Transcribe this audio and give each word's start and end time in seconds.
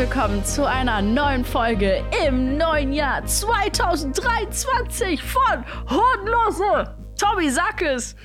willkommen 0.00 0.42
zu 0.46 0.66
einer 0.66 1.02
neuen 1.02 1.44
Folge 1.44 2.02
im 2.26 2.56
neuen 2.56 2.94
Jahr 2.94 3.22
2023 3.22 5.22
von 5.22 5.62
Hodenlose. 5.90 6.96
Tommy, 7.18 7.50
sag 7.50 7.82
es. 7.82 8.16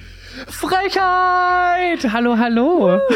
Frechheit! 0.48 2.10
Hallo, 2.14 2.38
hallo. 2.38 3.02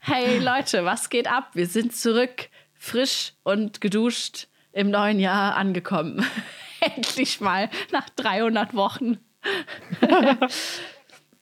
Hey 0.00 0.38
Leute, 0.38 0.84
was 0.84 1.08
geht 1.08 1.28
ab? 1.28 1.48
Wir 1.54 1.66
sind 1.66 1.96
zurück, 1.96 2.50
frisch 2.74 3.32
und 3.42 3.80
geduscht 3.80 4.48
im 4.72 4.90
neuen 4.90 5.18
Jahr 5.18 5.56
angekommen. 5.56 6.26
Endlich 6.80 7.40
mal 7.40 7.70
nach 7.90 8.10
300 8.10 8.74
Wochen. 8.74 9.16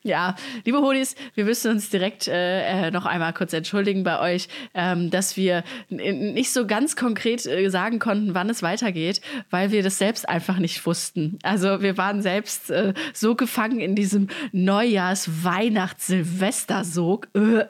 Ja, 0.08 0.34
liebe 0.64 0.80
Hodis, 0.80 1.14
wir 1.34 1.44
müssen 1.44 1.70
uns 1.70 1.90
direkt 1.90 2.28
äh, 2.28 2.86
äh, 2.86 2.90
noch 2.90 3.04
einmal 3.04 3.34
kurz 3.34 3.52
entschuldigen 3.52 4.04
bei 4.04 4.18
euch, 4.20 4.48
ähm, 4.72 5.10
dass 5.10 5.36
wir 5.36 5.64
nicht 5.90 6.50
so 6.50 6.66
ganz 6.66 6.96
konkret 6.96 7.44
äh, 7.44 7.68
sagen 7.68 7.98
konnten, 7.98 8.32
wann 8.32 8.48
es 8.48 8.62
weitergeht, 8.62 9.20
weil 9.50 9.70
wir 9.70 9.82
das 9.82 9.98
selbst 9.98 10.26
einfach 10.26 10.56
nicht 10.56 10.86
wussten. 10.86 11.38
Also 11.42 11.82
wir 11.82 11.98
waren 11.98 12.22
selbst 12.22 12.70
äh, 12.70 12.94
so 13.12 13.34
gefangen 13.34 13.80
in 13.80 13.94
diesem 13.94 14.28
Neujahrs-Weihnachts-Silvestersog. 14.52 17.28
Äh, 17.34 17.66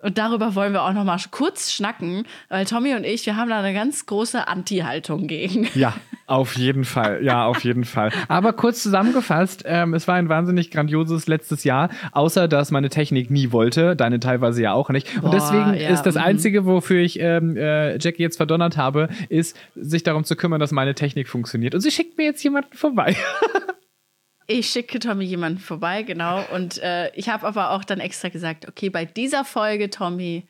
und 0.00 0.18
darüber 0.18 0.54
wollen 0.54 0.72
wir 0.72 0.82
auch 0.82 0.92
noch 0.92 1.04
mal 1.04 1.18
kurz 1.30 1.72
schnacken, 1.72 2.24
weil 2.48 2.64
Tommy 2.66 2.94
und 2.94 3.04
ich, 3.04 3.26
wir 3.26 3.36
haben 3.36 3.50
da 3.50 3.58
eine 3.58 3.74
ganz 3.74 4.06
große 4.06 4.46
Anti-Haltung 4.46 5.26
gegen. 5.26 5.68
Ja, 5.74 5.94
auf 6.26 6.56
jeden 6.56 6.84
Fall. 6.84 7.24
Ja, 7.24 7.46
auf 7.46 7.64
jeden 7.64 7.84
Fall. 7.84 8.12
Aber 8.28 8.52
kurz 8.52 8.82
zusammengefasst, 8.82 9.64
ähm, 9.66 9.94
es 9.94 10.06
war 10.06 10.16
ein 10.16 10.28
wahnsinnig 10.28 10.70
grandioses 10.70 11.26
letztes 11.26 11.64
Jahr, 11.64 11.88
außer 12.12 12.48
dass 12.48 12.70
meine 12.70 12.90
Technik 12.90 13.30
nie 13.30 13.50
wollte, 13.50 13.96
deine 13.96 14.20
teilweise 14.20 14.62
ja 14.62 14.72
auch 14.72 14.90
nicht. 14.90 15.16
Und 15.16 15.22
Boah, 15.22 15.30
deswegen 15.30 15.74
ja, 15.74 15.88
ist 15.90 16.02
das 16.02 16.14
mhm. 16.14 16.22
Einzige, 16.22 16.64
wofür 16.66 17.00
ich 17.00 17.18
ähm, 17.18 17.56
äh, 17.56 17.98
Jackie 17.98 18.22
jetzt 18.22 18.36
verdonnert 18.36 18.76
habe, 18.76 19.08
ist, 19.28 19.56
sich 19.74 20.02
darum 20.02 20.24
zu 20.24 20.36
kümmern, 20.36 20.60
dass 20.60 20.70
meine 20.70 20.94
Technik 20.94 21.28
funktioniert. 21.28 21.74
Und 21.74 21.80
sie 21.80 21.90
schickt 21.90 22.18
mir 22.18 22.24
jetzt 22.24 22.42
jemanden 22.44 22.76
vorbei. 22.76 23.16
Ich 24.50 24.70
schicke 24.70 24.98
Tommy 24.98 25.26
jemanden 25.26 25.60
vorbei, 25.60 26.02
genau. 26.02 26.42
Und 26.54 26.78
äh, 26.78 27.14
ich 27.14 27.28
habe 27.28 27.46
aber 27.46 27.70
auch 27.72 27.84
dann 27.84 28.00
extra 28.00 28.30
gesagt, 28.30 28.66
okay, 28.66 28.88
bei 28.88 29.04
dieser 29.04 29.44
Folge, 29.44 29.90
Tommy, 29.90 30.46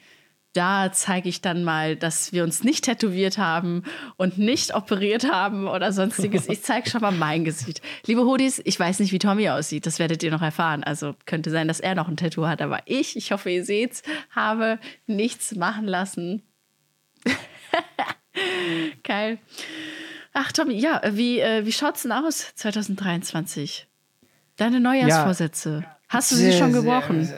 da 0.52 0.92
zeige 0.92 1.28
ich 1.28 1.40
dann 1.40 1.64
mal, 1.64 1.96
dass 1.96 2.32
wir 2.32 2.44
uns 2.44 2.62
nicht 2.62 2.84
tätowiert 2.84 3.38
haben 3.38 3.82
und 4.16 4.38
nicht 4.38 4.72
operiert 4.72 5.30
haben 5.30 5.66
oder 5.66 5.92
sonstiges. 5.92 6.48
Ich 6.48 6.62
zeige 6.62 6.88
schon 6.88 7.00
mal 7.00 7.10
mein 7.10 7.44
Gesicht. 7.44 7.82
Liebe 8.06 8.22
Hodis, 8.22 8.62
ich 8.64 8.78
weiß 8.78 9.00
nicht, 9.00 9.10
wie 9.10 9.18
Tommy 9.18 9.50
aussieht. 9.50 9.84
Das 9.84 9.98
werdet 9.98 10.22
ihr 10.22 10.30
noch 10.30 10.42
erfahren. 10.42 10.84
Also 10.84 11.16
könnte 11.26 11.50
sein, 11.50 11.66
dass 11.66 11.80
er 11.80 11.96
noch 11.96 12.06
ein 12.06 12.16
Tattoo 12.16 12.46
hat. 12.46 12.62
Aber 12.62 12.80
ich, 12.86 13.16
ich 13.16 13.32
hoffe, 13.32 13.50
ihr 13.50 13.64
seht's, 13.64 14.02
habe 14.30 14.78
nichts 15.06 15.56
machen 15.56 15.88
lassen. 15.88 16.42
Geil. 19.02 19.38
Ach, 20.32 20.52
Tommy, 20.52 20.74
ja, 20.74 21.00
wie, 21.12 21.40
äh, 21.40 21.64
wie 21.64 21.72
schaut's 21.72 22.02
denn 22.02 22.12
aus 22.12 22.54
2023? 22.54 23.86
Deine 24.56 24.80
Neujahrsvorsätze. 24.80 25.84
Hast 26.08 26.32
du 26.32 26.36
sie 26.36 26.52
schon 26.52 26.72
gebrochen? 26.72 27.28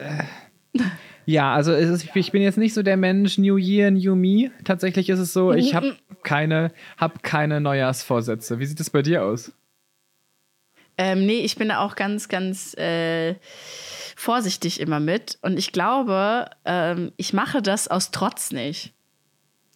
Ja, 1.25 1.53
also 1.53 1.73
ist, 1.73 2.07
ich 2.15 2.31
bin 2.31 2.41
jetzt 2.41 2.57
nicht 2.57 2.73
so 2.73 2.81
der 2.81 2.97
Mensch 2.97 3.37
New 3.37 3.57
Year, 3.57 3.91
New 3.91 4.15
Me. 4.15 4.51
Tatsächlich 4.63 5.07
ist 5.09 5.19
es 5.19 5.33
so, 5.33 5.53
ich 5.53 5.75
habe 5.75 5.95
keine, 6.23 6.71
hab 6.97 7.23
keine 7.23 7.61
Neujahrsvorsätze. 7.61 8.59
Wie 8.59 8.65
sieht 8.65 8.79
es 8.79 8.89
bei 8.89 9.01
dir 9.01 9.23
aus? 9.23 9.51
Ähm, 10.97 11.25
nee, 11.25 11.39
ich 11.41 11.55
bin 11.55 11.69
da 11.69 11.79
auch 11.79 11.95
ganz, 11.95 12.27
ganz 12.27 12.73
äh, 12.75 13.35
vorsichtig 14.15 14.79
immer 14.79 14.99
mit. 14.99 15.37
Und 15.41 15.57
ich 15.57 15.71
glaube, 15.71 16.49
ähm, 16.65 17.11
ich 17.17 17.33
mache 17.33 17.61
das 17.61 17.87
aus 17.87 18.11
Trotz 18.11 18.51
nicht. 18.51 18.93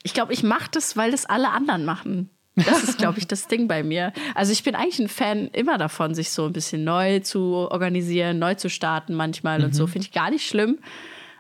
Ich 0.04 0.14
glaube, 0.14 0.34
ich 0.34 0.44
mache 0.44 0.70
das, 0.72 0.98
weil 0.98 1.12
das 1.12 1.26
alle 1.26 1.50
anderen 1.52 1.86
machen. 1.86 2.30
Das 2.56 2.84
ist, 2.84 2.98
glaube 2.98 3.20
ich, 3.20 3.28
das 3.28 3.48
Ding 3.48 3.68
bei 3.68 3.84
mir. 3.84 4.14
Also 4.34 4.52
ich 4.52 4.64
bin 4.64 4.76
eigentlich 4.76 5.00
ein 5.00 5.10
Fan 5.10 5.48
immer 5.50 5.78
davon, 5.78 6.16
sich 6.16 6.32
so 6.32 6.46
ein 6.46 6.54
bisschen 6.54 6.84
neu 6.84 7.20
zu 7.20 7.68
organisieren, 7.70 8.40
neu 8.40 8.56
zu 8.56 8.70
starten 8.70 9.14
manchmal 9.14 9.64
und 9.64 9.76
so. 9.76 9.88
Finde 9.88 10.08
ich 10.08 10.14
gar 10.14 10.30
nicht 10.30 10.48
schlimm. 10.48 10.80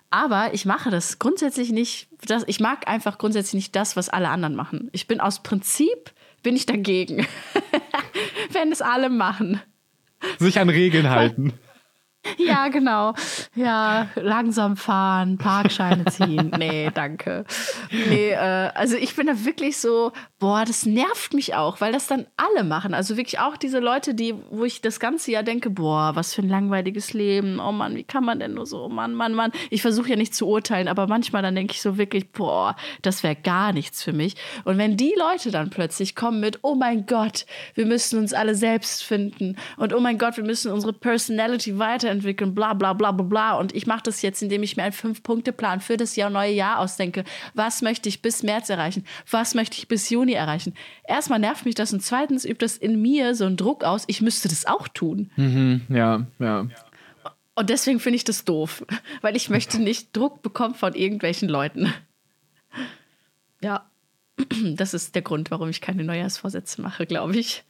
Aber 0.09 0.53
ich 0.53 0.65
mache 0.65 0.91
das 0.91 1.19
grundsätzlich 1.19 1.71
nicht. 1.71 2.07
Das, 2.25 2.43
ich 2.47 2.59
mag 2.59 2.87
einfach 2.87 3.17
grundsätzlich 3.17 3.53
nicht 3.53 3.75
das, 3.75 3.95
was 3.95 4.09
alle 4.09 4.29
anderen 4.29 4.55
machen. 4.55 4.89
Ich 4.91 5.07
bin 5.07 5.19
aus 5.19 5.41
Prinzip 5.41 6.11
bin 6.43 6.55
ich 6.55 6.65
dagegen, 6.65 7.25
wenn 8.51 8.71
es 8.71 8.81
alle 8.81 9.09
machen. 9.09 9.61
Sich 10.37 10.59
an 10.59 10.69
Regeln 10.69 11.09
halten. 11.09 11.53
Ja, 12.37 12.67
genau. 12.67 13.13
Ja, 13.55 14.09
langsam 14.15 14.77
fahren, 14.77 15.37
Parkscheine 15.37 16.05
ziehen. 16.05 16.51
Nee, 16.57 16.89
danke. 16.93 17.45
Nee, 17.91 18.31
äh, 18.31 18.69
also 18.73 18.95
ich 18.95 19.15
bin 19.15 19.27
da 19.27 19.45
wirklich 19.45 19.77
so, 19.77 20.11
boah, 20.39 20.63
das 20.65 20.85
nervt 20.85 21.33
mich 21.33 21.53
auch, 21.53 21.81
weil 21.81 21.91
das 21.91 22.07
dann 22.07 22.27
alle 22.37 22.63
machen. 22.63 22.93
Also 22.93 23.17
wirklich 23.17 23.39
auch 23.39 23.57
diese 23.57 23.79
Leute, 23.79 24.13
die, 24.13 24.33
wo 24.51 24.63
ich 24.63 24.81
das 24.81 24.99
ganze 24.99 25.31
Jahr 25.31 25.43
denke, 25.43 25.69
boah, 25.69 26.15
was 26.15 26.33
für 26.33 26.41
ein 26.41 26.49
langweiliges 26.49 27.13
Leben. 27.13 27.59
Oh 27.59 27.71
Mann, 27.71 27.95
wie 27.95 28.03
kann 28.03 28.23
man 28.23 28.39
denn 28.39 28.53
nur 28.53 28.65
so, 28.65 28.89
Mann, 28.89 29.13
Mann, 29.13 29.33
Mann. 29.33 29.51
Ich 29.69 29.81
versuche 29.81 30.09
ja 30.09 30.15
nicht 30.15 30.33
zu 30.33 30.47
urteilen, 30.47 30.87
aber 30.87 31.07
manchmal 31.07 31.41
dann 31.41 31.55
denke 31.55 31.73
ich 31.73 31.81
so 31.81 31.97
wirklich, 31.97 32.31
boah, 32.31 32.75
das 33.01 33.23
wäre 33.23 33.35
gar 33.35 33.73
nichts 33.73 34.01
für 34.01 34.13
mich. 34.13 34.35
Und 34.63 34.77
wenn 34.77 34.97
die 34.97 35.13
Leute 35.17 35.51
dann 35.51 35.69
plötzlich 35.69 36.15
kommen 36.15 36.39
mit, 36.39 36.59
oh 36.61 36.75
mein 36.75 37.05
Gott, 37.05 37.45
wir 37.73 37.85
müssen 37.85 38.19
uns 38.19 38.33
alle 38.33 38.55
selbst 38.55 39.03
finden 39.03 39.57
und 39.77 39.93
oh 39.93 39.99
mein 39.99 40.17
Gott, 40.17 40.37
wir 40.37 40.43
müssen 40.43 40.71
unsere 40.71 40.93
Personality 40.93 41.77
weiterentwickeln, 41.79 42.14
bla 42.21 42.73
bla 42.73 42.93
bla 42.93 43.11
bla 43.11 43.25
bla. 43.25 43.53
Und 43.57 43.75
ich 43.75 43.87
mache 43.87 44.03
das 44.03 44.21
jetzt, 44.21 44.41
indem 44.41 44.63
ich 44.63 44.77
mir 44.77 44.83
einen 44.83 44.93
Fünf-Punkte-Plan 44.93 45.81
für 45.81 45.97
das 45.97 46.15
Jahr, 46.15 46.29
neue 46.29 46.51
Jahr 46.51 46.79
ausdenke. 46.79 47.23
Was 47.53 47.81
möchte 47.81 48.09
ich 48.09 48.21
bis 48.21 48.43
März 48.43 48.69
erreichen? 48.69 49.05
Was 49.29 49.55
möchte 49.55 49.77
ich 49.77 49.87
bis 49.87 50.09
Juni 50.09 50.33
erreichen? 50.33 50.73
Erstmal 51.07 51.39
nervt 51.39 51.65
mich 51.65 51.75
das 51.75 51.93
und 51.93 52.01
zweitens 52.01 52.45
übt 52.45 52.63
das 52.63 52.77
in 52.77 53.01
mir 53.01 53.35
so 53.35 53.45
einen 53.45 53.57
Druck 53.57 53.83
aus, 53.83 54.03
ich 54.07 54.21
müsste 54.21 54.47
das 54.47 54.65
auch 54.65 54.87
tun. 54.87 55.31
Ja, 55.89 56.25
ja. 56.39 56.67
Und 57.55 57.69
deswegen 57.69 57.99
finde 57.99 58.17
ich 58.17 58.25
das 58.25 58.43
doof, 58.45 58.85
weil 59.21 59.35
ich 59.35 59.49
möchte 59.49 59.81
nicht 59.81 60.15
Druck 60.15 60.41
bekommen 60.41 60.75
von 60.75 60.93
irgendwelchen 60.93 61.49
Leuten. 61.49 61.93
Ja, 63.61 63.89
das 64.75 64.93
ist 64.93 65.15
der 65.15 65.21
Grund, 65.21 65.51
warum 65.51 65.69
ich 65.69 65.81
keine 65.81 66.03
Neujahrsvorsätze 66.03 66.81
mache, 66.81 67.05
glaube 67.05 67.37
ich. 67.37 67.63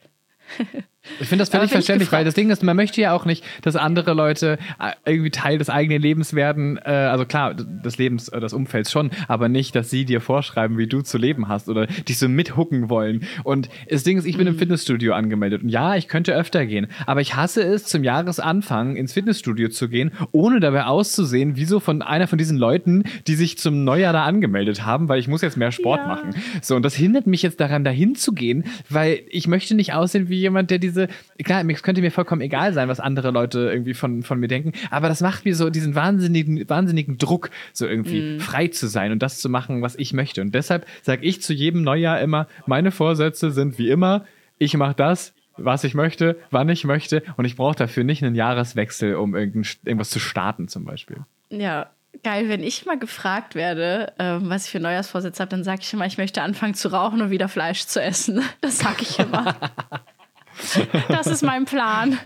Ich 1.19 1.27
finde 1.27 1.41
das 1.43 1.49
völlig 1.49 1.71
verständlich, 1.71 2.11
weil 2.11 2.25
das 2.25 2.33
Ding 2.33 2.49
ist, 2.49 2.63
man 2.63 2.75
möchte 2.75 2.99
ja 3.01 3.13
auch 3.13 3.25
nicht, 3.25 3.43
dass 3.61 3.75
andere 3.75 4.13
Leute 4.13 4.57
äh, 4.79 4.91
irgendwie 5.11 5.29
Teil 5.31 5.57
des 5.57 5.69
eigenen 5.69 6.01
Lebens 6.01 6.33
werden. 6.33 6.77
Äh, 6.83 6.89
also 6.89 7.25
klar, 7.25 7.53
des 7.53 7.97
Lebens, 7.97 8.29
äh, 8.29 8.39
des 8.39 8.53
Umfelds 8.53 8.91
schon, 8.91 9.11
aber 9.27 9.49
nicht, 9.49 9.75
dass 9.75 9.89
sie 9.89 10.05
dir 10.05 10.21
vorschreiben, 10.21 10.77
wie 10.77 10.87
du 10.87 11.01
zu 11.01 11.17
leben 11.17 11.47
hast 11.47 11.69
oder 11.69 11.87
dich 11.87 12.17
so 12.17 12.27
mithucken 12.27 12.89
wollen. 12.89 13.25
Und 13.43 13.69
das 13.89 14.03
Ding 14.03 14.17
ist, 14.17 14.25
ich 14.25 14.35
Mhm. 14.35 14.39
bin 14.39 14.47
im 14.47 14.57
Fitnessstudio 14.57 15.13
angemeldet 15.13 15.63
und 15.63 15.69
ja, 15.69 15.95
ich 15.95 16.07
könnte 16.07 16.33
öfter 16.35 16.65
gehen, 16.65 16.87
aber 17.05 17.21
ich 17.21 17.35
hasse 17.35 17.61
es, 17.63 17.85
zum 17.85 18.03
Jahresanfang 18.03 18.95
ins 18.95 19.13
Fitnessstudio 19.13 19.69
zu 19.69 19.87
gehen, 19.89 20.11
ohne 20.31 20.59
dabei 20.59 20.85
auszusehen, 20.85 21.55
wie 21.55 21.65
so 21.65 21.79
von 21.79 22.01
einer 22.01 22.27
von 22.27 22.37
diesen 22.37 22.57
Leuten, 22.57 23.03
die 23.27 23.35
sich 23.35 23.57
zum 23.57 23.83
Neujahr 23.83 24.13
da 24.13 24.23
angemeldet 24.25 24.85
haben, 24.85 25.07
weil 25.09 25.19
ich 25.19 25.27
muss 25.27 25.41
jetzt 25.41 25.57
mehr 25.57 25.71
Sport 25.71 26.01
Ja. 26.01 26.07
machen. 26.07 26.35
So, 26.61 26.75
und 26.75 26.83
das 26.83 26.95
hindert 26.95 27.27
mich 27.27 27.41
jetzt 27.43 27.59
daran, 27.59 27.83
dahin 27.83 28.15
zu 28.15 28.33
gehen, 28.33 28.63
weil 28.89 29.21
ich 29.29 29.47
möchte 29.47 29.75
nicht 29.75 29.93
aussehen 29.93 30.29
wie 30.29 30.39
jemand, 30.39 30.71
der 30.71 30.79
diese, 30.79 30.94
klar, 31.44 31.63
es 31.68 31.83
könnte 31.83 32.01
mir 32.01 32.12
vollkommen 32.12 32.42
egal 32.42 32.74
sein, 32.74 32.88
was 32.88 33.00
andere 33.00 33.31
Leute 33.31 33.69
irgendwie 33.71 33.94
von, 33.94 34.24
von 34.24 34.39
mir 34.39 34.47
denken, 34.47 34.71
aber 34.92 35.07
das 35.07 35.21
macht 35.21 35.45
mir 35.45 35.56
so 35.56 35.69
diesen 35.69 35.95
wahnsinnigen, 35.95 36.68
wahnsinnigen 36.69 37.18
Druck, 37.18 37.50
so 37.74 37.86
irgendwie 37.86 38.39
frei 38.39 38.68
zu 38.68 38.88
sein 38.88 39.12
und 39.12 39.19
das 39.19 39.39
zu 39.39 39.50
machen, 39.50 39.81
was 39.81 39.95
ich 39.95 40.13
möchte. 40.13 40.42
Und 40.42 40.53
deshalb 40.53 40.86
sage 41.01 41.25
ich 41.25 41.42
zu 41.42 41.53
jedem 41.53 41.83
Neujahr 41.83 42.19
immer, 42.21 42.47
meine 42.65 42.92
Vorsätze 42.92 43.51
sind 43.51 43.77
wie 43.77 43.89
immer, 43.89 44.25
ich 44.57 44.75
mache 44.77 44.95
das, 44.95 45.33
was 45.57 45.83
ich 45.83 45.94
möchte, 45.94 46.38
wann 46.51 46.69
ich 46.69 46.83
möchte 46.83 47.24
und 47.38 47.45
ich 47.45 47.56
brauche 47.56 47.75
dafür 47.75 48.03
nicht 48.03 48.24
einen 48.24 48.36
Jahreswechsel, 48.36 49.15
um 49.15 49.36
irgendwas 49.36 50.09
zu 50.09 50.19
starten 50.19 50.68
zum 50.68 50.86
Beispiel. 50.86 51.18
Ja, 51.50 51.89
geil. 52.24 52.50
Wenn 52.50 52.63
ich 52.63 52.86
mal 52.86 53.00
gefragt 53.00 53.56
werde, 53.56 54.13
ähm, 54.19 54.50
was 54.50 54.65
ich 54.65 54.71
für 54.71 54.80
Neujahrsvorsätze 54.80 55.41
habe, 55.41 55.50
dann 55.50 55.63
sage 55.63 55.81
ich 55.83 55.94
immer, 55.94 56.06
ich 56.06 56.18
möchte 56.18 56.41
anfangen 56.41 56.74
zu 56.74 56.89
rauchen 56.89 57.21
und 57.21 57.30
wieder 57.30 57.48
Fleisch 57.48 57.86
zu 57.86 58.01
essen. 58.01 58.41
Das 58.62 58.80
sage 58.80 59.01
ich 59.01 59.19
immer. 59.19 59.56
das 61.09 61.27
ist 61.27 61.43
mein 61.43 61.65
Plan. 61.65 62.19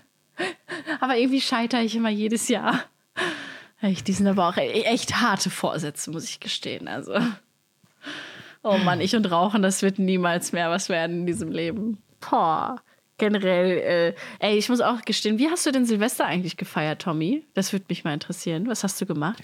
Aber 0.99 1.17
irgendwie 1.17 1.41
scheitere 1.41 1.81
ich 1.81 1.95
immer 1.95 2.09
jedes 2.09 2.47
Jahr. 2.47 2.83
Die 3.81 4.11
sind 4.11 4.27
aber 4.27 4.49
auch 4.49 4.57
e- 4.57 4.83
echt 4.83 5.21
harte 5.21 5.49
Vorsätze, 5.49 6.11
muss 6.11 6.25
ich 6.25 6.39
gestehen. 6.39 6.87
Also. 6.87 7.13
Oh 8.61 8.77
Mann, 8.77 8.99
ich 8.99 9.15
und 9.15 9.31
Rauchen, 9.31 9.61
das 9.61 9.81
wird 9.81 9.99
niemals 9.99 10.51
mehr 10.51 10.69
was 10.69 10.89
werden 10.89 11.21
in 11.21 11.25
diesem 11.25 11.51
Leben. 11.51 11.97
Boah. 12.19 12.81
Generell, 13.17 14.15
äh, 14.39 14.45
ey, 14.45 14.57
ich 14.57 14.69
muss 14.69 14.79
auch 14.81 15.01
gestehen, 15.01 15.39
wie 15.39 15.49
hast 15.49 15.65
du 15.65 15.71
denn 15.71 15.85
Silvester 15.85 16.25
eigentlich 16.25 16.55
gefeiert, 16.55 17.01
Tommy? 17.01 17.45
Das 17.53 17.73
würde 17.73 17.85
mich 17.89 18.03
mal 18.03 18.13
interessieren. 18.13 18.67
Was 18.67 18.83
hast 18.83 18.99
du 19.01 19.05
gemacht? 19.05 19.43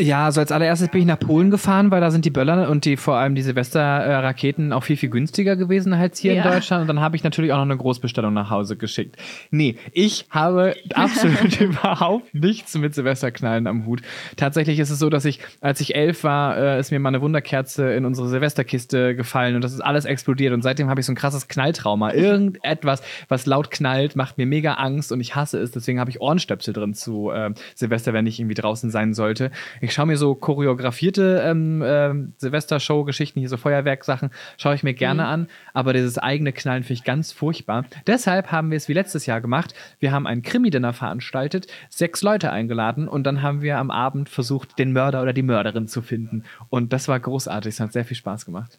Ja, 0.00 0.26
also 0.26 0.40
als 0.40 0.52
allererstes 0.52 0.88
bin 0.90 1.00
ich 1.00 1.06
nach 1.08 1.18
Polen 1.18 1.50
gefahren, 1.50 1.90
weil 1.90 2.00
da 2.00 2.12
sind 2.12 2.24
die 2.24 2.30
Böller 2.30 2.70
und 2.70 2.84
die 2.84 2.96
vor 2.96 3.16
allem 3.16 3.34
die 3.34 3.42
Silvester-Raketen 3.42 4.72
auch 4.72 4.84
viel, 4.84 4.96
viel 4.96 5.08
günstiger 5.08 5.56
gewesen 5.56 5.92
als 5.92 6.18
hier 6.20 6.34
Ja. 6.34 6.44
in 6.44 6.52
Deutschland. 6.52 6.82
Und 6.82 6.86
dann 6.88 7.00
habe 7.00 7.16
ich 7.16 7.24
natürlich 7.24 7.52
auch 7.52 7.56
noch 7.56 7.64
eine 7.64 7.76
Großbestellung 7.76 8.32
nach 8.32 8.48
Hause 8.50 8.76
geschickt. 8.76 9.16
Nee, 9.50 9.76
ich 9.92 10.26
habe 10.30 10.76
absolut 10.94 11.60
überhaupt 11.60 12.32
nichts 12.32 12.76
mit 12.78 12.94
Silvesterknallen 12.94 13.66
am 13.66 13.86
Hut. 13.86 14.02
Tatsächlich 14.36 14.78
ist 14.78 14.90
es 14.90 14.98
so, 15.00 15.10
dass 15.10 15.24
ich, 15.24 15.40
als 15.60 15.80
ich 15.80 15.96
elf 15.96 16.22
war, 16.22 16.56
äh, 16.56 16.78
ist 16.78 16.92
mir 16.92 17.00
mal 17.00 17.08
eine 17.08 17.20
Wunderkerze 17.20 17.92
in 17.92 18.04
unsere 18.04 18.28
Silvesterkiste 18.28 19.16
gefallen 19.16 19.56
und 19.56 19.62
das 19.64 19.72
ist 19.72 19.80
alles 19.80 20.04
explodiert. 20.04 20.52
Und 20.54 20.62
seitdem 20.62 20.88
habe 20.90 21.00
ich 21.00 21.06
so 21.06 21.12
ein 21.12 21.16
krasses 21.16 21.48
Knalltrauma. 21.48 22.12
Irgendetwas, 22.12 23.02
was 23.28 23.46
laut 23.46 23.70
knallt, 23.72 24.14
macht 24.14 24.38
mir 24.38 24.46
mega 24.46 24.74
Angst 24.74 25.10
und 25.10 25.20
ich 25.20 25.34
hasse 25.34 25.58
es. 25.58 25.72
Deswegen 25.72 25.98
habe 25.98 26.10
ich 26.10 26.20
Ohrenstöpsel 26.20 26.72
drin 26.72 26.94
zu 26.94 27.30
äh, 27.30 27.50
Silvester, 27.74 28.12
wenn 28.12 28.26
ich 28.26 28.38
irgendwie 28.38 28.54
draußen 28.54 28.90
sein 28.90 29.12
sollte. 29.12 29.50
Ich 29.80 29.87
schaue 29.92 30.06
mir 30.06 30.16
so 30.16 30.34
choreografierte 30.34 31.42
ähm, 31.44 31.82
ähm, 31.84 32.32
Silvester-Show-Geschichten, 32.38 33.40
hier 33.40 33.48
so 33.48 33.56
Feuerwerksachen, 33.56 34.30
schaue 34.56 34.74
ich 34.74 34.82
mir 34.82 34.94
gerne 34.94 35.26
an. 35.26 35.48
Aber 35.74 35.92
dieses 35.92 36.18
eigene 36.18 36.52
Knallen 36.52 36.84
finde 36.84 36.94
ich 36.94 37.04
ganz 37.04 37.32
furchtbar. 37.32 37.84
Deshalb 38.06 38.52
haben 38.52 38.70
wir 38.70 38.76
es 38.76 38.88
wie 38.88 38.92
letztes 38.92 39.26
Jahr 39.26 39.40
gemacht. 39.40 39.74
Wir 39.98 40.12
haben 40.12 40.26
ein 40.26 40.42
Krimi-Dinner 40.42 40.92
veranstaltet, 40.92 41.66
sechs 41.88 42.22
Leute 42.22 42.50
eingeladen 42.50 43.08
und 43.08 43.24
dann 43.24 43.42
haben 43.42 43.62
wir 43.62 43.78
am 43.78 43.90
Abend 43.90 44.28
versucht, 44.28 44.78
den 44.78 44.92
Mörder 44.92 45.22
oder 45.22 45.32
die 45.32 45.42
Mörderin 45.42 45.88
zu 45.88 46.02
finden. 46.02 46.44
Und 46.68 46.92
das 46.92 47.08
war 47.08 47.18
großartig. 47.18 47.74
Es 47.74 47.80
hat 47.80 47.92
sehr 47.92 48.04
viel 48.04 48.16
Spaß 48.16 48.44
gemacht. 48.44 48.78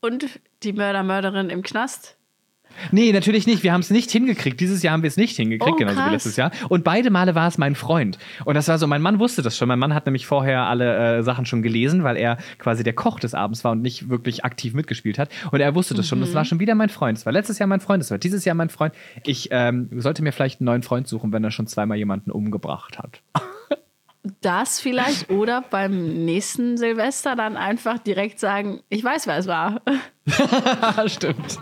Und 0.00 0.26
die 0.62 0.72
Mörder, 0.72 1.02
Mörderin 1.02 1.50
im 1.50 1.62
Knast? 1.62 2.17
Nee, 2.92 3.12
natürlich 3.12 3.46
nicht. 3.46 3.62
Wir 3.62 3.72
haben 3.72 3.80
es 3.80 3.90
nicht 3.90 4.10
hingekriegt. 4.10 4.60
Dieses 4.60 4.82
Jahr 4.82 4.92
haben 4.92 5.02
wir 5.02 5.08
es 5.08 5.16
nicht 5.16 5.36
hingekriegt, 5.36 5.74
Oh, 5.74 5.76
genauso 5.76 6.04
wie 6.04 6.10
letztes 6.10 6.36
Jahr. 6.36 6.50
Und 6.68 6.84
beide 6.84 7.10
Male 7.10 7.34
war 7.34 7.48
es 7.48 7.58
mein 7.58 7.74
Freund. 7.74 8.18
Und 8.44 8.54
das 8.54 8.68
war 8.68 8.78
so, 8.78 8.86
mein 8.86 9.02
Mann 9.02 9.18
wusste 9.18 9.42
das 9.42 9.56
schon. 9.56 9.68
Mein 9.68 9.78
Mann 9.78 9.94
hat 9.94 10.06
nämlich 10.06 10.26
vorher 10.26 10.62
alle 10.62 11.18
äh, 11.18 11.22
Sachen 11.22 11.46
schon 11.46 11.62
gelesen, 11.62 12.04
weil 12.04 12.16
er 12.16 12.38
quasi 12.58 12.84
der 12.84 12.92
Koch 12.92 13.20
des 13.20 13.34
Abends 13.34 13.64
war 13.64 13.72
und 13.72 13.82
nicht 13.82 14.08
wirklich 14.08 14.44
aktiv 14.44 14.74
mitgespielt 14.74 15.18
hat. 15.18 15.28
Und 15.50 15.60
er 15.60 15.74
wusste 15.74 15.94
das 15.94 16.06
schon. 16.06 16.20
Das 16.20 16.34
war 16.34 16.44
schon 16.44 16.60
wieder 16.60 16.74
mein 16.74 16.88
Freund. 16.88 17.18
Das 17.18 17.26
war 17.26 17.32
letztes 17.32 17.58
Jahr 17.58 17.66
mein 17.66 17.80
Freund, 17.80 18.02
das 18.02 18.10
war 18.10 18.18
dieses 18.18 18.44
Jahr 18.44 18.54
mein 18.54 18.68
Freund. 18.68 18.94
Ich 19.24 19.48
ähm, 19.50 19.88
sollte 19.96 20.22
mir 20.22 20.32
vielleicht 20.32 20.60
einen 20.60 20.66
neuen 20.66 20.82
Freund 20.82 21.08
suchen, 21.08 21.32
wenn 21.32 21.42
er 21.44 21.50
schon 21.50 21.66
zweimal 21.66 21.98
jemanden 21.98 22.30
umgebracht 22.30 22.98
hat. 22.98 23.22
Das 24.42 24.78
vielleicht 24.80 25.30
oder 25.30 25.64
beim 25.70 26.24
nächsten 26.26 26.76
Silvester 26.76 27.34
dann 27.34 27.56
einfach 27.56 27.98
direkt 27.98 28.40
sagen, 28.40 28.80
ich 28.90 29.02
weiß, 29.02 29.26
wer 29.26 29.38
es 29.38 29.46
war. 29.46 29.80
Stimmt. 31.06 31.58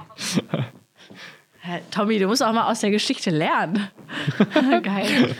Tommy, 1.90 2.18
du 2.18 2.26
musst 2.26 2.42
auch 2.42 2.52
mal 2.52 2.70
aus 2.70 2.80
der 2.80 2.90
Geschichte 2.90 3.30
lernen. 3.30 3.88
Geil. 4.82 5.34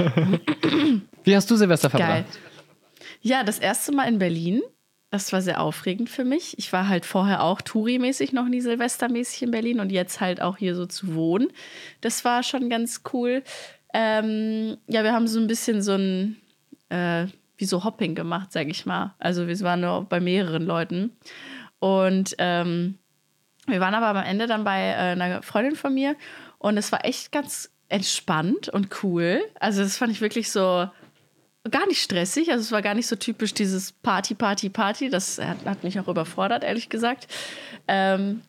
Wie 1.25 1.37
hast 1.37 1.51
du 1.51 1.57
Silvester 1.57 1.89
Geil. 1.91 2.01
verbracht? 2.01 2.39
Ja, 3.23 3.45
das 3.45 3.59
erste 3.59 3.93
Mal 3.93 4.05
in 4.05 4.19
Berlin. 4.19 4.63
Das 5.11 5.33
war 5.33 5.41
sehr 5.41 5.61
aufregend 5.61 6.11
für 6.11 6.25
mich. 6.25 6.59
Ich 6.59 6.73
war 6.73 6.89
halt 6.89 7.07
vorher 7.07 7.43
auch 7.43 7.61
Touri-mäßig 7.61 8.33
noch 8.33 8.49
nie 8.49 8.61
Silvestermäßig 8.61 9.43
in 9.43 9.51
Berlin 9.51 9.81
und 9.81 9.93
jetzt 9.93 10.21
halt 10.21 10.43
auch 10.43 10.57
hier 10.57 10.75
so 10.75 10.87
zu 10.87 11.15
wohnen. 11.15 11.49
Das 12.01 12.25
war 12.25 12.43
schon 12.43 12.69
ganz 12.69 13.03
cool. 13.13 13.43
Ähm, 13.95 14.77
ja, 14.89 15.05
wir 15.05 15.13
haben 15.13 15.29
so 15.29 15.39
ein 15.39 15.47
bisschen 15.47 15.81
so 15.81 15.95
ein, 15.95 16.37
äh, 16.89 17.27
wie 17.57 17.65
so 17.65 17.85
Hopping 17.85 18.15
gemacht, 18.15 18.53
sag 18.53 18.69
ich 18.69 18.85
mal. 18.85 19.15
Also 19.19 19.47
wir 19.47 19.59
waren 19.61 19.81
nur 19.81 20.05
bei 20.05 20.21
mehreren 20.21 20.67
Leuten. 20.67 21.17
Und 21.79 22.35
ähm, 22.39 22.99
wir 23.67 23.81
waren 23.81 23.95
aber 23.95 24.19
am 24.19 24.25
Ende 24.25 24.47
dann 24.47 24.65
bei 24.65 24.81
äh, 24.81 25.13
einer 25.13 25.43
Freundin 25.43 25.77
von 25.77 25.95
mir 25.95 26.17
und 26.59 26.77
es 26.77 26.93
war 26.93 27.05
echt 27.05 27.33
ganz 27.33 27.71
entspannt 27.89 28.69
und 28.69 29.03
cool. 29.03 29.43
Also 29.61 29.83
das 29.83 29.99
fand 29.99 30.13
ich 30.13 30.21
wirklich 30.21 30.51
so 30.51 30.89
gar 31.71 31.87
nicht 31.87 32.03
stressig. 32.03 32.51
Also 32.51 32.63
es 32.63 32.73
war 32.73 32.83
gar 32.83 32.95
nicht 32.95 33.07
so 33.07 33.17
typisch 33.17 33.55
dieses 33.55 33.93
Party, 33.93 34.35
Party, 34.35 34.69
Party. 34.69 35.11
Das 35.11 35.39
hat, 35.39 35.65
hat 35.65 35.85
mich 35.85 35.99
auch 36.01 36.09
überfordert, 36.09 36.65
ehrlich 36.65 36.89
gesagt. 36.89 37.29
Ähm, 37.89 38.43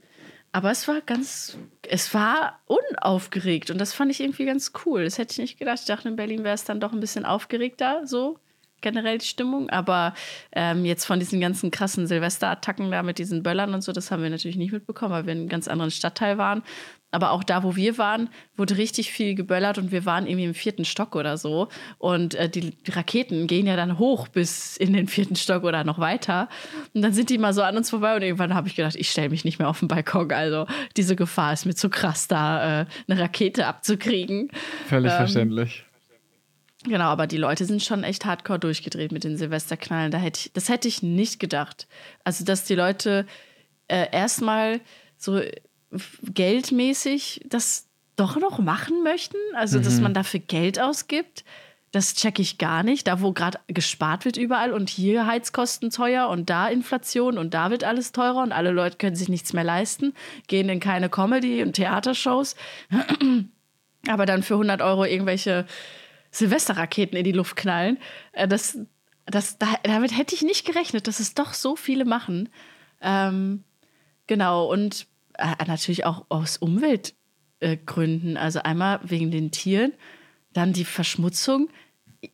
aber 0.52 0.72
es 0.72 0.88
war 0.88 1.02
ganz, 1.02 1.58
es 1.88 2.14
war 2.14 2.60
unaufgeregt 2.66 3.69
und 3.69 3.80
das 3.80 3.94
fand 3.94 4.12
ich 4.12 4.22
irgendwie 4.22 4.46
ganz 4.46 4.72
cool. 4.86 5.04
Das 5.04 5.18
hätte 5.18 5.34
ich 5.34 5.38
nicht 5.38 5.60
gedacht. 5.60 5.80
Ich 5.81 5.86
dachte, 5.86 6.08
in 6.08 6.16
Berlin 6.16 6.44
wäre 6.44 6.56
es 6.56 6.64
dann 6.64 6.80
doch 6.80 6.94
ein 6.94 7.00
bisschen 7.00 7.25
aufgeregter, 7.25 8.08
so 8.08 8.40
generell 8.81 9.18
die 9.18 9.25
Stimmung. 9.25 9.69
Aber 9.69 10.13
ähm, 10.51 10.85
jetzt 10.85 11.06
von 11.06 11.19
diesen 11.19 11.39
ganzen 11.39 11.71
krassen 11.71 12.07
Silvesterattacken 12.07 12.91
da 12.91 13.03
mit 13.03 13.19
diesen 13.19 13.44
Böllern 13.44 13.74
und 13.74 13.81
so, 13.81 13.91
das 13.91 14.12
haben 14.12 14.24
wir 14.24 14.29
natürlich 14.29 14.57
nicht 14.57 14.71
mitbekommen, 14.71 15.13
weil 15.13 15.25
wir 15.25 15.33
in 15.33 15.39
einem 15.39 15.50
ganz 15.50 15.68
anderen 15.68 15.91
Stadtteil 15.91 16.38
waren. 16.38 16.63
Aber 17.09 17.31
auch 17.31 17.44
da, 17.44 17.63
wo 17.63 17.77
wir 17.77 17.97
waren, 17.97 18.29
wurde 18.57 18.77
richtig 18.77 19.13
viel 19.13 19.33
geböllert 19.33 19.77
und 19.77 19.94
wir 19.94 20.06
waren 20.06 20.27
irgendwie 20.27 20.44
im 20.44 20.53
vierten 20.53 20.83
Stock 20.83 21.15
oder 21.15 21.38
so. 21.38 21.69
Und 22.00 22.35
äh, 22.35 22.50
die, 22.50 22.71
die 22.71 22.91
Raketen 22.91 23.47
gehen 23.47 23.65
ja 23.65 23.77
dann 23.77 23.97
hoch 23.97 24.27
bis 24.27 24.75
in 24.75 24.91
den 24.91 25.07
vierten 25.07 25.38
Stock 25.38 25.63
oder 25.63 25.85
noch 25.85 26.00
weiter. 26.00 26.50
Und 26.94 27.01
dann 27.01 27.13
sind 27.13 27.30
die 27.30 27.38
mal 27.38 27.53
so 27.53 27.62
an 27.62 27.77
uns 27.77 27.89
vorbei 27.89 28.15
und 28.18 28.23
irgendwann 28.23 28.53
habe 28.53 28.68
ich 28.68 28.75
gedacht, 28.75 28.95
ich 28.95 29.09
stelle 29.09 29.30
mich 29.30 29.45
nicht 29.45 29.57
mehr 29.57 29.69
auf 29.69 29.80
den 29.80 29.88
Balkon. 29.88 30.33
Also 30.33 30.68
diese 30.97 31.15
Gefahr 31.15 31.53
ist 31.53 31.65
mir 31.65 31.75
zu 31.75 31.89
krass, 31.89 32.27
da 32.27 32.81
äh, 32.81 32.85
eine 33.07 33.21
Rakete 33.21 33.68
abzukriegen. 33.68 34.50
Völlig 34.88 35.12
Ähm, 35.12 35.18
verständlich. 35.18 35.85
Genau, 36.83 37.06
aber 37.06 37.28
die 37.28 37.37
Leute 37.37 37.66
sind 37.66 37.83
schon 37.83 38.04
echt 38.04 38.25
hardcore 38.25 38.59
durchgedreht 38.59 39.11
mit 39.11 39.23
den 39.23 39.37
Silvesterknallen. 39.37 40.11
Da 40.11 40.19
hätte 40.19 40.42
ich, 40.42 40.54
das 40.54 40.69
hätte 40.69 40.87
ich 40.87 41.02
nicht 41.02 41.40
gedacht. 41.40 41.87
Also, 42.23 42.45
dass 42.45 42.66
die 42.66 42.75
Leute 42.75 43.25
äh, 43.87 44.07
erstmal 44.11 44.80
so 45.18 45.37
äh, 45.37 45.52
geldmäßig 46.33 47.42
das 47.49 47.87
doch 48.16 48.37
noch 48.37 48.59
machen 48.59 49.04
möchten. 49.04 49.37
Also, 49.56 49.80
dass 49.80 49.99
man 49.99 50.13
dafür 50.13 50.40
Geld 50.40 50.80
ausgibt. 50.80 51.44
Das 51.92 52.13
checke 52.13 52.42
ich 52.42 52.57
gar 52.57 52.83
nicht. 52.83 53.07
Da, 53.07 53.21
wo 53.21 53.31
gerade 53.31 53.59
gespart 53.68 54.25
wird 54.25 54.37
überall 54.37 54.73
und 54.73 54.90
hier 54.90 55.25
Heizkosten 55.25 55.90
teuer 55.90 56.30
und 56.30 56.49
da 56.49 56.68
Inflation 56.68 57.37
und 57.37 57.54
da 57.54 57.71
wird 57.71 57.83
alles 57.83 58.11
teurer 58.11 58.44
und 58.44 58.52
alle 58.52 58.71
Leute 58.71 58.97
können 58.97 59.16
sich 59.16 59.30
nichts 59.30 59.54
mehr 59.54 59.63
leisten, 59.63 60.13
gehen 60.47 60.69
in 60.69 60.80
keine 60.80 61.09
Comedy- 61.09 61.63
und 61.63 61.73
Theatershows. 61.73 62.56
Aber 64.07 64.25
dann 64.25 64.44
für 64.44 64.56
100 64.56 64.81
Euro 64.81 65.06
irgendwelche 65.06 65.66
Silvesterraketen 66.31 67.18
in 67.18 67.24
die 67.24 67.31
Luft 67.31 67.56
knallen. 67.56 67.98
Äh, 68.34 68.48
Das, 68.48 68.78
das, 69.26 69.57
da, 69.57 69.68
damit 69.84 70.18
hätte 70.18 70.36
ich 70.36 70.42
nicht 70.42 70.66
gerechnet, 70.66 71.07
dass 71.07 71.19
es 71.19 71.34
doch 71.34 71.54
so 71.54 71.76
viele 71.76 72.06
machen. 72.06 72.50
Ähm, 73.02 73.64
genau, 74.26 74.72
und 74.72 75.07
äh, 75.38 75.66
natürlich 75.66 76.06
auch 76.06 76.26
aus 76.30 76.57
Umweltgründen. 76.57 78.38
Also 78.38 78.60
einmal 78.64 79.00
wegen 79.04 79.31
den 79.31 79.52
Tieren, 79.52 79.94
dann 80.54 80.74
die 80.74 80.86
Verschmutzung. 80.86 81.69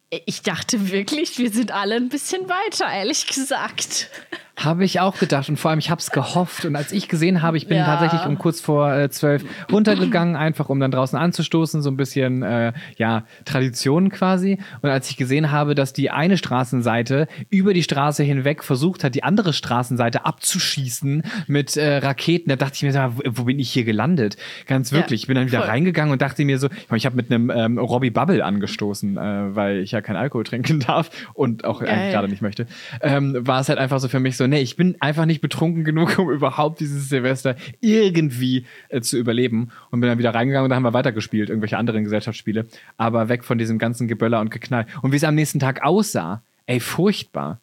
Ich 0.09 0.43
dachte 0.43 0.91
wirklich, 0.91 1.37
wir 1.39 1.51
sind 1.51 1.71
alle 1.71 1.95
ein 1.95 2.09
bisschen 2.09 2.47
weiter, 2.47 2.89
ehrlich 2.91 3.27
gesagt. 3.27 4.09
Habe 4.55 4.85
ich 4.85 4.99
auch 4.99 5.17
gedacht 5.17 5.49
und 5.49 5.57
vor 5.57 5.71
allem, 5.71 5.79
ich 5.79 5.89
habe 5.89 5.99
es 5.99 6.11
gehofft. 6.11 6.63
Und 6.65 6.75
als 6.75 6.91
ich 6.91 7.07
gesehen 7.09 7.41
habe, 7.41 7.57
ich 7.57 7.67
bin 7.67 7.77
Ja. 7.77 7.85
tatsächlich 7.85 8.23
um 8.27 8.37
kurz 8.37 8.61
vor 8.61 8.93
äh, 8.93 9.09
zwölf 9.09 9.43
runtergegangen, 9.71 10.35
einfach 10.35 10.69
um 10.69 10.79
dann 10.79 10.91
draußen 10.91 11.17
anzustoßen, 11.17 11.81
so 11.81 11.89
ein 11.89 11.97
bisschen, 11.97 12.43
äh, 12.43 12.71
ja, 12.97 13.23
Tradition 13.45 14.09
quasi. 14.09 14.59
Und 14.83 14.91
als 14.91 15.09
ich 15.09 15.17
gesehen 15.17 15.49
habe, 15.51 15.73
dass 15.73 15.91
die 15.91 16.11
eine 16.11 16.37
Straßenseite 16.37 17.27
über 17.49 17.73
die 17.73 17.81
Straße 17.81 18.21
hinweg 18.21 18.63
versucht 18.63 19.03
hat, 19.03 19.15
die 19.15 19.23
andere 19.23 19.53
Straßenseite 19.53 20.23
abzuschießen 20.25 21.23
mit 21.47 21.75
äh, 21.75 21.97
Raketen, 21.97 22.49
da 22.49 22.55
dachte 22.55 22.75
ich 22.75 22.83
mir, 22.83 23.11
wo 23.25 23.45
bin 23.45 23.57
ich 23.57 23.71
hier 23.71 23.83
gelandet? 23.85 24.37
Ganz 24.67 24.91
Ja, 24.91 24.97
wirklich. 24.97 25.21
ich 25.23 25.27
bin 25.27 25.35
dann 25.35 25.47
wieder 25.47 25.59
voll. 25.61 25.69
reingegangen 25.69 26.11
und 26.11 26.21
dachte 26.21 26.45
mir 26.45 26.59
so, 26.59 26.69
ich, 26.95 27.05
habe 27.07 27.15
mit 27.15 27.31
einem 27.31 27.49
ähm, 27.49 27.77
Robbie 27.79 28.11
Bubble 28.11 28.45
angestoßen, 28.45 29.17
äh, 29.17 29.55
weil 29.55 29.79
ich 29.79 29.91
ja 29.91 30.01
keinen 30.01 30.17
Alkohol 30.17 30.43
trinken 30.43 30.79
darf 30.87 31.09
und 31.33 31.65
auch 31.65 31.79
Geil. 31.79 31.89
eigentlich 31.89 32.13
gerade 32.13 32.27
nicht 32.27 32.41
möchte, 32.43 32.67
ähm, 33.01 33.35
war 33.47 33.59
es 33.61 33.69
halt 33.69 33.79
einfach 33.79 33.99
so 33.99 34.07
für 34.07 34.19
mich 34.19 34.37
so, 34.37 34.42
nee, 34.47 34.61
ich 34.61 34.75
bin 34.75 34.95
einfach 34.99 35.25
nicht 35.25 35.41
betrunken 35.41 35.83
genug, 35.83 36.17
um 36.19 36.29
überhaupt 36.31 36.79
dieses 36.79 37.09
Silvester 37.09 37.55
irgendwie 37.81 38.65
äh, 38.89 39.01
zu 39.01 39.17
überleben 39.17 39.71
und 39.91 39.99
bin 39.99 40.09
dann 40.09 40.19
wieder 40.19 40.33
reingegangen 40.33 40.65
und 40.65 40.69
da 40.69 40.75
haben 40.75 40.83
wir 40.83 40.93
weitergespielt, 40.93 41.49
irgendwelche 41.49 41.77
anderen 41.77 42.03
Gesellschaftsspiele, 42.03 42.65
aber 42.97 43.29
weg 43.29 43.43
von 43.43 43.57
diesem 43.57 43.77
ganzen 43.77 44.07
Geböller 44.07 44.39
und 44.39 44.51
Geknall. 44.51 44.85
Und 45.01 45.11
wie 45.11 45.17
es 45.17 45.23
am 45.23 45.35
nächsten 45.35 45.59
Tag 45.59 45.83
aussah, 45.83 46.43
ey, 46.65 46.79
furchtbar. 46.79 47.61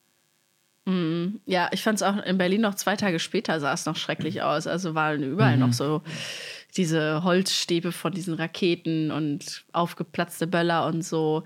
Ja, 1.47 1.69
ich 1.73 1.83
fand 1.83 1.97
es 1.97 2.03
auch 2.03 2.17
in 2.25 2.39
Berlin 2.39 2.63
noch 2.63 2.75
zwei 2.75 2.97
Tage 2.97 3.19
später 3.19 3.61
sah 3.61 3.73
es 3.73 3.87
noch 3.87 3.97
schrecklich 3.97 4.43
aus. 4.43 4.67
Also 4.67 4.95
waren 4.95 5.23
überall 5.23 5.57
noch 5.57 5.73
so 5.73 6.03
diese 6.77 7.23
Holzstäbe 7.23 7.93
von 7.93 8.13
diesen 8.13 8.35
Raketen 8.35 9.11
und 9.11 9.65
aufgeplatzte 9.73 10.47
Böller 10.47 10.87
und 10.87 11.03
so. 11.03 11.45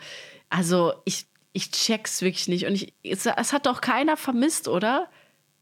Also 0.50 0.94
ich, 1.04 1.26
ich 1.52 1.70
check's 1.70 2.22
wirklich 2.22 2.48
nicht. 2.48 2.66
Und 2.66 2.74
ich, 2.74 2.94
es, 3.02 3.26
es 3.26 3.52
hat 3.52 3.66
doch 3.66 3.80
keiner 3.80 4.16
vermisst, 4.16 4.68
oder? 4.68 5.08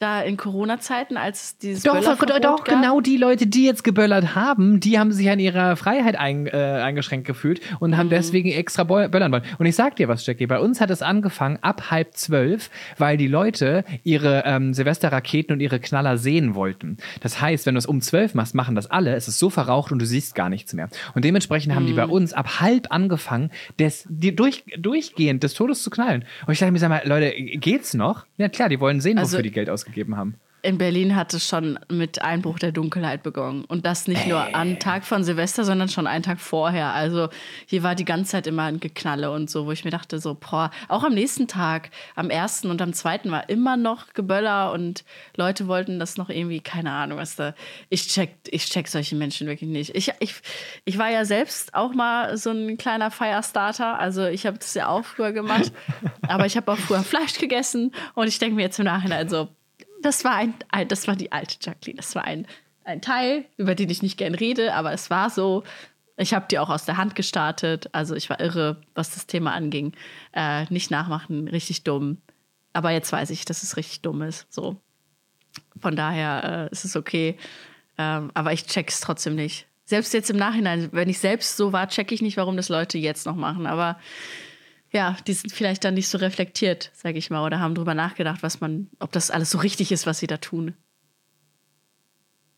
Da 0.03 0.21
in 0.23 0.37
Corona-Zeiten, 0.37 1.17
als 1.17 1.57
dieses 1.59 1.83
Doch, 1.85 1.93
Böllerverbot 1.95 2.45
doch, 2.45 2.65
gab? 2.65 2.65
genau 2.67 3.01
die 3.01 3.17
Leute, 3.17 3.47
die 3.47 3.65
jetzt 3.65 3.85
geböllert 3.85 4.35
haben, 4.35 4.81
die 4.81 4.99
haben 4.99 5.13
sich 5.13 5.31
an 5.31 5.39
ihrer 5.39 5.77
Freiheit 5.77 6.17
ein, 6.19 6.47
äh, 6.47 6.51
eingeschränkt 6.51 7.27
gefühlt 7.27 7.61
und 7.81 7.91
Mhm. 7.93 7.97
haben 7.97 8.11
deswegen 8.11 8.51
extra 8.51 8.85
böllern 8.85 9.33
wollen. 9.33 9.43
Und 9.59 9.67
ich 9.67 9.77
sag 9.77 9.97
dir 9.97 10.09
was, 10.09 10.27
Jackie, 10.27 10.47
bei 10.47 10.59
uns 10.59 10.81
hat 10.81 10.91
es 10.91 11.03
angefangen 11.03 11.59
ab 11.63 11.91
halb 11.91 12.15
zwölf, 12.17 12.71
weil 12.99 13.17
die 13.17 13.29
Leute 13.29 13.85
ihre 14.05 14.43
ähm, 14.47 14.75
Silvesterraketen 14.75 15.55
und 15.55 15.61
ihre 15.61 15.79
Knaller 15.81 16.19
sehen 16.19 16.55
wollten. 16.55 16.97
Das 17.21 17.41
heißt, 17.41 17.65
wenn 17.67 17.75
du 17.75 17.79
es 17.79 17.87
um 17.87 18.01
zwölf 18.01 18.35
machst, 18.35 18.55
machen 18.55 18.75
das 18.75 18.91
alle, 18.91 19.15
es 19.15 19.29
ist 19.29 19.39
so 19.39 19.51
verraucht 19.51 19.93
und 19.93 19.99
du 20.01 20.07
siehst 20.07 20.35
gar 20.35 20.49
nichts 20.49 20.73
mehr. 20.73 20.89
Und 21.15 21.25
dementsprechend 21.25 21.75
haben 21.75 21.87
die 21.87 21.93
Mhm. 21.93 21.97
bei 21.97 22.07
uns 22.07 22.33
ab 22.33 22.61
halb 22.61 22.89
angefangen, 22.91 23.51
des, 23.79 24.05
die 24.09 24.35
durch, 24.35 24.65
durchgehend 24.79 25.43
des 25.43 25.55
Todes 25.55 25.83
zu 25.83 25.91
knallen. 25.91 26.25
Und 26.47 26.53
ich 26.53 26.59
dachte 26.59 26.73
mir, 26.73 26.79
sag 26.79 26.89
mal, 26.89 27.03
Leute, 27.05 27.33
geht's 27.33 27.95
noch? 27.95 28.25
Ja 28.37 28.49
klar, 28.49 28.69
die 28.69 28.81
wollen 28.81 29.01
sehen, 29.01 29.19
Also- 29.19 29.33
wofür 29.33 29.43
die 29.43 29.51
Geld 29.51 29.71
ausgegeben 29.93 30.17
haben. 30.17 30.35
In 30.65 30.79
Berlin 30.79 31.17
hat 31.17 31.35
es 31.35 31.49
schon 31.49 31.77
mit 31.91 32.23
Einbruch 32.23 32.61
der 32.61 32.71
Dunkelheit 32.71 33.25
begonnen. 33.25 33.65
Und 33.65 33.85
das 33.85 34.07
nicht 34.07 34.29
nur 34.29 34.55
am 34.55 34.79
Tag 34.79 35.05
von 35.05 35.25
Silvester, 35.25 35.65
sondern 35.65 35.89
schon 35.89 36.07
einen 36.07 36.23
Tag 36.23 36.39
vorher. 36.39 36.93
Also 36.93 37.31
hier 37.67 37.83
war 37.83 37.97
die 37.97 38.05
ganze 38.05 38.31
Zeit 38.31 38.47
immer 38.47 38.63
ein 38.63 38.79
Geknalle 38.79 39.33
und 39.33 39.51
so, 39.51 39.67
wo 39.67 39.73
ich 39.73 39.85
mir 39.85 39.91
dachte, 39.91 40.21
so, 40.21 40.35
boah, 40.39 40.71
auch 40.87 41.03
am 41.03 41.15
nächsten 41.15 41.49
Tag, 41.49 41.91
am 42.15 42.31
ersten 42.31 42.71
und 42.71 42.81
am 42.81 42.93
zweiten 42.93 43.33
war 43.33 43.49
immer 43.49 43.77
noch 43.77 44.13
Geböller 44.15 44.71
und 44.71 45.03
Leute 45.37 45.67
wollten 45.67 45.99
das 45.99 46.17
noch 46.17 46.29
irgendwie, 46.29 46.61
keine 46.61 46.93
Ahnung, 46.93 47.19
was 47.19 47.35
da. 47.35 47.57
Ich 47.89 48.07
check, 48.07 48.31
ich 48.49 48.67
check 48.67 48.87
solche 48.87 49.17
Menschen 49.17 49.49
wirklich 49.49 49.69
nicht. 49.69 49.97
Ich, 49.97 50.13
ich, 50.21 50.35
ich 50.85 50.97
war 50.97 51.11
ja 51.11 51.25
selbst 51.25 51.75
auch 51.75 51.93
mal 51.93 52.37
so 52.37 52.51
ein 52.51 52.77
kleiner 52.77 53.11
Firestarter. 53.11 53.99
Also 53.99 54.27
ich 54.27 54.47
habe 54.47 54.59
das 54.59 54.75
ja 54.75 54.87
auch 54.87 55.05
früher 55.05 55.33
gemacht. 55.33 55.73
aber 56.29 56.47
ich 56.47 56.57
habe 56.57 56.71
auch 56.71 56.79
früher 56.79 57.03
Fleisch 57.03 57.37
gegessen 57.41 57.93
und 58.15 58.29
ich 58.29 58.39
denke 58.39 58.55
mir 58.55 58.63
jetzt 58.63 58.79
im 58.79 58.85
Nachhinein 58.85 59.29
so, 59.29 59.49
das 60.03 60.25
war 60.25 60.35
ein, 60.35 60.55
ein 60.71 60.89
das 60.89 61.09
war 61.09 61.17
die 61.17 61.33
alte 61.33 61.57
Jacqueline. 61.61 61.97
Das 61.97 62.15
war 62.15 62.25
ein, 62.25 62.47
ein 62.85 63.01
Teil, 63.01 63.45
über 63.57 63.75
den 63.75 63.91
ich 63.91 64.03
nicht 64.03 64.19
gern 64.19 64.35
rede, 64.35 64.75
aber 64.75 64.93
es 64.93 65.11
war 65.11 65.31
so. 65.31 65.65
Ich 66.19 66.35
habe 66.35 66.47
die 66.51 66.59
auch 66.59 66.69
aus 66.69 66.85
der 66.85 66.99
Hand 66.99 67.15
gestartet. 67.15 67.89
Also 67.93 68.15
ich 68.15 68.29
war 68.29 68.39
irre, 68.39 68.81
was 68.95 69.15
das 69.15 69.27
Thema 69.27 69.53
anging. 69.53 69.93
Äh, 70.33 70.67
nicht 70.69 70.91
nachmachen, 70.91 71.49
richtig 71.49 71.85
dumm. 71.85 72.19
Aber 72.75 72.91
jetzt 72.91 73.11
weiß 73.11 73.31
ich, 73.31 73.45
dass 73.45 73.63
es 73.63 73.77
richtig 73.77 74.03
dumm 74.03 74.23
ist. 74.23 74.47
So. 74.53 74.77
Von 75.81 75.97
daher 75.97 76.69
äh, 76.69 76.73
ist 76.73 76.85
es 76.85 76.97
okay. 76.97 77.39
Ähm, 77.99 78.31
aber 78.35 78.53
ich 78.53 78.67
check's 78.67 79.01
trotzdem 79.01 79.35
nicht. 79.35 79.67
Selbst 79.85 80.15
jetzt 80.15 80.31
im 80.31 80.37
Nachhinein, 80.37 80.91
wenn 80.93 81.09
ich 81.09 81.19
selbst 81.19 81.57
so 81.57 81.73
war, 81.73 81.89
check 81.89 82.13
ich 82.13 82.23
nicht, 82.23 82.37
warum 82.37 82.57
das 82.57 82.69
Leute 82.69 82.99
jetzt 82.99 83.27
noch 83.27 83.37
machen. 83.37 83.67
Aber 83.67 83.99
ja, 84.93 85.17
die 85.27 85.33
sind 85.33 85.53
vielleicht 85.53 85.85
dann 85.85 85.95
nicht 85.95 86.09
so 86.09 86.19
reflektiert, 86.19 86.91
sage 86.93 87.19
ich 87.19 87.31
mal, 87.31 87.45
oder 87.45 87.61
haben 87.61 87.75
drüber 87.75 87.95
nachgedacht, 87.95 88.43
was 88.43 88.61
man, 88.61 88.91
ob 88.99 89.11
das 89.13 89.31
alles 89.31 89.51
so 89.51 89.59
richtig 89.59 89.91
ist, 89.91 90.07
was 90.07 90.19
sie 90.19 90.27
da 90.27 90.37
tun. 90.37 90.75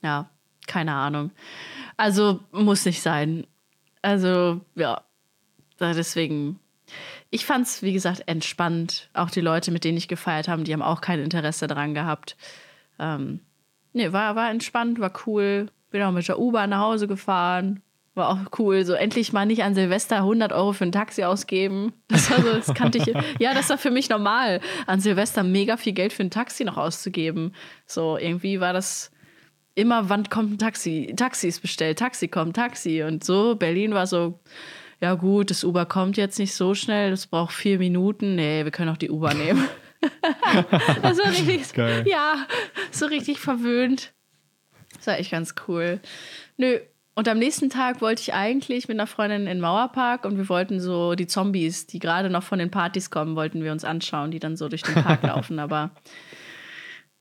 Ja, 0.02 0.28
keine 0.66 0.94
Ahnung. 0.94 1.30
Also 1.96 2.40
muss 2.50 2.84
nicht 2.84 3.02
sein. 3.02 3.46
Also 4.02 4.60
ja, 4.74 5.02
deswegen. 5.80 6.58
Ich 7.30 7.46
fand's 7.46 7.82
wie 7.82 7.92
gesagt 7.92 8.24
entspannt. 8.26 9.08
Auch 9.14 9.30
die 9.30 9.40
Leute, 9.40 9.70
mit 9.70 9.84
denen 9.84 9.96
ich 9.96 10.08
gefeiert 10.08 10.48
habe, 10.48 10.64
die 10.64 10.72
haben 10.72 10.82
auch 10.82 11.00
kein 11.00 11.20
Interesse 11.20 11.66
daran 11.66 11.94
gehabt. 11.94 12.36
Ähm, 12.98 13.40
nee, 13.92 14.12
war 14.12 14.36
war 14.36 14.50
entspannt, 14.50 14.98
war 15.00 15.12
cool. 15.26 15.70
Bin 15.90 16.02
auch 16.02 16.12
mit 16.12 16.26
der 16.28 16.38
U-Bahn 16.38 16.70
nach 16.70 16.80
Hause 16.80 17.06
gefahren. 17.06 17.80
War 18.14 18.30
auch 18.30 18.58
cool. 18.58 18.84
So 18.84 18.92
endlich 18.92 19.32
mal 19.32 19.44
nicht 19.44 19.64
an 19.64 19.74
Silvester 19.74 20.18
100 20.18 20.52
Euro 20.52 20.72
für 20.72 20.84
ein 20.84 20.92
Taxi 20.92 21.24
ausgeben. 21.24 21.92
Das, 22.08 22.30
war 22.30 22.42
so, 22.42 22.52
das 22.52 22.74
kannte 22.74 22.98
ich. 22.98 23.04
Ja, 23.40 23.54
das 23.54 23.68
war 23.70 23.78
für 23.78 23.90
mich 23.90 24.08
normal, 24.08 24.60
an 24.86 25.00
Silvester 25.00 25.42
mega 25.42 25.76
viel 25.76 25.92
Geld 25.92 26.12
für 26.12 26.22
ein 26.22 26.30
Taxi 26.30 26.64
noch 26.64 26.76
auszugeben. 26.76 27.54
So 27.86 28.16
irgendwie 28.16 28.60
war 28.60 28.72
das 28.72 29.10
immer, 29.74 30.08
wann 30.08 30.28
kommt 30.28 30.52
ein 30.52 30.58
Taxi? 30.58 31.12
Taxi 31.16 31.48
ist 31.48 31.60
bestellt, 31.60 31.98
Taxi 31.98 32.28
kommt, 32.28 32.54
Taxi. 32.54 33.02
Und 33.02 33.24
so, 33.24 33.56
Berlin 33.56 33.94
war 33.94 34.06
so, 34.06 34.38
ja 35.00 35.14
gut, 35.14 35.50
das 35.50 35.64
Uber 35.64 35.84
kommt 35.84 36.16
jetzt 36.16 36.38
nicht 36.38 36.54
so 36.54 36.74
schnell, 36.74 37.10
das 37.10 37.26
braucht 37.26 37.52
vier 37.52 37.78
Minuten. 37.78 38.36
Nee, 38.36 38.64
wir 38.64 38.70
können 38.70 38.90
auch 38.90 38.96
die 38.96 39.10
Uber 39.10 39.34
nehmen. 39.34 39.68
das 41.02 41.18
war 41.18 41.30
richtig, 41.30 41.72
Geil. 41.72 42.04
ja, 42.06 42.46
so 42.92 43.06
richtig 43.06 43.40
verwöhnt. 43.40 44.12
Das 44.96 45.08
war 45.08 45.18
echt 45.18 45.32
ganz 45.32 45.54
cool. 45.66 46.00
Nö, 46.56 46.78
und 47.14 47.28
am 47.28 47.38
nächsten 47.38 47.70
Tag 47.70 48.00
wollte 48.00 48.22
ich 48.22 48.34
eigentlich 48.34 48.88
mit 48.88 48.98
einer 48.98 49.06
Freundin 49.06 49.42
in 49.42 49.46
den 49.46 49.60
Mauerpark 49.60 50.24
und 50.24 50.36
wir 50.36 50.48
wollten 50.48 50.80
so 50.80 51.14
die 51.14 51.26
Zombies, 51.26 51.86
die 51.86 51.98
gerade 51.98 52.30
noch 52.30 52.42
von 52.42 52.58
den 52.58 52.70
Partys 52.70 53.10
kommen, 53.10 53.36
wollten 53.36 53.62
wir 53.62 53.72
uns 53.72 53.84
anschauen, 53.84 54.30
die 54.30 54.40
dann 54.40 54.56
so 54.56 54.68
durch 54.68 54.82
den 54.82 55.02
Park 55.02 55.22
laufen. 55.24 55.58
Aber 55.58 55.92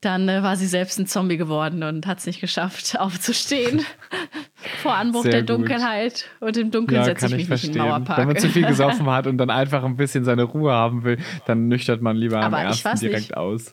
dann 0.00 0.28
äh, 0.28 0.42
war 0.42 0.56
sie 0.56 0.66
selbst 0.66 0.98
ein 0.98 1.06
Zombie 1.06 1.36
geworden 1.36 1.82
und 1.82 2.06
hat 2.06 2.18
es 2.18 2.26
nicht 2.26 2.40
geschafft, 2.40 2.96
aufzustehen 2.98 3.84
vor 4.82 4.94
Anbruch 4.94 5.22
Sehr 5.22 5.32
der 5.32 5.40
gut. 5.42 5.50
Dunkelheit. 5.50 6.26
Und 6.40 6.56
im 6.56 6.70
Dunkeln 6.70 7.04
setze 7.04 7.26
ich 7.26 7.32
mich 7.34 7.48
nicht 7.48 7.64
in 7.64 7.72
den 7.72 7.82
Mauerpark. 7.82 8.18
Wenn 8.18 8.28
man 8.28 8.36
zu 8.36 8.48
viel 8.48 8.66
gesoffen 8.66 9.06
hat 9.06 9.26
und 9.26 9.38
dann 9.38 9.50
einfach 9.50 9.84
ein 9.84 9.96
bisschen 9.96 10.24
seine 10.24 10.42
Ruhe 10.42 10.72
haben 10.72 11.04
will, 11.04 11.18
dann 11.46 11.68
nüchtert 11.68 12.02
man 12.02 12.16
lieber 12.16 12.38
am 12.38 12.52
Aber 12.52 12.62
ich 12.62 12.68
ersten 12.68 12.88
weiß 12.88 13.02
nicht. 13.02 13.12
direkt 13.12 13.36
aus. 13.36 13.72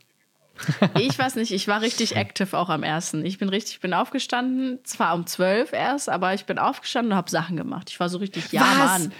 Ich 1.00 1.17
weiß 1.17 1.36
nicht, 1.36 1.51
ich 1.51 1.67
war 1.67 1.81
richtig 1.81 2.15
active 2.15 2.58
auch 2.58 2.70
am 2.70 2.84
ersten. 2.84 3.25
Ich 3.25 3.38
bin 3.38 3.50
richtig, 3.50 3.75
ich 3.75 3.79
bin 3.79 3.93
aufgestanden, 3.93 4.79
zwar 4.84 5.15
um 5.15 5.25
zwölf 5.25 5.74
erst, 5.74 6.10
aber 6.10 6.34
ich 6.34 6.46
bin 6.46 6.60
aufgestanden 6.60 7.13
und 7.13 7.17
habe 7.17 7.29
Sachen 7.29 7.58
gemacht. 7.58 7.89
Ich 7.89 8.00
war 8.00 8.10
so 8.10 8.17
richtig, 8.20 8.51
ja, 8.51 8.63
Mann. 8.63 9.12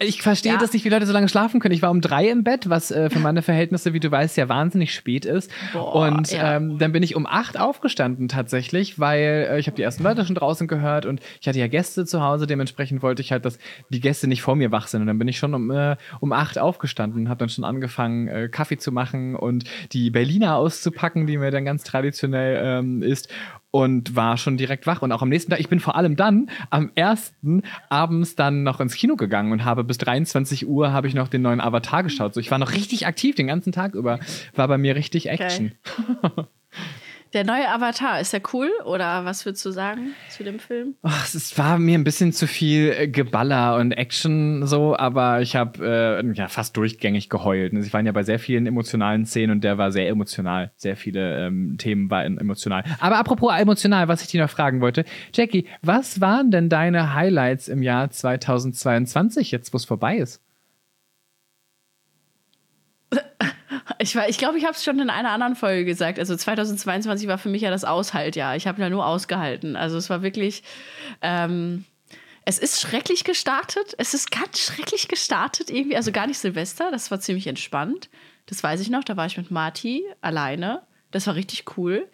Ich 0.00 0.22
verstehe 0.22 0.52
Ja. 0.52 0.58
das 0.58 0.72
nicht, 0.72 0.84
wie 0.84 0.88
Leute 0.88 1.06
so 1.06 1.12
lange 1.12 1.28
schlafen 1.28 1.60
können. 1.60 1.74
Ich 1.74 1.82
war 1.82 1.90
um 1.90 2.00
drei 2.00 2.28
im 2.28 2.42
Bett, 2.44 2.68
was 2.68 2.90
äh, 2.90 3.10
für 3.10 3.18
meine 3.20 3.42
Verhältnisse, 3.42 3.92
wie 3.92 4.00
du 4.00 4.10
weißt, 4.10 4.36
ja 4.36 4.48
wahnsinnig 4.48 4.94
spät 4.94 5.24
ist. 5.24 5.50
Boah, 5.72 5.94
und 5.94 6.30
ja. 6.32 6.56
ähm, 6.56 6.78
dann 6.78 6.92
bin 6.92 7.02
ich 7.02 7.14
um 7.14 7.26
acht 7.26 7.58
aufgestanden 7.58 8.28
tatsächlich, 8.28 8.98
weil 8.98 9.46
äh, 9.50 9.58
ich 9.58 9.66
habe 9.66 9.76
die 9.76 9.82
ersten 9.82 10.02
Leute 10.02 10.24
schon 10.24 10.34
draußen 10.34 10.66
gehört 10.66 11.06
und 11.06 11.20
ich 11.40 11.46
hatte 11.48 11.58
ja 11.58 11.68
Gäste 11.68 12.06
zu 12.06 12.22
Hause. 12.22 12.46
Dementsprechend 12.46 13.02
wollte 13.02 13.22
ich 13.22 13.30
halt, 13.32 13.44
dass 13.44 13.58
die 13.90 14.00
Gäste 14.00 14.26
nicht 14.26 14.42
vor 14.42 14.56
mir 14.56 14.72
wach 14.72 14.88
sind. 14.88 15.02
Und 15.02 15.06
dann 15.06 15.18
bin 15.18 15.28
ich 15.28 15.38
schon 15.38 15.54
um, 15.54 15.70
äh, 15.70 15.96
um 16.20 16.32
acht 16.32 16.58
aufgestanden, 16.58 17.28
habe 17.28 17.38
dann 17.38 17.48
schon 17.48 17.64
angefangen, 17.64 18.28
äh, 18.28 18.48
Kaffee 18.48 18.78
zu 18.78 18.90
machen 18.92 19.36
und 19.36 19.64
die 19.92 20.10
Berliner 20.10 20.56
auszupacken, 20.56 21.26
die 21.26 21.38
mir 21.38 21.50
dann 21.50 21.64
ganz 21.64 21.84
traditionell 21.84 22.60
ähm, 22.62 23.02
ist. 23.02 23.28
Und 23.70 24.16
war 24.16 24.38
schon 24.38 24.56
direkt 24.56 24.86
wach. 24.86 25.02
Und 25.02 25.12
auch 25.12 25.20
am 25.20 25.28
nächsten 25.28 25.50
Tag, 25.50 25.60
ich 25.60 25.68
bin 25.68 25.78
vor 25.78 25.94
allem 25.94 26.16
dann 26.16 26.48
am 26.70 26.90
ersten 26.94 27.62
abends 27.90 28.34
dann 28.34 28.62
noch 28.62 28.80
ins 28.80 28.94
Kino 28.94 29.16
gegangen 29.16 29.52
und 29.52 29.64
habe 29.64 29.84
bis 29.84 29.98
23 29.98 30.66
Uhr 30.66 30.92
habe 30.92 31.06
ich 31.06 31.14
noch 31.14 31.28
den 31.28 31.42
neuen 31.42 31.60
Avatar 31.60 32.02
geschaut. 32.02 32.32
So, 32.32 32.40
ich 32.40 32.50
war 32.50 32.58
noch 32.58 32.72
richtig 32.72 33.06
aktiv 33.06 33.34
den 33.34 33.46
ganzen 33.46 33.72
Tag 33.72 33.94
über. 33.94 34.20
War 34.54 34.68
bei 34.68 34.78
mir 34.78 34.96
richtig 34.96 35.28
Action. 35.28 35.72
Der 37.32 37.44
neue 37.44 37.68
Avatar, 37.68 38.20
ist 38.20 38.32
der 38.32 38.40
cool? 38.52 38.70
Oder 38.84 39.24
was 39.24 39.44
würdest 39.44 39.64
du 39.64 39.70
sagen 39.70 40.12
zu 40.30 40.44
dem 40.44 40.58
Film? 40.58 40.94
Es 41.02 41.56
war 41.58 41.78
mir 41.78 41.98
ein 41.98 42.04
bisschen 42.04 42.32
zu 42.32 42.46
viel 42.46 42.94
äh, 42.96 43.08
Geballer 43.08 43.76
und 43.76 43.92
Action 43.92 44.66
so, 44.66 44.96
aber 44.96 45.42
ich 45.42 45.56
habe 45.56 46.22
äh, 46.24 46.32
ja 46.32 46.48
fast 46.48 46.76
durchgängig 46.76 47.28
geheult. 47.28 47.74
Also 47.74 47.86
Ich 47.86 47.92
war 47.92 48.00
ja 48.00 48.12
bei 48.12 48.22
sehr 48.22 48.38
vielen 48.38 48.66
emotionalen 48.66 49.26
Szenen 49.26 49.52
und 49.52 49.64
der 49.64 49.78
war 49.78 49.92
sehr 49.92 50.08
emotional. 50.08 50.72
Sehr 50.76 50.96
viele 50.96 51.46
ähm, 51.46 51.76
Themen 51.78 52.10
waren 52.10 52.38
emotional. 52.38 52.84
Aber 53.00 53.18
apropos 53.18 53.52
emotional, 53.58 54.08
was 54.08 54.22
ich 54.22 54.28
dir 54.28 54.42
noch 54.42 54.50
fragen 54.50 54.80
wollte, 54.80 55.04
Jackie, 55.34 55.66
was 55.82 56.20
waren 56.20 56.50
denn 56.50 56.68
deine 56.68 57.14
Highlights 57.14 57.68
im 57.68 57.82
Jahr 57.82 58.10
2022 58.10 59.50
jetzt, 59.50 59.72
wo 59.72 59.76
es 59.76 59.84
vorbei 59.84 60.16
ist? 60.16 60.42
Ich, 64.00 64.14
war- 64.14 64.28
ich 64.28 64.38
glaube, 64.38 64.58
ich 64.58 64.64
habe 64.64 64.74
es 64.74 64.84
schon 64.84 64.98
in 65.00 65.10
einer 65.10 65.30
anderen 65.30 65.56
Folge 65.56 65.84
gesagt. 65.84 66.18
Also 66.18 66.36
2022 66.36 67.28
war 67.28 67.38
für 67.38 67.48
mich 67.48 67.62
ja 67.62 67.70
das 67.70 67.84
Aushaltjahr. 67.84 68.56
Ich 68.56 68.66
habe 68.66 68.80
ja 68.80 68.90
nur 68.90 69.06
ausgehalten. 69.06 69.76
Also 69.76 69.96
es 69.96 70.08
war 70.10 70.22
wirklich. 70.22 70.62
Ähm, 71.22 71.84
es 72.44 72.58
ist 72.58 72.80
schrecklich 72.80 73.24
gestartet. 73.24 73.94
Es 73.98 74.14
ist 74.14 74.30
ganz 74.30 74.58
schrecklich 74.60 75.08
gestartet 75.08 75.68
irgendwie. 75.70 75.96
Also 75.96 76.12
gar 76.12 76.26
nicht 76.26 76.38
Silvester. 76.38 76.90
Das 76.90 77.10
war 77.10 77.20
ziemlich 77.20 77.46
entspannt. 77.46 78.08
Das 78.46 78.62
weiß 78.62 78.80
ich 78.80 78.88
noch. 78.88 79.04
Da 79.04 79.16
war 79.16 79.26
ich 79.26 79.36
mit 79.36 79.50
Marty 79.50 80.04
alleine. 80.22 80.82
Das 81.10 81.26
war 81.26 81.34
richtig 81.34 81.76
cool. 81.76 82.08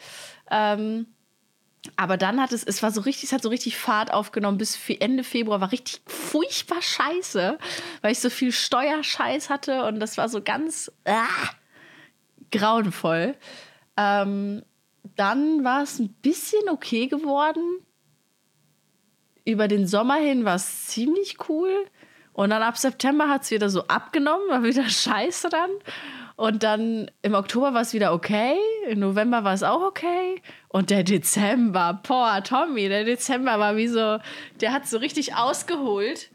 Ähm, 0.50 1.06
aber 1.96 2.16
dann 2.16 2.40
hat 2.40 2.52
es, 2.52 2.64
es 2.64 2.82
war 2.82 2.90
so 2.90 3.02
richtig, 3.02 3.24
es 3.24 3.32
hat 3.32 3.42
so 3.42 3.48
richtig 3.50 3.76
Fahrt 3.76 4.12
aufgenommen 4.12 4.56
bis 4.58 4.78
Ende 4.88 5.22
Februar, 5.22 5.60
war 5.60 5.70
richtig 5.70 6.00
furchtbar 6.06 6.80
scheiße, 6.80 7.58
weil 8.00 8.12
ich 8.12 8.20
so 8.20 8.30
viel 8.30 8.52
Steuerscheiß 8.52 9.50
hatte 9.50 9.84
und 9.84 10.00
das 10.00 10.16
war 10.16 10.28
so 10.30 10.40
ganz 10.40 10.90
ah, 11.04 11.26
grauenvoll. 12.58 13.36
Ähm, 13.96 14.62
dann 15.16 15.64
war 15.64 15.82
es 15.82 15.98
ein 15.98 16.14
bisschen 16.22 16.68
okay 16.68 17.06
geworden. 17.06 17.80
Über 19.44 19.68
den 19.68 19.86
Sommer 19.86 20.16
hin 20.16 20.44
war 20.44 20.56
es 20.56 20.86
ziemlich 20.86 21.36
cool. 21.48 21.86
Und 22.32 22.50
dann 22.50 22.62
ab 22.62 22.76
September 22.76 23.28
hat 23.28 23.42
es 23.42 23.50
wieder 23.50 23.68
so 23.68 23.86
abgenommen, 23.86 24.48
war 24.48 24.62
wieder 24.62 24.84
scheiße 24.88 25.48
dann. 25.50 25.70
Und 26.36 26.64
dann 26.64 27.10
im 27.22 27.34
Oktober 27.34 27.74
war 27.74 27.82
es 27.82 27.94
wieder 27.94 28.12
okay, 28.12 28.56
im 28.88 28.98
November 28.98 29.44
war 29.44 29.54
es 29.54 29.62
auch 29.62 29.82
okay. 29.82 30.42
Und 30.68 30.90
der 30.90 31.04
Dezember, 31.04 32.00
boah, 32.06 32.42
Tommy, 32.42 32.88
der 32.88 33.04
Dezember 33.04 33.60
war 33.60 33.76
wie 33.76 33.86
so, 33.86 34.18
der 34.60 34.72
hat 34.72 34.88
so 34.88 34.98
richtig 34.98 35.36
ausgeholt. 35.36 36.30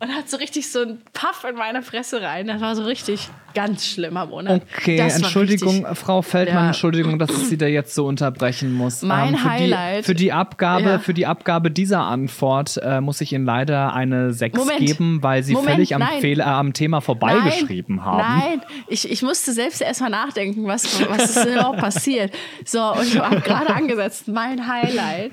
Und 0.00 0.14
hat 0.14 0.28
so 0.28 0.36
richtig 0.36 0.70
so 0.70 0.82
einen 0.82 1.00
Puff 1.12 1.44
in 1.48 1.56
meine 1.56 1.82
Fresse 1.82 2.20
rein. 2.20 2.46
Das 2.48 2.60
war 2.60 2.74
so 2.76 2.82
richtig 2.82 3.28
ganz 3.54 3.86
schlimmer 3.86 4.26
Monat. 4.26 4.62
Okay, 4.78 4.96
Das 4.96 5.16
Entschuldigung, 5.16 5.84
richtig- 5.86 5.98
Frau 5.98 6.20
Feldmann, 6.22 6.56
Ja. 6.56 6.66
Entschuldigung, 6.66 7.18
dass 7.18 7.30
ich 7.30 7.36
Sie 7.48 7.56
da 7.56 7.66
jetzt 7.66 7.94
so 7.94 8.04
unterbrechen 8.06 8.72
muss. 8.74 9.02
Ähm, 9.02 9.08
Mein 9.08 9.36
für 9.36 9.48
Highlight- 9.48 9.98
Die, 10.00 10.02
für, 10.02 10.14
die 10.14 10.32
Abgabe, 10.32 10.84
Ja. 10.84 10.98
für 10.98 11.14
die 11.14 11.26
Abgabe 11.26 11.70
dieser 11.70 12.00
Antwort 12.00 12.78
äh, 12.82 13.00
muss 13.00 13.20
ich 13.20 13.32
Ihnen 13.32 13.44
leider 13.46 13.94
eine 13.94 14.32
6 14.32 14.58
Moment. 14.58 14.78
geben, 14.80 15.22
weil 15.22 15.42
Sie 15.44 15.52
Moment, 15.54 15.74
völlig 15.74 15.94
am. 15.94 16.02
Fehler, 16.20 16.44
äh, 16.44 16.48
am 16.48 16.72
Thema 16.72 17.00
vorbeigeschrieben 17.00 17.96
nein, 17.96 18.04
haben. 18.04 18.38
Nein, 18.40 18.60
ich, 18.88 19.08
ich 19.10 19.22
musste 19.22 19.52
selbst 19.52 19.80
erstmal 19.80 20.10
nachdenken, 20.10 20.66
was, 20.66 20.84
was 21.08 21.30
ist 21.36 21.44
denn 21.44 21.54
überhaupt 21.54 21.78
passiert. 21.78 22.34
So, 22.64 22.82
und 22.92 23.04
ich 23.06 23.18
habe 23.18 23.40
gerade 23.40 23.72
angesetzt, 23.74 24.26
mein 24.28 24.66
Highlight 24.66 25.32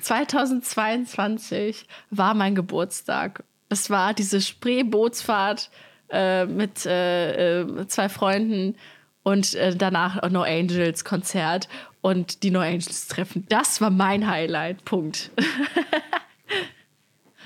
2022 0.00 1.86
war 2.10 2.32
mein 2.34 2.54
Geburtstag. 2.54 3.44
Es 3.70 3.88
war 3.88 4.12
diese 4.12 4.40
Spree-Bootsfahrt 4.40 5.70
äh, 6.10 6.44
mit 6.44 6.84
äh, 6.84 7.60
äh, 7.62 7.86
zwei 7.86 8.08
Freunden 8.08 8.76
und 9.22 9.54
äh, 9.54 9.74
danach 9.76 10.28
No 10.28 10.42
Angels 10.42 11.04
Konzert 11.04 11.68
und 12.02 12.42
die 12.42 12.50
No 12.50 12.60
Angels 12.60 13.06
treffen. 13.08 13.46
Das 13.48 13.80
war 13.80 13.90
mein 13.90 14.28
Highlight. 14.28 14.84
Punkt. 14.84 15.30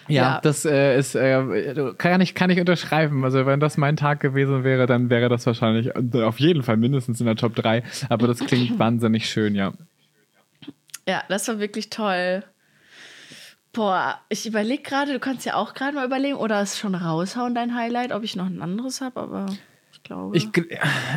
Ja, 0.06 0.22
Ja. 0.22 0.40
das 0.42 0.66
äh, 0.66 0.98
ist, 0.98 1.14
äh, 1.14 1.94
kann, 1.96 2.20
ich, 2.20 2.34
kann 2.34 2.50
ich 2.50 2.60
unterschreiben. 2.60 3.24
Also, 3.24 3.46
wenn 3.46 3.58
das 3.58 3.78
mein 3.78 3.96
Tag 3.96 4.20
gewesen 4.20 4.62
wäre, 4.62 4.86
dann 4.86 5.08
wäre 5.08 5.30
das 5.30 5.46
wahrscheinlich 5.46 5.94
auf 5.96 6.38
jeden 6.40 6.62
Fall 6.62 6.76
mindestens 6.76 7.20
in 7.20 7.26
der 7.26 7.36
Top 7.36 7.54
3. 7.54 7.82
Aber 8.10 8.26
das 8.26 8.40
klingt 8.40 8.78
wahnsinnig 8.78 9.28
schön, 9.28 9.54
ja. 9.54 9.72
Ja, 11.08 11.22
das 11.28 11.48
war 11.48 11.58
wirklich 11.58 11.88
toll. 11.88 12.44
Boah, 13.74 14.20
ich 14.28 14.46
überlege 14.46 14.84
gerade, 14.84 15.12
du 15.12 15.18
kannst 15.18 15.44
ja 15.44 15.56
auch 15.56 15.74
gerade 15.74 15.96
mal 15.96 16.06
überlegen 16.06 16.36
oder 16.36 16.62
es 16.62 16.78
schon 16.78 16.94
raushauen, 16.94 17.56
dein 17.56 17.74
Highlight, 17.74 18.12
ob 18.12 18.22
ich 18.22 18.36
noch 18.36 18.46
ein 18.46 18.62
anderes 18.62 19.00
habe, 19.00 19.20
aber 19.20 19.46
glaube. 20.04 20.36
Ich, 20.36 20.48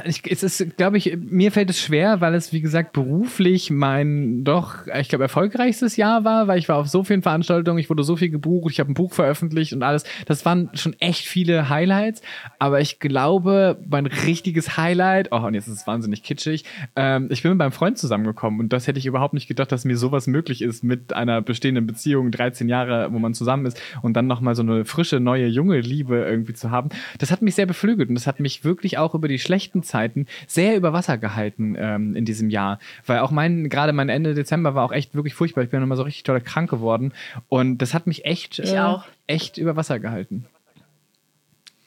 ich, 0.06 0.32
es 0.32 0.44
ist, 0.44 0.78
glaube 0.78 0.98
ich, 0.98 1.18
mir 1.20 1.52
fällt 1.52 1.70
es 1.70 1.80
schwer, 1.80 2.22
weil 2.22 2.34
es, 2.34 2.54
wie 2.54 2.62
gesagt, 2.62 2.94
beruflich 2.94 3.70
mein 3.70 4.44
doch, 4.44 4.88
ich 4.88 5.10
glaube, 5.10 5.26
erfolgreichstes 5.26 5.98
Jahr 5.98 6.24
war, 6.24 6.48
weil 6.48 6.58
ich 6.58 6.70
war 6.70 6.78
auf 6.78 6.88
so 6.88 7.04
vielen 7.04 7.22
Veranstaltungen, 7.22 7.78
ich 7.78 7.90
wurde 7.90 8.04
so 8.04 8.16
viel 8.16 8.30
gebucht, 8.30 8.72
ich 8.72 8.80
habe 8.80 8.92
ein 8.92 8.96
Buch 8.96 9.14
veröffentlicht 9.14 9.74
und 9.74 9.84
alles. 9.84 10.06
Das 10.26 10.46
waren 10.46 10.70
schon 10.74 10.96
echt 11.00 11.26
viele 11.26 11.70
Highlights, 11.70 12.22
aber 12.58 12.82
ich 12.82 13.00
glaube, 13.00 13.80
mein 13.88 14.06
richtiges 14.06 14.78
Highlight, 14.78 15.30
oh, 15.32 15.46
und 15.46 15.54
jetzt 15.54 15.68
ist 15.68 15.82
es 15.82 15.88
wahnsinnig 15.88 16.24
kitschig, 16.24 16.64
ähm, 16.96 17.28
ich 17.30 17.44
bin 17.44 17.52
mit 17.52 17.60
meinem 17.60 17.72
Freund 17.72 17.98
zusammengekommen 17.98 18.60
und 18.60 18.74
das 18.74 18.88
hätte 18.88 19.00
ich 19.00 19.06
überhaupt 19.06 19.34
nicht 19.34 19.48
gedacht, 19.48 19.72
dass 19.72 19.86
mir 19.86 19.98
sowas 19.98 20.28
möglich 20.28 20.62
ist 20.62 20.84
mit 20.84 21.14
einer 21.14 21.42
bestehenden 21.42 21.86
Beziehung, 21.86 22.32
13 22.32 22.70
Jahre, 22.70 23.12
wo 23.12 23.20
man 23.20 23.34
zusammen 23.34 23.66
ist 23.66 23.80
und 24.02 24.14
dann 24.14 24.28
nochmal 24.28 24.56
so 24.56 24.64
eine 24.64 24.86
frische, 24.86 25.20
neue, 25.20 25.48
junge 25.48 25.80
Liebe 25.82 26.18
irgendwie 26.18 26.54
zu 26.54 26.72
haben. 26.72 26.90
Das 27.20 27.32
hat 27.32 27.42
mich 27.42 27.56
sehr 27.56 27.66
beflügelt 27.66 28.10
und 28.10 28.16
das 28.16 28.28
hat 28.28 28.40
mich 28.40 28.64
wirklich 28.64 28.77
auch 28.98 29.16
über 29.16 29.28
die 29.28 29.40
schlechten 29.40 29.84
Zeiten 29.84 30.28
sehr 30.48 30.76
über 30.76 30.94
Wasser 30.94 31.18
gehalten 31.18 31.76
ähm, 31.78 32.16
in 32.16 32.26
diesem 32.26 32.50
Jahr. 32.50 32.80
Weil 33.06 33.20
auch 33.20 33.32
mein, 33.32 33.70
gerade 33.70 33.94
mein 33.94 34.10
Ende 34.10 34.34
Dezember 34.34 34.76
war 34.76 34.86
auch 34.86 34.92
echt 34.92 35.16
wirklich 35.16 35.34
furchtbar. 35.34 35.64
Ich 35.64 35.70
bin 35.70 35.80
nochmal 35.80 35.98
so 35.98 36.04
richtig 36.04 36.24
toll 36.24 36.42
krank 36.42 36.70
geworden 36.70 37.14
und 37.50 37.80
das 37.80 37.94
hat 37.94 38.08
mich 38.08 38.26
echt, 38.26 38.60
äh, 38.60 38.80
auch. 38.80 39.06
echt 39.26 39.58
über 39.58 39.76
Wasser 39.76 40.00
gehalten. 40.00 40.46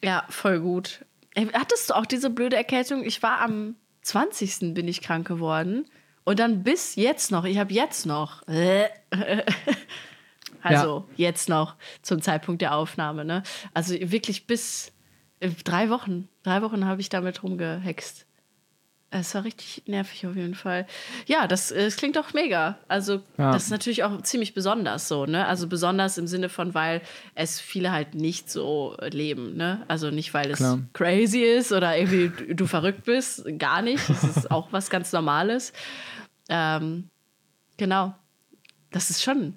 ja, 0.03 0.23
voll 0.29 0.59
gut. 0.59 1.05
Hattest 1.53 1.89
du 1.89 1.93
auch 1.93 2.05
diese 2.05 2.29
blöde 2.29 2.57
Erkältung? 2.57 3.03
Ich 3.03 3.23
war 3.23 3.41
am 3.41 3.75
20. 4.01 4.73
bin 4.73 4.87
ich 4.87 5.01
krank 5.01 5.27
geworden. 5.27 5.85
Und 6.23 6.39
dann 6.39 6.63
bis 6.63 6.95
jetzt 6.95 7.31
noch, 7.31 7.45
ich 7.45 7.57
habe 7.57 7.73
jetzt 7.73 8.05
noch. 8.05 8.43
Also 10.63 11.07
jetzt 11.15 11.49
noch 11.49 11.75
zum 12.01 12.21
Zeitpunkt 12.21 12.61
der 12.61 12.75
Aufnahme, 12.75 13.25
ne? 13.25 13.43
Also 13.73 13.95
wirklich 13.95 14.45
bis 14.45 14.90
drei 15.63 15.89
Wochen. 15.89 16.27
Drei 16.43 16.61
Wochen 16.61 16.85
habe 16.85 17.01
ich 17.01 17.09
damit 17.09 17.43
rumgehext. 17.43 18.25
Es 19.13 19.35
war 19.35 19.43
richtig 19.43 19.83
nervig 19.87 20.25
auf 20.25 20.37
jeden 20.37 20.55
Fall. 20.55 20.87
Ja, 21.25 21.45
das, 21.45 21.69
äh, 21.71 21.83
das 21.83 21.97
klingt 21.97 22.15
doch 22.15 22.33
mega. 22.33 22.77
Also, 22.87 23.15
Ja. 23.37 23.51
das 23.51 23.63
ist 23.65 23.69
natürlich 23.69 24.03
auch 24.05 24.21
ziemlich 24.21 24.53
besonders 24.53 25.09
so, 25.09 25.25
ne? 25.25 25.45
Also 25.47 25.67
besonders 25.67 26.17
im 26.17 26.27
Sinne 26.27 26.47
von, 26.47 26.73
weil 26.73 27.01
es 27.35 27.59
viele 27.59 27.91
halt 27.91 28.15
nicht 28.15 28.49
so 28.49 28.95
äh, 28.99 29.09
leben, 29.09 29.57
ne? 29.57 29.83
Also 29.89 30.11
nicht, 30.11 30.33
weil 30.33 30.49
es 30.51 30.59
Klar. 30.59 30.79
crazy 30.93 31.41
ist 31.41 31.73
oder 31.73 31.97
irgendwie 31.97 32.29
du, 32.29 32.55
du 32.55 32.67
verrückt 32.67 33.03
bist, 33.03 33.43
gar 33.59 33.81
nicht. 33.81 34.07
Das 34.09 34.23
ist 34.23 34.49
auch 34.49 34.71
was 34.71 34.89
ganz 34.89 35.11
Normales. 35.11 35.73
Ähm, 36.47 37.09
genau. 37.75 38.15
Das 38.91 39.09
ist 39.09 39.21
schon, 39.23 39.55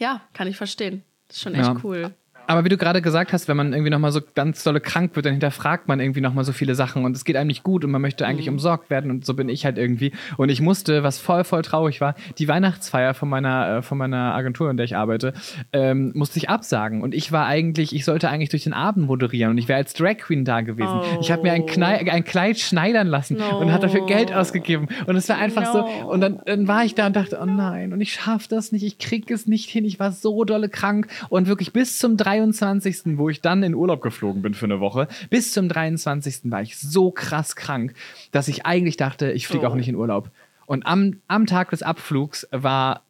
ja, 0.00 0.22
kann 0.32 0.48
ich 0.48 0.56
verstehen. 0.56 1.04
Das 1.28 1.36
ist 1.36 1.42
schon 1.44 1.54
echt 1.54 1.68
Ja. 1.68 1.76
cool. 1.84 2.12
Aber 2.46 2.64
wie 2.64 2.68
du 2.68 2.76
gerade 2.76 3.00
gesagt 3.02 3.32
hast, 3.32 3.48
wenn 3.48 3.56
man 3.56 3.72
irgendwie 3.72 3.90
nochmal 3.90 4.12
so 4.12 4.20
ganz 4.34 4.62
dolle 4.64 4.80
krank 4.80 5.14
wird, 5.14 5.26
dann 5.26 5.32
hinterfragt 5.32 5.88
man 5.88 6.00
irgendwie 6.00 6.20
nochmal 6.20 6.44
so 6.44 6.52
viele 6.52 6.74
Sachen 6.74 7.04
und 7.04 7.16
es 7.16 7.24
geht 7.24 7.36
einem 7.36 7.46
nicht 7.46 7.62
gut 7.62 7.84
und 7.84 7.90
man 7.90 8.02
möchte 8.02 8.26
eigentlich 8.26 8.46
Mhm. 8.46 8.54
umsorgt 8.54 8.90
werden 8.90 9.10
und 9.10 9.24
so 9.24 9.34
bin 9.34 9.48
ich 9.48 9.64
halt 9.64 9.78
irgendwie. 9.78 10.12
Und 10.36 10.48
ich 10.48 10.60
musste, 10.60 11.02
was 11.02 11.18
voll, 11.18 11.44
voll 11.44 11.62
traurig 11.62 12.00
war, 12.00 12.14
die 12.38 12.48
Weihnachtsfeier 12.48 13.14
von 13.14 13.28
meiner, 13.28 13.78
äh, 13.78 13.82
von 13.82 13.96
meiner 13.98 14.34
Agentur, 14.34 14.70
in 14.70 14.76
der 14.76 14.84
ich 14.84 14.96
arbeite, 14.96 15.32
ähm, 15.72 16.12
musste 16.14 16.38
ich 16.38 16.48
absagen. 16.50 17.02
Und 17.02 17.14
ich 17.14 17.32
war 17.32 17.46
eigentlich, 17.46 17.94
ich 17.94 18.04
sollte 18.04 18.28
eigentlich 18.28 18.48
durch 18.50 18.64
den 18.64 18.72
Abend 18.72 19.06
moderieren 19.06 19.50
und 19.52 19.58
ich 19.58 19.68
wäre 19.68 19.78
als 19.78 19.94
Drag 19.94 20.16
Queen 20.18 20.44
da 20.44 20.60
gewesen. 20.60 21.00
Ich 21.20 21.30
habe 21.30 21.42
mir 21.42 21.52
ein, 21.52 21.66
Knei 21.66 22.10
ein 22.10 22.24
Kleid 22.24 22.58
schneidern 22.58 23.06
lassen 23.06 23.36
No. 23.38 23.58
und 23.60 23.72
hat 23.72 23.82
dafür 23.82 24.04
Geld 24.06 24.32
ausgegeben. 24.32 24.88
Und 25.06 25.16
es 25.16 25.28
war 25.28 25.38
einfach 25.38 25.72
so. 25.72 25.78
No. 25.82 26.10
Und 26.10 26.20
dann, 26.20 26.40
dann 26.44 26.68
war 26.68 26.84
ich 26.84 26.94
da 26.94 27.06
und 27.06 27.16
dachte, 27.16 27.38
oh 27.40 27.46
nein, 27.46 27.92
und 27.92 28.00
ich 28.00 28.12
schaffe 28.12 28.48
das 28.48 28.72
nicht, 28.72 28.82
ich 28.84 28.98
krieg 28.98 29.30
es 29.30 29.46
nicht 29.46 29.70
hin, 29.70 29.84
ich 29.84 29.98
war 30.00 30.12
so 30.12 30.44
dolle 30.44 30.68
krank 30.68 31.06
und 31.28 31.46
wirklich 31.46 31.72
bis 31.72 31.98
zum 31.98 32.16
23., 32.40 33.18
wo 33.18 33.28
ich 33.28 33.40
dann 33.40 33.62
in 33.62 33.74
Urlaub 33.74 34.00
geflogen 34.02 34.42
bin 34.42 34.54
für 34.54 34.64
eine 34.66 34.80
Woche, 34.80 35.08
bis 35.30 35.52
zum 35.52 35.68
23. 35.68 36.50
war 36.50 36.62
ich 36.62 36.78
so 36.78 37.10
krass 37.10 37.56
krank, 37.56 37.94
dass 38.30 38.48
ich 38.48 38.64
eigentlich 38.66 38.96
dachte, 38.96 39.32
ich 39.32 39.46
fliege 39.46 39.68
auch 39.68 39.72
Oh. 39.72 39.76
nicht 39.76 39.88
in 39.88 39.96
Urlaub. 39.96 40.30
Und 40.66 40.86
am, 40.86 41.20
am 41.28 41.46
Tag 41.46 41.70
des 41.70 41.82
Abflugs 41.82 42.46
war 42.50 43.02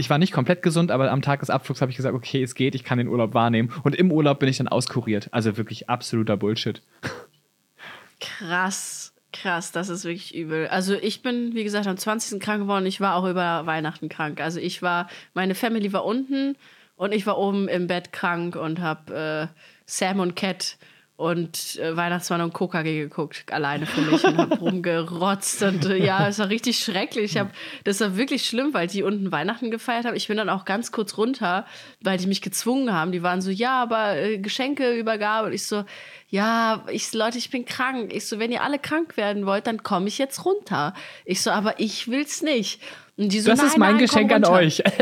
ich 0.00 0.08
war 0.08 0.18
nicht 0.18 0.32
komplett 0.32 0.62
gesund, 0.62 0.92
aber 0.92 1.10
am 1.10 1.22
Tag 1.22 1.40
des 1.40 1.50
Abflugs 1.50 1.80
habe 1.80 1.90
ich 1.90 1.96
gesagt, 1.96 2.14
okay, 2.14 2.40
es 2.40 2.54
geht, 2.54 2.76
ich 2.76 2.84
kann 2.84 2.98
den 2.98 3.08
Urlaub 3.08 3.34
wahrnehmen. 3.34 3.72
Und 3.82 3.96
im 3.96 4.12
Urlaub 4.12 4.38
bin 4.38 4.48
ich 4.48 4.58
dann 4.58 4.68
auskuriert. 4.68 5.26
Also 5.32 5.56
wirklich 5.56 5.90
absoluter 5.90 6.36
Bullshit. 6.36 6.80
Krass, 8.20 9.12
krass, 9.32 9.72
das 9.72 9.88
ist 9.88 10.04
wirklich 10.04 10.34
übel. 10.36 10.68
Also 10.68 10.94
ich 10.94 11.22
bin, 11.22 11.52
wie 11.54 11.64
gesagt, 11.64 11.88
am 11.88 11.96
20. 11.96 12.40
krank 12.40 12.62
geworden. 12.62 12.86
Ich 12.86 13.00
war 13.00 13.16
auch 13.16 13.28
über 13.28 13.66
Weihnachten 13.66 14.08
krank. 14.08 14.40
Also 14.40 14.60
ich 14.60 14.82
war, 14.82 15.08
meine 15.34 15.56
Family 15.56 15.92
war 15.92 16.04
unten 16.04 16.54
und 16.98 17.12
ich 17.12 17.26
war 17.26 17.38
oben 17.38 17.68
im 17.68 17.86
Bett 17.86 18.12
krank 18.12 18.56
und 18.56 18.80
habe 18.80 19.50
äh, 19.50 19.60
Sam 19.86 20.20
und 20.20 20.36
Cat 20.36 20.76
und 21.18 21.76
äh, 21.80 21.96
Weihnachtsmann 21.96 22.40
und 22.42 22.54
KKG 22.54 23.00
geguckt, 23.00 23.44
alleine 23.50 23.86
für 23.86 24.02
mich 24.02 24.22
und 24.22 24.36
hab 24.36 24.60
rumgerotzt 24.60 25.62
und 25.64 25.84
äh, 25.86 25.96
ja, 25.96 26.28
es 26.28 26.38
war 26.38 26.48
richtig 26.48 26.78
schrecklich. 26.78 27.32
Ich 27.32 27.38
hab, 27.38 27.50
das 27.82 28.00
war 28.00 28.16
wirklich 28.16 28.46
schlimm, 28.46 28.72
weil 28.72 28.86
die 28.86 29.02
unten 29.02 29.32
Weihnachten 29.32 29.72
gefeiert 29.72 30.04
haben. 30.04 30.14
Ich 30.14 30.28
bin 30.28 30.36
dann 30.36 30.48
auch 30.48 30.64
ganz 30.64 30.92
kurz 30.92 31.16
runter, 31.16 31.66
weil 32.00 32.18
die 32.18 32.28
mich 32.28 32.40
gezwungen 32.40 32.92
haben. 32.92 33.10
Die 33.10 33.24
waren 33.24 33.40
so, 33.40 33.50
ja, 33.50 33.82
aber 33.82 34.16
äh, 34.16 34.38
Geschenkeübergabe 34.38 35.48
und 35.48 35.54
ich 35.54 35.66
so, 35.66 35.84
ja, 36.28 36.84
ich 36.90 37.08
so, 37.08 37.18
Leute, 37.18 37.38
ich 37.38 37.50
bin 37.50 37.64
krank. 37.64 38.12
Ich 38.12 38.26
so, 38.26 38.38
wenn 38.38 38.52
ihr 38.52 38.62
alle 38.62 38.78
krank 38.78 39.16
werden 39.16 39.44
wollt, 39.44 39.66
dann 39.66 39.82
komme 39.82 40.06
ich 40.06 40.18
jetzt 40.18 40.44
runter. 40.44 40.94
Ich 41.24 41.42
so, 41.42 41.50
aber 41.50 41.80
ich 41.80 42.06
will's 42.08 42.42
nicht. 42.42 42.80
Und 43.16 43.32
die 43.32 43.40
so, 43.40 43.50
Das 43.50 43.58
nein, 43.58 43.66
ist 43.66 43.78
mein 43.78 43.90
nein, 43.94 44.02
Geschenk 44.02 44.32
an 44.32 44.44
euch. 44.44 44.82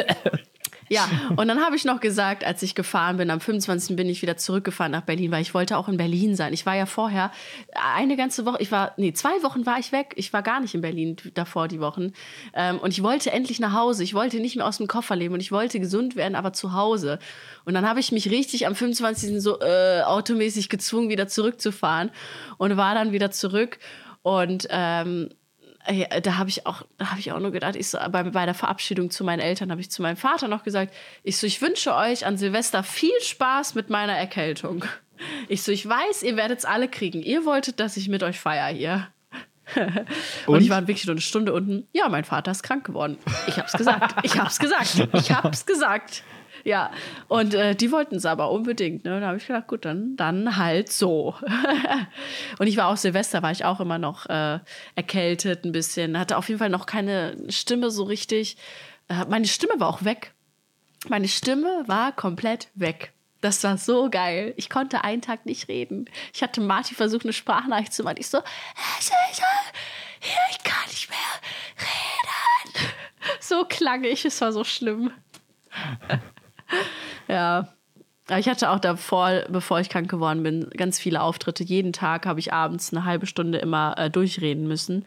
Ja, 0.89 1.09
und 1.37 1.49
dann 1.49 1.61
habe 1.61 1.77
ich 1.77 1.85
noch 1.85 2.01
gesagt, 2.01 2.45
als 2.45 2.63
ich 2.63 2.75
gefahren 2.75 3.17
bin, 3.17 3.31
am 3.31 3.41
25. 3.41 3.97
bin 3.97 4.09
ich 4.09 4.23
wieder 4.23 4.37
zurückgefahren 4.37 4.93
nach 4.93 5.03
Berlin, 5.03 5.31
weil 5.31 5.43
ich 5.43 5.55
wollte 5.55 5.77
auch 5.77 5.89
in 5.89 5.97
Berlin 5.97 6.37
sein. 6.37 6.53
Ich 6.53 6.67
war 6.67 6.77
ja 6.77 6.87
vorher 6.87 7.31
eine 7.95 8.17
ganze 8.17 8.47
Woche, 8.47 8.59
ich 8.61 8.71
war, 8.73 8.93
nee, 8.97 9.13
zwei 9.13 9.43
Wochen 9.43 9.67
war 9.67 9.79
ich 9.79 9.93
weg. 9.93 10.15
Ich 10.17 10.33
war 10.33 10.43
gar 10.43 10.61
nicht 10.61 10.75
in 10.75 10.81
Berlin 10.81 11.17
davor 11.35 11.69
die 11.69 11.81
Wochen. 11.81 12.13
Ähm, 12.55 12.79
und 12.79 12.91
ich 12.91 13.03
wollte 13.03 13.33
endlich 13.33 13.61
nach 13.61 13.73
Hause. 13.73 14.05
Ich 14.05 14.15
wollte 14.15 14.39
nicht 14.41 14.57
mehr 14.57 14.67
aus 14.67 14.79
dem 14.79 14.87
Koffer 14.87 15.17
leben 15.17 15.35
und 15.35 15.41
ich 15.41 15.53
wollte 15.53 15.81
gesund 15.81 16.17
werden, 16.17 16.35
aber 16.35 16.53
zu 16.53 16.73
Hause. 16.73 17.19
Und 17.65 17.75
dann 17.75 17.89
habe 17.89 18.01
ich 18.01 18.13
mich 18.13 18.31
richtig 18.31 18.67
am 18.67 18.75
25. 18.75 19.41
so 19.41 19.61
äh, 19.61 20.03
automäßig 20.03 20.69
gezwungen, 20.69 21.09
wieder 21.09 21.29
zurückzufahren 21.29 22.11
und 22.59 22.77
war 22.77 22.95
dann 22.95 23.13
wieder 23.13 23.31
zurück. 23.31 23.79
Und 24.23 24.67
ähm, 24.71 25.31
Ey, 25.87 26.07
da 26.23 26.37
habe 26.37 26.51
ich 26.51 26.67
auch, 26.67 26.83
da 26.99 27.11
habe 27.11 27.21
ich 27.21 27.33
auch 27.33 27.39
nur 27.39 27.53
gedacht, 27.53 27.77
ich 27.77 27.89
so, 27.89 27.99
bei, 28.11 28.23
bei 28.25 28.45
der 28.45 28.55
Verabschiedung 28.55 29.11
zu 29.11 29.25
meinen 29.25 29.41
Eltern 29.41 29.71
habe 29.71 29.81
ich 29.81 29.91
zu 29.91 30.03
meinem 30.03 30.17
Vater 30.17 30.49
noch 30.49 30.65
gesagt, 30.65 30.93
ich 31.23 31.39
so, 31.39 31.47
ich 31.47 31.63
wünsche 31.63 31.95
euch 31.95 32.27
an 32.27 32.37
Silvester 32.37 32.83
viel 32.83 33.19
Spaß 33.23 33.75
mit 33.75 33.89
meiner 33.89 34.15
Erkältung. 34.15 34.85
Ich 35.49 35.63
so, 35.63 35.73
ich 35.73 35.89
weiß, 35.89 36.23
ihr 36.25 36.37
werdet 36.37 36.59
es 36.59 36.65
alle 36.65 36.89
kriegen. 36.89 37.23
Ihr 37.23 37.45
wolltet, 37.45 37.81
dass 37.81 37.97
ich 37.97 38.09
mit 38.09 38.23
euch 38.23 38.39
feier 38.39 38.69
hier. 38.69 39.09
Und, 39.75 40.07
Und? 40.47 40.61
ich 40.63 40.71
war 40.71 40.83
wirklich 40.83 41.07
nur 41.07 41.15
eine 41.15 41.21
Stunde 41.21 41.53
unten. 41.53 41.87
Ja, 41.93 42.09
mein 42.09 42.25
Vater 42.25 42.51
ist 42.51 42.63
krank 42.63 42.85
geworden. 42.85 43.19
Ich 43.47 43.59
hab's 43.59 43.73
gesagt. 43.73 44.15
Ich 44.23 44.39
hab's 44.39 44.59
gesagt. 44.59 45.09
Ich 45.15 45.31
hab's 45.33 45.67
gesagt. 45.67 46.23
Ja, 46.67 46.91
und 47.29 47.55
äh, 47.55 47.77
die 47.77 47.93
wollten 47.93 48.17
es 48.17 48.27
aber 48.27 48.51
unbedingt. 48.51 49.05
Ne? 49.05 49.21
Da 49.21 49.29
habe 49.29 49.37
ich 49.37 49.47
gedacht, 49.47 49.69
gut, 49.69 49.85
dann, 49.85 50.17
dann 50.17 50.57
halt 50.57 50.91
so. 50.91 51.37
und 52.59 52.67
ich 52.67 52.77
war 52.77 52.89
auch 52.89 52.97
Silvester, 52.97 53.41
war 53.41 53.53
ich 53.53 53.65
auch 53.65 53.79
immer 53.79 53.99
noch 53.99 54.27
äh, 54.27 54.59
erkältet 54.97 55.65
ein 55.65 55.71
bisschen. 55.71 56.19
Hatte 56.19 56.37
auf 56.37 56.49
jeden 56.49 56.59
Fall 56.59 56.69
noch 56.69 56.87
keine 56.87 57.37
Stimme 57.51 57.93
so 57.93 58.03
richtig. 58.03 58.57
Äh, 59.07 59.27
meine 59.29 59.47
Stimme 59.47 59.75
war 59.79 59.89
auch 59.89 60.03
weg. 60.03 60.33
Meine 61.07 61.29
Stimme 61.29 61.85
war 61.87 62.11
komplett 62.11 62.67
weg. 62.75 63.13
Das 63.43 63.63
war 63.63 63.79
so 63.79 64.11
geil. 64.11 64.53
Ich 64.57 64.69
konnte 64.69 65.05
einen 65.05 65.23
Tag 65.23 65.47
nicht 65.47 65.69
reden. 65.69 66.11
Ich 66.35 66.43
hatte 66.43 66.61
Marty 66.61 66.97
versucht, 66.97 67.23
eine 67.23 67.33
Sprachnachricht 67.33 67.93
zu 67.93 68.03
machen. 68.03 68.17
Ich 68.19 68.27
so, 68.27 68.39
ich 68.99 70.65
kann 70.65 70.89
nicht 70.89 71.09
mehr 71.11 71.19
reden. 71.79 72.91
So 73.41 73.65
klang 73.65 74.03
ich. 74.03 74.25
Es 74.25 74.41
war 74.41 74.53
so 74.53 74.65
schlimm. 74.65 75.13
ja. 77.29 77.69
Aber 78.29 78.39
ich 78.41 78.49
hatte 78.49 78.71
auch 78.71 78.81
davor, 78.81 79.43
bevor 79.49 79.79
ich 79.79 79.89
krank 79.89 80.11
geworden 80.11 80.43
bin, 80.43 80.69
ganz 80.77 80.99
viele 80.99 81.23
Auftritte. 81.23 81.63
Jeden 81.63 81.93
Tag 81.93 82.27
habe 82.27 82.41
ich 82.41 82.53
abends 82.53 82.93
eine 82.93 83.05
halbe 83.05 83.27
Stunde 83.27 83.59
immer 83.59 83.95
äh, 83.99 84.11
durchreden 84.11 84.67
müssen. 84.67 85.05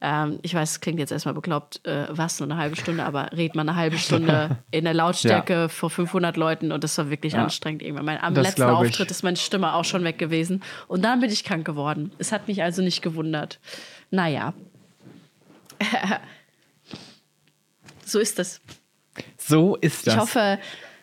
Ähm, 0.00 0.38
ich 0.42 0.54
weiß, 0.54 0.72
es 0.72 0.80
klingt 0.80 1.00
jetzt 1.00 1.10
erstmal 1.10 1.34
bekloppt, 1.34 1.84
äh, 1.84 2.06
was, 2.10 2.38
nur 2.38 2.48
eine 2.48 2.56
halbe 2.56 2.76
Stunde, 2.76 3.04
aber 3.04 3.32
redet 3.32 3.56
man 3.56 3.68
eine 3.68 3.76
halbe 3.76 3.98
Stunde 3.98 4.58
in 4.70 4.84
der 4.84 4.94
Lautstärke 4.94 5.52
ja. 5.52 5.68
vor 5.68 5.90
500 5.90 6.36
Leuten 6.36 6.70
und 6.70 6.84
das 6.84 6.96
war 6.98 7.10
wirklich 7.10 7.32
ja. 7.32 7.42
anstrengend 7.42 7.82
irgendwann. 7.82 8.04
Mein, 8.04 8.22
am 8.22 8.34
das 8.34 8.46
letzten 8.46 8.62
Auftritt 8.62 9.10
ist 9.10 9.24
meine 9.24 9.36
Stimme 9.36 9.74
auch 9.74 9.84
schon 9.84 10.04
weg 10.04 10.18
gewesen 10.18 10.62
und 10.86 11.02
dann 11.02 11.20
bin 11.20 11.30
ich 11.30 11.42
krank 11.42 11.66
geworden. 11.66 12.12
Es 12.18 12.30
hat 12.30 12.46
mich 12.46 12.62
also 12.62 12.80
nicht 12.80 13.02
gewundert. 13.02 13.58
Naja. 14.10 14.54
so 18.04 18.20
ist 18.20 18.38
es. 18.38 18.60
So 19.36 19.74
ist 19.76 20.06
das. 20.06 20.14
Ich 20.14 20.20
hoffe, 20.20 20.58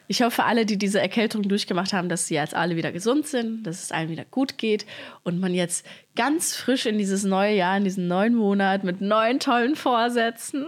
ich 0.08 0.22
hoffe, 0.22 0.44
alle, 0.44 0.66
die 0.66 0.78
diese 0.78 1.00
Erkältung 1.00 1.44
durchgemacht 1.44 1.94
haben, 1.94 2.10
dass 2.10 2.28
sie 2.28 2.36
jetzt 2.36 2.54
alle 2.54 2.76
wieder 2.76 2.92
gesund 2.92 3.28
sind, 3.28 3.64
dass 3.64 3.84
es 3.84 3.92
allen 3.92 4.10
wieder 4.10 4.26
gut 4.26 4.58
geht 4.58 4.86
und 5.24 5.40
man 5.40 5.54
jetzt 5.54 5.86
ganz 6.16 6.56
frisch 6.56 6.86
in 6.86 6.98
dieses 6.98 7.24
neue 7.24 7.56
Jahr, 7.56 7.78
in 7.78 7.84
diesen 7.84 8.08
neuen 8.08 8.36
Monat 8.36 8.84
mit 8.84 9.02
neuen 9.02 9.40
tollen 9.40 9.76
Vorsätzen 9.76 10.66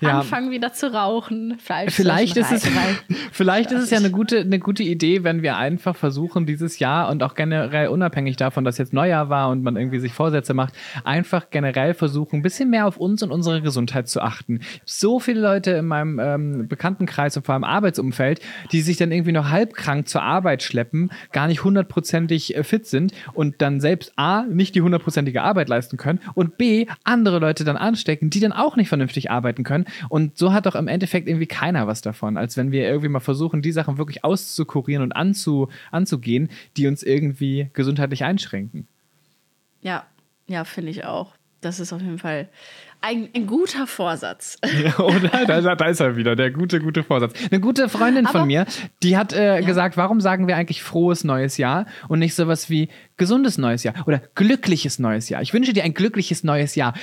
ja. 0.00 0.20
anfangen 0.20 0.50
wieder 0.50 0.72
zu 0.72 0.92
rauchen. 0.92 1.58
Fleisch 1.58 1.94
vielleicht 1.94 2.36
ist 2.36 2.50
es, 2.50 2.66
vielleicht 3.32 3.70
ist 3.72 3.82
es 3.82 3.90
ja 3.90 3.98
eine 3.98 4.10
gute, 4.10 4.40
eine 4.40 4.58
gute 4.58 4.82
Idee, 4.82 5.24
wenn 5.24 5.42
wir 5.42 5.56
einfach 5.56 5.96
versuchen, 5.96 6.46
dieses 6.46 6.78
Jahr 6.78 7.10
und 7.10 7.22
auch 7.22 7.34
generell 7.34 7.88
unabhängig 7.88 8.36
davon, 8.36 8.64
dass 8.64 8.78
jetzt 8.78 8.92
Neujahr 8.92 9.28
war 9.28 9.50
und 9.50 9.62
man 9.62 9.76
irgendwie 9.76 10.00
sich 10.00 10.12
Vorsätze 10.12 10.54
macht, 10.54 10.74
einfach 11.04 11.50
generell 11.50 11.94
versuchen, 11.94 12.36
ein 12.36 12.42
bisschen 12.42 12.70
mehr 12.70 12.86
auf 12.86 12.96
uns 12.96 13.22
und 13.22 13.30
unsere 13.30 13.62
Gesundheit 13.62 14.08
zu 14.08 14.20
achten. 14.20 14.60
So 14.84 15.20
viele 15.20 15.40
Leute 15.40 15.72
in 15.72 15.86
meinem 15.86 16.18
ähm, 16.18 16.68
Bekanntenkreis 16.68 17.36
und 17.36 17.46
vor 17.46 17.54
allem 17.54 17.64
Arbeitsumfeld, 17.64 18.40
die 18.72 18.80
sich 18.80 18.96
dann 18.96 19.12
irgendwie 19.12 19.32
noch 19.32 19.50
halbkrank 19.50 20.08
zur 20.08 20.22
Arbeit 20.22 20.62
schleppen, 20.62 21.10
gar 21.32 21.46
nicht 21.46 21.64
hundertprozentig 21.64 22.56
äh, 22.56 22.64
fit 22.64 22.86
sind 22.86 23.12
und 23.32 23.62
dann 23.62 23.80
selbst 23.80 24.12
A, 24.16 24.42
nicht 24.42 24.74
die 24.74 24.82
hundertprozentige 24.82 25.42
Arbeit 25.42 25.68
leisten 25.68 25.96
können 25.96 26.20
und 26.34 26.56
B, 26.56 26.86
andere 27.04 27.38
Leute 27.38 27.64
dann 27.64 27.76
anstecken, 27.76 28.30
die 28.30 28.40
dann 28.40 28.52
auch 28.52 28.76
nicht 28.76 28.88
vernünftig 28.88 29.30
arbeiten 29.30 29.43
arbeiten 29.44 29.62
können. 29.62 29.84
Und 30.08 30.38
so 30.38 30.52
hat 30.52 30.66
doch 30.66 30.74
im 30.74 30.88
Endeffekt 30.88 31.28
irgendwie 31.28 31.46
keiner 31.46 31.86
was 31.86 32.00
davon, 32.00 32.36
als 32.36 32.56
wenn 32.56 32.72
wir 32.72 32.82
irgendwie 32.84 33.08
mal 33.08 33.20
versuchen, 33.20 33.60
die 33.60 33.72
Sachen 33.72 33.98
wirklich 33.98 34.24
auszukurieren 34.24 35.02
und 35.02 35.12
anzu, 35.12 35.68
anzugehen, 35.90 36.48
die 36.76 36.86
uns 36.86 37.02
irgendwie 37.02 37.68
gesundheitlich 37.74 38.24
einschränken. 38.24 38.88
Ja, 39.82 40.06
ja, 40.46 40.64
finde 40.64 40.90
ich 40.90 41.04
auch. 41.04 41.34
Das 41.60 41.80
ist 41.80 41.92
auf 41.94 42.02
jeden 42.02 42.18
Fall 42.18 42.48
ein, 43.00 43.28
ein 43.34 43.46
guter 43.46 43.86
Vorsatz. 43.86 44.58
Ja, 44.82 44.98
oder? 44.98 45.46
Da, 45.46 45.74
da, 45.74 45.86
ist 45.86 46.00
er 46.00 46.16
wieder, 46.16 46.36
der 46.36 46.50
gute, 46.50 46.80
gute 46.80 47.02
Vorsatz. 47.02 47.32
Eine 47.50 47.60
gute 47.60 47.88
Freundin 47.88 48.26
Aber, 48.26 48.40
von 48.40 48.46
mir, 48.46 48.66
die 49.02 49.16
hat 49.16 49.32
äh, 49.32 49.60
ja. 49.60 49.66
gesagt, 49.66 49.96
warum 49.96 50.20
sagen 50.20 50.46
wir 50.46 50.56
eigentlich 50.56 50.82
frohes 50.82 51.24
neues 51.24 51.58
Jahr 51.58 51.86
und 52.08 52.18
nicht 52.18 52.34
sowas 52.34 52.70
wie 52.70 52.88
gesundes 53.16 53.56
neues 53.56 53.82
Jahr 53.82 53.94
oder 54.06 54.20
glückliches 54.34 54.98
neues 54.98 55.28
Jahr? 55.28 55.42
Ich 55.42 55.54
wünsche 55.54 55.72
dir 55.72 55.84
ein 55.84 55.94
glückliches 55.94 56.44
neues 56.44 56.74
Jahr 56.74 56.94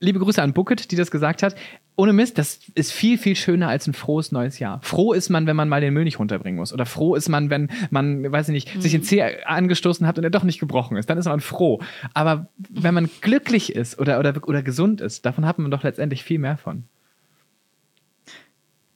liebe 0.00 0.18
Grüße 0.18 0.42
an 0.42 0.52
Bucket, 0.52 0.90
die 0.90 0.96
das 0.96 1.10
gesagt 1.10 1.42
hat. 1.42 1.54
Ohne 1.96 2.12
Mist, 2.12 2.38
das 2.38 2.60
ist 2.74 2.92
viel, 2.92 3.18
viel 3.18 3.36
schöner 3.36 3.68
als 3.68 3.86
ein 3.86 3.94
frohes 3.94 4.32
neues 4.32 4.58
Jahr. 4.58 4.80
Froh 4.82 5.12
ist 5.12 5.28
man, 5.30 5.46
wenn 5.46 5.56
man 5.56 5.68
mal 5.68 5.80
den 5.80 5.94
Müll 5.94 6.04
nicht 6.04 6.18
runterbringen 6.18 6.58
muss. 6.58 6.72
Oder 6.72 6.86
froh 6.86 7.14
ist 7.14 7.28
man, 7.28 7.50
wenn 7.50 7.70
man, 7.90 8.30
weiß 8.30 8.48
ich 8.48 8.52
nicht, 8.52 8.74
mhm. 8.74 8.80
sich 8.80 8.92
den 8.92 9.02
Zeh 9.02 9.44
angestoßen 9.44 10.06
hat 10.06 10.18
und 10.18 10.24
er 10.24 10.30
doch 10.30 10.42
nicht 10.42 10.58
gebrochen 10.58 10.96
ist. 10.96 11.08
Dann 11.08 11.18
ist 11.18 11.26
man 11.26 11.40
froh. 11.40 11.80
Aber 12.12 12.48
wenn 12.56 12.94
man 12.94 13.08
glücklich 13.20 13.74
ist 13.74 13.98
oder, 13.98 14.18
oder, 14.18 14.34
oder 14.46 14.62
gesund 14.62 15.00
ist, 15.00 15.24
davon 15.24 15.46
hat 15.46 15.58
man 15.58 15.70
doch 15.70 15.82
letztendlich 15.84 16.24
viel 16.24 16.38
mehr 16.38 16.56
von. 16.56 16.84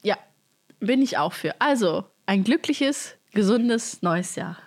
Ja, 0.02 0.16
bin 0.80 1.00
ich 1.02 1.18
auch 1.18 1.32
für. 1.32 1.60
Also, 1.60 2.04
ein 2.26 2.42
glückliches, 2.42 3.16
gesundes 3.32 4.02
neues 4.02 4.34
Jahr. 4.34 4.58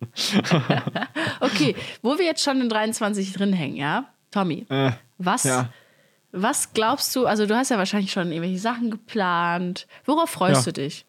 okay, 1.40 1.76
wo 2.02 2.18
wir 2.18 2.24
jetzt 2.24 2.42
schon 2.42 2.60
in 2.60 2.68
23 2.68 3.32
drin 3.32 3.52
hängen, 3.52 3.76
ja? 3.76 4.13
Tommy, 4.34 4.66
äh, 4.68 4.90
was 5.18 5.44
ja. 5.44 5.70
Was 6.32 6.72
glaubst 6.72 7.14
du, 7.14 7.26
also 7.26 7.46
du 7.46 7.54
hast 7.54 7.70
ja 7.70 7.78
wahrscheinlich 7.78 8.10
schon 8.10 8.32
irgendwelche 8.32 8.58
Sachen 8.58 8.90
geplant. 8.90 9.86
Worauf 10.04 10.30
freust 10.30 10.66
ja. 10.66 10.72
du 10.72 10.82
dich? 10.82 11.06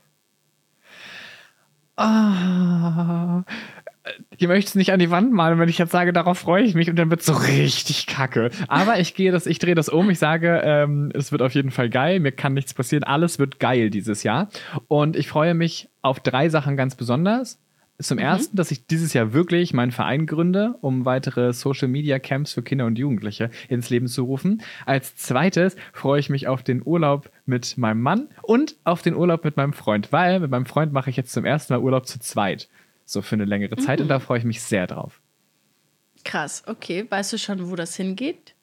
Ah, 1.97 3.41
ich 4.37 4.47
möchte 4.47 4.69
es 4.69 4.75
nicht 4.75 4.93
an 4.93 4.99
die 4.99 5.09
Wand 5.09 5.33
malen, 5.33 5.57
wenn 5.57 5.67
ich 5.67 5.79
jetzt 5.79 5.91
sage, 5.91 6.13
darauf 6.13 6.37
freue 6.37 6.61
ich 6.61 6.75
mich 6.75 6.91
und 6.91 6.97
dann 6.97 7.09
wird 7.09 7.21
es 7.21 7.25
so 7.25 7.33
richtig 7.33 8.05
kacke. 8.05 8.51
Aber 8.67 8.99
ich 8.99 9.15
gehe 9.15 9.31
das, 9.31 9.47
ich 9.47 9.57
drehe 9.57 9.73
das 9.73 9.89
um, 9.89 10.09
ich 10.11 10.19
sage, 10.19 10.61
ähm, 10.63 11.11
es 11.15 11.31
wird 11.31 11.41
auf 11.41 11.55
jeden 11.55 11.71
Fall 11.71 11.89
geil, 11.89 12.19
mir 12.19 12.31
kann 12.31 12.53
nichts 12.53 12.75
passieren, 12.75 13.03
alles 13.03 13.39
wird 13.39 13.59
geil 13.59 13.89
dieses 13.89 14.21
Jahr. 14.21 14.49
Und 14.87 15.15
ich 15.15 15.27
freue 15.27 15.55
mich 15.55 15.89
auf 16.03 16.19
drei 16.19 16.49
Sachen 16.49 16.77
ganz 16.77 16.93
besonders. 16.93 17.59
Zum 17.97 18.17
mhm. 18.17 18.23
ersten, 18.23 18.57
dass 18.57 18.71
ich 18.71 18.87
dieses 18.87 19.13
Jahr 19.13 19.31
wirklich 19.31 19.73
meinen 19.73 19.91
Verein 19.91 20.25
gründe, 20.25 20.75
um 20.81 21.05
weitere 21.05 21.53
Social 21.53 21.87
Media 21.87 22.19
Camps 22.19 22.53
für 22.53 22.61
Kinder 22.61 22.85
und 22.85 22.97
Jugendliche 22.97 23.49
ins 23.69 23.89
Leben 23.89 24.07
zu 24.07 24.23
rufen. 24.23 24.61
Als 24.85 25.15
zweites 25.15 25.77
freue 25.93 26.19
ich 26.19 26.29
mich 26.29 26.47
auf 26.47 26.61
den 26.61 26.81
Urlaub 26.85 27.31
mit 27.45 27.77
meinem 27.77 28.01
Mann 28.01 28.27
und 28.41 28.75
auf 28.83 29.01
den 29.01 29.15
Urlaub 29.15 29.45
mit 29.45 29.55
meinem 29.55 29.73
Freund, 29.73 30.11
weil 30.11 30.41
mit 30.41 30.51
meinem 30.51 30.65
Freund 30.65 30.91
mache 30.91 31.09
ich 31.09 31.15
jetzt 31.15 31.31
zum 31.31 31.45
ersten 31.45 31.73
Mal 31.73 31.79
Urlaub 31.79 32.05
zu 32.05 32.19
zweit. 32.19 32.67
So 33.05 33.21
für 33.21 33.35
eine 33.35 33.45
längere 33.45 33.77
Zeit 33.77 33.99
mhm. 33.99 34.03
und 34.03 34.09
da 34.09 34.19
freue 34.19 34.39
ich 34.39 34.45
mich 34.45 34.61
sehr 34.61 34.87
drauf. 34.87 35.21
Krass, 36.25 36.63
okay. 36.65 37.05
Weißt 37.07 37.31
du 37.31 37.37
schon, 37.37 37.69
wo 37.69 37.75
das 37.75 37.95
hingeht? 37.95 38.54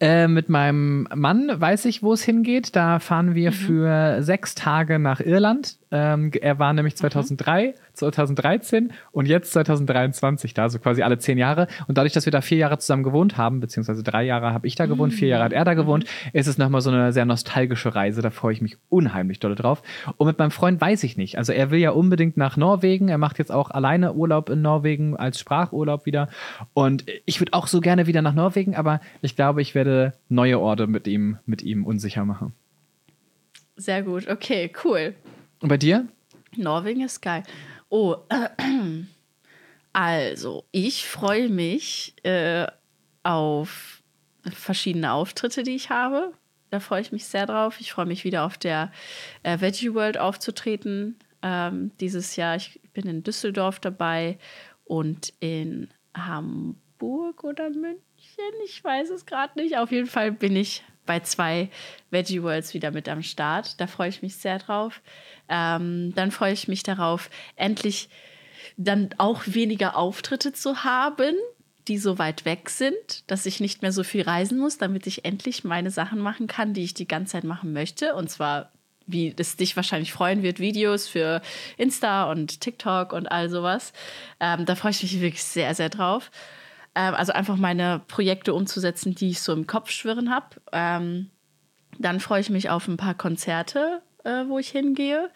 Äh, 0.00 0.28
mit 0.28 0.48
meinem 0.48 1.08
Mann 1.14 1.50
weiß 1.54 1.86
ich, 1.86 2.02
wo 2.02 2.12
es 2.12 2.22
hingeht. 2.22 2.76
Da 2.76 3.00
fahren 3.00 3.34
wir 3.34 3.50
mhm. 3.50 3.54
für 3.54 4.22
sechs 4.22 4.54
Tage 4.54 4.98
nach 5.00 5.20
Irland. 5.20 5.76
Ähm, 5.90 6.30
er 6.40 6.58
war 6.58 6.72
nämlich 6.72 6.96
2003, 6.96 7.68
mhm. 7.68 7.72
2013 7.94 8.92
und 9.10 9.26
jetzt 9.26 9.52
2023 9.52 10.54
da, 10.54 10.68
so 10.68 10.78
quasi 10.78 11.02
alle 11.02 11.18
zehn 11.18 11.38
Jahre. 11.38 11.66
Und 11.88 11.98
dadurch, 11.98 12.12
dass 12.12 12.26
wir 12.26 12.30
da 12.30 12.40
vier 12.40 12.58
Jahre 12.58 12.78
zusammen 12.78 13.02
gewohnt 13.02 13.36
haben, 13.36 13.58
beziehungsweise 13.60 14.02
drei 14.02 14.22
Jahre 14.22 14.52
habe 14.52 14.66
ich 14.66 14.76
da 14.76 14.86
gewohnt, 14.86 15.12
vier 15.12 15.28
Jahre 15.28 15.44
hat 15.44 15.52
er 15.52 15.64
da 15.64 15.72
mhm. 15.72 15.76
gewohnt, 15.76 16.04
ist 16.32 16.46
es 16.46 16.58
nochmal 16.58 16.80
so 16.80 16.90
eine 16.90 17.12
sehr 17.12 17.24
nostalgische 17.24 17.94
Reise. 17.94 18.22
Da 18.22 18.30
freue 18.30 18.52
ich 18.52 18.60
mich 18.60 18.76
unheimlich 18.88 19.40
doll 19.40 19.56
drauf. 19.56 19.82
Und 20.18 20.26
mit 20.26 20.38
meinem 20.38 20.52
Freund 20.52 20.80
weiß 20.80 21.02
ich 21.02 21.16
nicht. 21.16 21.36
Also 21.36 21.52
er 21.52 21.70
will 21.72 21.80
ja 21.80 21.90
unbedingt 21.90 22.36
nach 22.36 22.56
Norwegen. 22.56 23.08
Er 23.08 23.18
macht 23.18 23.38
jetzt 23.38 23.50
auch 23.50 23.70
alleine 23.70 24.12
Urlaub 24.12 24.50
in 24.50 24.62
Norwegen 24.62 25.16
als 25.16 25.40
Sprachurlaub 25.40 26.06
wieder. 26.06 26.28
Und 26.74 27.06
ich 27.24 27.40
würde 27.40 27.54
auch 27.54 27.66
so 27.66 27.80
gerne 27.80 28.06
wieder 28.06 28.22
nach 28.22 28.34
Norwegen, 28.34 28.76
aber 28.76 29.00
ich 29.22 29.34
glaube, 29.34 29.47
ich 29.56 29.74
werde 29.74 30.12
neue 30.28 30.60
Orte 30.60 30.86
mit 30.86 31.06
ihm, 31.06 31.38
mit 31.46 31.62
ihm 31.62 31.86
unsicher 31.86 32.24
machen. 32.24 32.52
Sehr 33.76 34.02
gut, 34.02 34.28
okay, 34.28 34.70
cool. 34.84 35.14
Und 35.60 35.68
bei 35.68 35.78
dir? 35.78 36.06
Norwegen 36.56 37.00
ist 37.00 37.20
geil. 37.20 37.42
Oh, 37.88 38.16
äh, 38.28 38.48
also, 39.92 40.64
ich 40.72 41.06
freue 41.06 41.48
mich 41.48 42.14
äh, 42.24 42.66
auf 43.22 44.02
verschiedene 44.44 45.12
Auftritte, 45.12 45.62
die 45.62 45.74
ich 45.74 45.90
habe. 45.90 46.32
Da 46.70 46.80
freue 46.80 47.00
ich 47.00 47.12
mich 47.12 47.24
sehr 47.24 47.46
drauf. 47.46 47.80
Ich 47.80 47.92
freue 47.92 48.06
mich 48.06 48.24
wieder 48.24 48.44
auf 48.44 48.58
der 48.58 48.92
äh, 49.42 49.60
Veggie 49.60 49.94
World 49.94 50.18
aufzutreten 50.18 51.16
ähm, 51.42 51.92
dieses 52.00 52.36
Jahr. 52.36 52.56
Ich 52.56 52.80
bin 52.92 53.06
in 53.06 53.22
Düsseldorf 53.22 53.80
dabei 53.80 54.38
und 54.84 55.32
in 55.40 55.88
Hamburg 56.14 57.44
oder 57.44 57.70
München. 57.70 58.07
Ich 58.64 58.82
weiß 58.84 59.10
es 59.10 59.26
gerade 59.26 59.58
nicht. 59.58 59.76
Auf 59.78 59.90
jeden 59.90 60.06
Fall 60.06 60.32
bin 60.32 60.54
ich 60.54 60.82
bei 61.06 61.20
zwei 61.20 61.70
Veggie 62.10 62.42
Worlds 62.42 62.74
wieder 62.74 62.90
mit 62.90 63.08
am 63.08 63.22
Start. 63.22 63.80
Da 63.80 63.86
freue 63.86 64.10
ich 64.10 64.22
mich 64.22 64.36
sehr 64.36 64.58
drauf. 64.58 65.00
Ähm, 65.48 66.12
dann 66.14 66.30
freue 66.30 66.52
ich 66.52 66.68
mich 66.68 66.82
darauf, 66.82 67.30
endlich 67.56 68.08
dann 68.76 69.10
auch 69.18 69.42
weniger 69.46 69.96
Auftritte 69.96 70.52
zu 70.52 70.84
haben, 70.84 71.34
die 71.88 71.98
so 71.98 72.18
weit 72.18 72.44
weg 72.44 72.68
sind, 72.68 73.24
dass 73.26 73.46
ich 73.46 73.58
nicht 73.60 73.82
mehr 73.82 73.92
so 73.92 74.04
viel 74.04 74.22
reisen 74.22 74.58
muss, 74.58 74.78
damit 74.78 75.06
ich 75.06 75.24
endlich 75.24 75.64
meine 75.64 75.90
Sachen 75.90 76.20
machen 76.20 76.46
kann, 76.46 76.74
die 76.74 76.84
ich 76.84 76.94
die 76.94 77.08
ganze 77.08 77.32
Zeit 77.32 77.44
machen 77.44 77.72
möchte. 77.72 78.14
Und 78.14 78.30
zwar, 78.30 78.70
wie 79.06 79.34
es 79.36 79.56
dich 79.56 79.74
wahrscheinlich 79.76 80.12
freuen 80.12 80.42
wird, 80.42 80.60
Videos 80.60 81.08
für 81.08 81.40
Insta 81.78 82.30
und 82.30 82.60
TikTok 82.60 83.14
und 83.14 83.26
all 83.32 83.48
sowas. 83.48 83.94
Ähm, 84.38 84.66
da 84.66 84.74
freue 84.74 84.90
ich 84.90 85.02
mich 85.02 85.20
wirklich 85.20 85.42
sehr, 85.42 85.74
sehr 85.74 85.88
drauf. 85.88 86.30
Ähm, 86.98 87.14
also 87.14 87.32
einfach 87.32 87.56
meine 87.56 88.00
Projekte 88.08 88.52
umzusetzen, 88.52 89.14
die 89.14 89.30
ich 89.30 89.40
so 89.40 89.52
im 89.52 89.68
Kopf 89.68 89.90
schwirren 89.90 90.30
habe. 90.34 90.56
Ähm, 90.72 91.30
dann 91.96 92.18
freue 92.18 92.40
ich 92.40 92.50
mich 92.50 92.70
auf 92.70 92.88
ein 92.88 92.96
paar 92.96 93.14
Konzerte, 93.14 94.02
äh, 94.24 94.44
wo 94.48 94.58
ich 94.58 94.70
hingehe. 94.70 95.30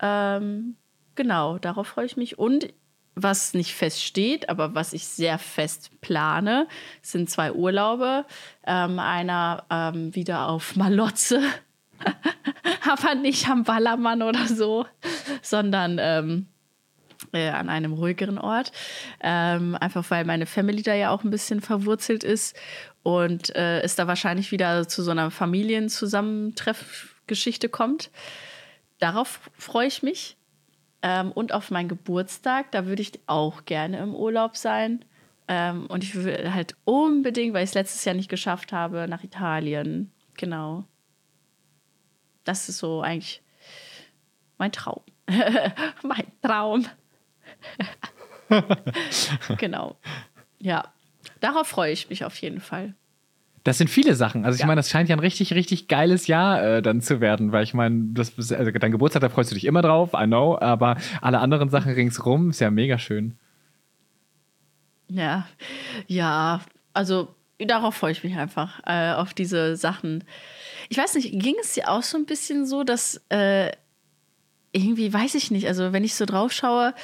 Ähm, 0.00 0.76
genau, 1.16 1.58
darauf 1.58 1.88
freue 1.88 2.06
ich 2.06 2.16
mich. 2.16 2.38
Und 2.38 2.72
was 3.16 3.52
nicht 3.52 3.74
fest 3.74 4.02
steht, 4.02 4.48
aber 4.48 4.76
was 4.76 4.92
ich 4.92 5.04
sehr 5.06 5.38
fest 5.38 5.90
plane, 6.00 6.68
sind 7.02 7.28
zwei 7.28 7.52
Urlaube. 7.52 8.24
Ähm, 8.64 9.00
einer 9.00 9.64
ähm, 9.70 10.14
wieder 10.14 10.48
auf 10.48 10.76
Malotze, 10.76 11.42
aber 12.88 13.16
nicht 13.16 13.48
am 13.48 13.64
Ballermann 13.64 14.22
oder 14.22 14.46
so, 14.46 14.86
sondern 15.42 15.98
ähm, 16.00 16.46
äh, 17.32 17.48
an 17.48 17.68
einem 17.68 17.92
ruhigeren 17.92 18.38
Ort. 18.38 18.72
Ähm, 19.20 19.74
einfach 19.76 20.10
weil 20.10 20.24
meine 20.24 20.46
Family 20.46 20.82
da 20.82 20.94
ja 20.94 21.10
auch 21.10 21.22
ein 21.24 21.30
bisschen 21.30 21.60
verwurzelt 21.60 22.24
ist 22.24 22.56
und 23.02 23.54
äh, 23.56 23.80
es 23.80 23.96
da 23.96 24.06
wahrscheinlich 24.06 24.52
wieder 24.52 24.88
zu 24.88 25.02
so 25.02 25.10
einer 25.10 25.30
Familienzusammentreffgeschichte 25.30 27.68
kommt. 27.68 28.10
Darauf 28.98 29.40
freue 29.58 29.88
ich 29.88 30.02
mich. 30.02 30.38
Ähm, 31.02 31.32
und 31.32 31.52
auf 31.52 31.70
meinen 31.72 31.88
Geburtstag, 31.88 32.70
da 32.70 32.86
würde 32.86 33.02
ich 33.02 33.18
auch 33.26 33.64
gerne 33.64 33.98
im 33.98 34.14
Urlaub 34.14 34.56
sein. 34.56 35.04
Ähm, 35.48 35.86
und 35.86 36.04
ich 36.04 36.14
will 36.14 36.54
halt 36.54 36.76
unbedingt, 36.84 37.54
weil 37.54 37.64
ich 37.64 37.70
es 37.70 37.74
letztes 37.74 38.04
Jahr 38.04 38.14
nicht 38.14 38.28
geschafft 38.28 38.72
habe, 38.72 39.08
nach 39.08 39.24
Italien. 39.24 40.12
Genau. 40.36 40.84
Das 42.44 42.68
ist 42.68 42.78
so 42.78 43.02
eigentlich 43.02 43.42
mein 44.58 44.70
Traum. 44.70 45.02
mein 46.02 46.26
Traum. 46.40 46.86
genau. 49.58 49.96
Ja, 50.58 50.92
darauf 51.40 51.66
freue 51.68 51.92
ich 51.92 52.08
mich 52.10 52.24
auf 52.24 52.36
jeden 52.38 52.60
Fall. 52.60 52.94
Das 53.64 53.78
sind 53.78 53.88
viele 53.88 54.16
Sachen. 54.16 54.44
Also 54.44 54.56
ich 54.56 54.60
Ja. 54.62 54.66
meine, 54.66 54.80
das 54.80 54.90
scheint 54.90 55.08
ja 55.08 55.14
ein 55.14 55.20
richtig, 55.20 55.54
richtig 55.54 55.86
geiles 55.86 56.26
Jahr 56.26 56.62
äh, 56.62 56.82
dann 56.82 57.00
zu 57.00 57.20
werden, 57.20 57.52
weil 57.52 57.62
ich 57.62 57.74
meine, 57.74 58.06
das, 58.12 58.32
also 58.52 58.70
dein 58.72 58.90
Geburtstag, 58.92 59.20
da 59.22 59.28
freust 59.28 59.50
du 59.52 59.54
dich 59.54 59.64
immer 59.66 59.82
drauf, 59.82 60.10
I 60.14 60.26
know, 60.26 60.58
aber 60.58 60.96
alle 61.20 61.38
anderen 61.38 61.70
Sachen 61.70 61.92
ringsrum 61.92 62.50
ist 62.50 62.60
ja 62.60 62.70
mega 62.72 62.98
schön. 62.98 63.38
Ja, 65.08 65.46
ja, 66.08 66.60
also 66.92 67.34
darauf 67.58 67.94
freue 67.94 68.12
ich 68.12 68.24
mich 68.24 68.36
einfach, 68.36 68.80
äh, 68.86 69.12
auf 69.12 69.32
diese 69.34 69.76
Sachen. 69.76 70.24
Ich 70.88 70.98
weiß 70.98 71.14
nicht, 71.14 71.30
ging 71.38 71.54
es 71.60 71.74
dir 71.74 71.88
auch 71.88 72.02
so 72.02 72.16
ein 72.18 72.26
bisschen 72.26 72.66
so, 72.66 72.82
dass 72.82 73.20
äh, 73.28 73.70
irgendwie, 74.72 75.12
weiß 75.12 75.34
ich 75.36 75.50
nicht, 75.52 75.68
also 75.68 75.92
wenn 75.92 76.02
ich 76.02 76.14
so 76.14 76.24
drauf 76.24 76.50
schaue, 76.52 76.94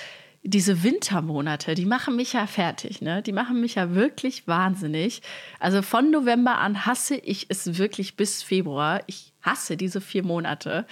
diese 0.42 0.82
Wintermonate, 0.82 1.74
die 1.74 1.84
machen 1.84 2.16
mich 2.16 2.32
ja 2.32 2.46
fertig, 2.46 3.02
ne? 3.02 3.22
Die 3.22 3.32
machen 3.32 3.60
mich 3.60 3.74
ja 3.74 3.94
wirklich 3.94 4.46
wahnsinnig. 4.46 5.20
Also 5.58 5.82
von 5.82 6.10
November 6.10 6.58
an 6.58 6.86
hasse 6.86 7.16
ich 7.16 7.46
es 7.48 7.76
wirklich 7.76 8.16
bis 8.16 8.42
Februar. 8.42 9.02
Ich 9.06 9.32
hasse 9.42 9.76
diese 9.76 10.00
vier 10.00 10.22
Monate. 10.22 10.86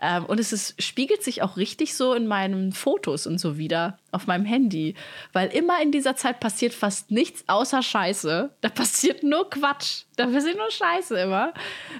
Ähm, 0.00 0.24
und 0.26 0.40
es 0.40 0.52
ist, 0.52 0.82
spiegelt 0.82 1.22
sich 1.22 1.42
auch 1.42 1.56
richtig 1.56 1.94
so 1.94 2.14
in 2.14 2.26
meinen 2.26 2.72
Fotos 2.72 3.26
und 3.26 3.38
so 3.38 3.58
wieder 3.58 3.98
auf 4.12 4.26
meinem 4.26 4.44
Handy. 4.44 4.94
Weil 5.32 5.48
immer 5.48 5.82
in 5.82 5.92
dieser 5.92 6.16
Zeit 6.16 6.40
passiert 6.40 6.72
fast 6.72 7.10
nichts 7.10 7.44
außer 7.48 7.82
Scheiße. 7.82 8.50
Da 8.60 8.68
passiert 8.68 9.22
nur 9.22 9.48
Quatsch. 9.50 10.04
Da 10.16 10.26
passiert 10.26 10.56
nur 10.56 10.70
Scheiße 10.70 11.18
immer. 11.18 11.52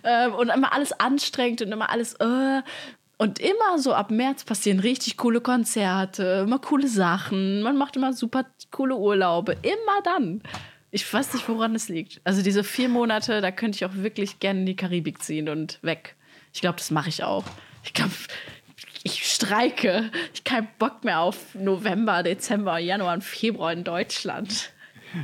Ähm, 0.04 0.34
und 0.34 0.48
immer 0.48 0.72
alles 0.72 0.92
anstrengend 0.92 1.62
und 1.62 1.72
immer 1.72 1.90
alles. 1.90 2.14
Äh, 2.14 2.62
und 3.20 3.38
immer 3.38 3.78
so 3.78 3.92
ab 3.92 4.10
März 4.10 4.44
passieren 4.44 4.80
richtig 4.80 5.18
coole 5.18 5.42
Konzerte, 5.42 6.44
immer 6.46 6.58
coole 6.58 6.88
Sachen. 6.88 7.60
Man 7.60 7.76
macht 7.76 7.94
immer 7.96 8.14
super 8.14 8.46
coole 8.70 8.96
Urlaube. 8.96 9.58
Immer 9.60 10.00
dann. 10.02 10.40
Ich 10.90 11.12
weiß 11.12 11.34
nicht, 11.34 11.46
woran 11.46 11.74
es 11.74 11.90
liegt. 11.90 12.22
Also 12.24 12.40
diese 12.40 12.64
vier 12.64 12.88
Monate, 12.88 13.42
da 13.42 13.50
könnte 13.50 13.76
ich 13.76 13.84
auch 13.84 13.92
wirklich 13.92 14.40
gerne 14.40 14.60
in 14.60 14.66
die 14.66 14.74
Karibik 14.74 15.22
ziehen 15.22 15.50
und 15.50 15.78
weg. 15.82 16.16
Ich 16.54 16.62
glaube, 16.62 16.78
das 16.78 16.90
mache 16.90 17.10
ich 17.10 17.22
auch. 17.22 17.44
Ich 17.84 17.92
glaube, 17.92 18.12
ich 19.02 19.30
streike. 19.30 20.10
Ich 20.32 20.44
keinen 20.44 20.68
Bock 20.78 21.04
mehr 21.04 21.20
auf 21.20 21.54
November, 21.54 22.22
Dezember, 22.22 22.78
Januar 22.78 23.12
und 23.12 23.22
Februar 23.22 23.74
in 23.74 23.84
Deutschland. 23.84 24.72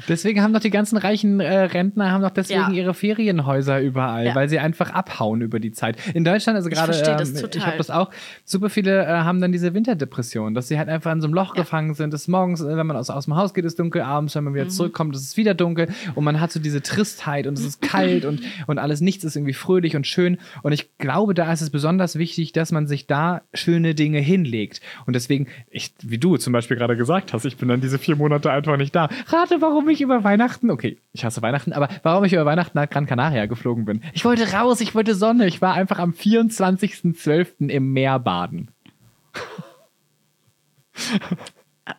Deswegen 0.08 0.42
haben 0.42 0.52
doch 0.52 0.60
die 0.60 0.70
ganzen 0.70 0.96
reichen 0.96 1.40
äh, 1.40 1.54
Rentner 1.64 2.10
haben 2.10 2.22
doch 2.22 2.30
deswegen 2.30 2.60
Ja. 2.60 2.70
ihre 2.70 2.94
Ferienhäuser 2.94 3.80
überall, 3.80 4.26
Ja. 4.26 4.34
weil 4.34 4.48
sie 4.48 4.58
einfach 4.58 4.90
abhauen 4.90 5.40
über 5.40 5.60
die 5.60 5.72
Zeit. 5.72 5.96
In 6.14 6.24
Deutschland, 6.24 6.56
also 6.56 6.68
gerade, 6.68 6.88
das 6.92 7.30
ähm, 7.42 7.48
ich 7.54 7.66
habe 7.66 7.76
das 7.78 7.90
auch, 7.90 8.10
super 8.44 8.68
viele 8.70 9.04
äh, 9.04 9.06
haben 9.08 9.40
dann 9.40 9.52
diese 9.52 9.74
Winterdepression, 9.74 10.54
dass 10.54 10.68
sie 10.68 10.78
halt 10.78 10.88
einfach 10.88 11.12
in 11.12 11.20
so 11.20 11.26
einem 11.26 11.34
Loch 11.34 11.54
gefangen 11.54 11.94
sind. 11.94 12.12
Es 12.14 12.22
ist 12.22 12.28
morgens, 12.28 12.60
äh, 12.60 12.76
wenn 12.76 12.86
man 12.86 12.96
aus, 12.96 13.10
aus 13.10 13.24
dem 13.26 13.36
Haus 13.36 13.54
geht, 13.54 13.64
ist 13.64 13.78
dunkel, 13.78 14.02
abends, 14.02 14.34
wenn 14.34 14.44
man 14.44 14.52
Mhm. 14.52 14.56
wieder 14.56 14.68
zurückkommt, 14.68 15.14
ist 15.14 15.22
es 15.22 15.36
wieder 15.36 15.54
dunkel 15.54 15.88
und 16.14 16.24
man 16.24 16.40
hat 16.40 16.50
so 16.52 16.60
diese 16.60 16.82
Tristheit 16.82 17.46
und 17.46 17.58
es 17.58 17.64
ist 17.64 17.82
kalt 17.82 18.24
und, 18.24 18.40
und 18.66 18.78
alles, 18.78 19.00
nichts 19.00 19.24
ist 19.24 19.36
irgendwie 19.36 19.52
fröhlich 19.54 19.96
und 19.96 20.06
schön. 20.06 20.38
Und 20.62 20.72
ich 20.72 20.96
glaube, 20.98 21.34
da 21.34 21.52
ist 21.52 21.60
es 21.60 21.70
besonders 21.70 22.16
wichtig, 22.18 22.52
dass 22.52 22.72
man 22.72 22.86
sich 22.86 23.06
da 23.06 23.42
schöne 23.54 23.94
Dinge 23.94 24.18
hinlegt. 24.20 24.80
Und 25.06 25.14
deswegen, 25.14 25.46
ich, 25.70 25.92
wie 26.02 26.18
du 26.18 26.36
zum 26.36 26.52
Beispiel 26.52 26.76
gerade 26.76 26.96
gesagt 26.96 27.32
hast, 27.32 27.44
ich 27.44 27.56
bin 27.56 27.68
dann 27.68 27.80
diese 27.80 27.98
vier 27.98 28.16
Monate 28.16 28.50
einfach 28.50 28.76
nicht 28.76 28.94
da. 28.94 29.08
Rate, 29.28 29.60
warum 29.60 29.75
ich 29.88 30.00
über 30.00 30.24
Weihnachten, 30.24 30.70
okay, 30.70 30.98
ich 31.12 31.24
hasse 31.24 31.42
Weihnachten, 31.42 31.72
aber 31.72 31.88
warum 32.02 32.24
ich 32.24 32.32
über 32.32 32.44
Weihnachten 32.44 32.78
nach 32.78 32.88
Gran 32.88 33.06
Canaria 33.06 33.46
geflogen 33.46 33.84
bin. 33.84 34.02
Ich 34.12 34.24
wollte 34.24 34.52
raus, 34.52 34.80
ich 34.80 34.94
wollte 34.94 35.14
Sonne. 35.14 35.46
Ich 35.46 35.62
war 35.62 35.74
einfach 35.74 35.98
am 35.98 36.10
24.12. 36.10 37.68
im 37.68 37.92
Meer 37.92 38.18
baden. 38.18 38.70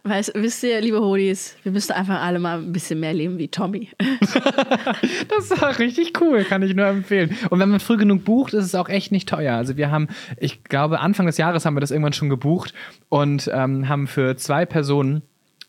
Weißt, 0.03 0.33
wisst 0.35 0.63
ihr, 0.63 0.81
liebe 0.81 0.99
Hodis, 0.99 1.55
wir 1.63 1.71
müssen 1.71 1.93
einfach 1.93 2.21
alle 2.21 2.39
mal 2.39 2.57
ein 2.57 2.73
bisschen 2.73 2.99
mehr 2.99 3.13
leben 3.13 3.37
wie 3.37 3.47
Tommy. 3.47 3.89
Das 5.29 5.61
war 5.61 5.77
richtig 5.79 6.19
cool, 6.19 6.43
kann 6.43 6.61
ich 6.63 6.75
nur 6.75 6.87
empfehlen. 6.87 7.35
Und 7.49 7.59
wenn 7.59 7.69
man 7.69 7.79
früh 7.79 7.97
genug 7.97 8.25
bucht, 8.25 8.53
ist 8.53 8.65
es 8.65 8.75
auch 8.75 8.89
echt 8.89 9.11
nicht 9.11 9.29
teuer. 9.29 9.55
Also 9.55 9.77
wir 9.77 9.91
haben, 9.91 10.07
ich 10.37 10.63
glaube, 10.63 10.99
Anfang 10.99 11.25
des 11.25 11.37
Jahres 11.37 11.65
haben 11.65 11.75
wir 11.75 11.81
das 11.81 11.91
irgendwann 11.91 12.13
schon 12.13 12.29
gebucht 12.29 12.73
und 13.09 13.49
ähm, 13.53 13.87
haben 13.87 14.07
für 14.07 14.35
zwei 14.35 14.65
Personen 14.65 15.21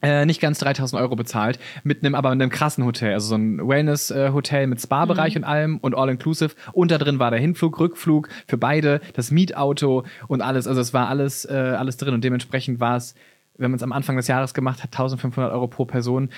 äh, 0.02 0.26
nicht 0.26 0.40
ganz 0.40 0.58
3000 0.58 1.00
Euro 1.00 1.16
bezahlt, 1.16 1.58
mit 1.82 2.04
einem, 2.04 2.14
aber 2.14 2.30
mit 2.30 2.40
einem 2.40 2.50
krassen 2.50 2.84
Hotel, 2.84 3.14
also 3.14 3.28
so 3.28 3.34
ein 3.34 3.66
Wellness-Hotel 3.66 4.66
mit 4.66 4.80
Spa-Bereich 4.80 5.37
und 5.37 5.44
allem 5.44 5.78
und 5.78 5.94
all-inclusive. 5.94 6.54
Und 6.72 6.90
da 6.90 6.98
drin 6.98 7.18
war 7.18 7.30
der 7.30 7.40
Hinflug, 7.40 7.80
Rückflug 7.80 8.28
für 8.46 8.58
beide, 8.58 9.00
das 9.14 9.30
Mietauto 9.30 10.04
und 10.28 10.40
alles. 10.40 10.66
Also 10.66 10.80
es 10.80 10.94
war 10.94 11.08
alles, 11.08 11.44
äh, 11.44 11.54
alles 11.54 11.96
drin 11.96 12.14
und 12.14 12.22
dementsprechend 12.22 12.80
war 12.80 12.96
es, 12.96 13.14
wenn 13.56 13.70
man 13.70 13.76
es 13.76 13.82
am 13.82 13.92
Anfang 13.92 14.16
des 14.16 14.28
Jahres 14.28 14.54
gemacht 14.54 14.84
hat, 14.84 14.92
1500 14.92 15.52
Euro 15.52 15.66
pro 15.66 15.84
Person, 15.84 16.30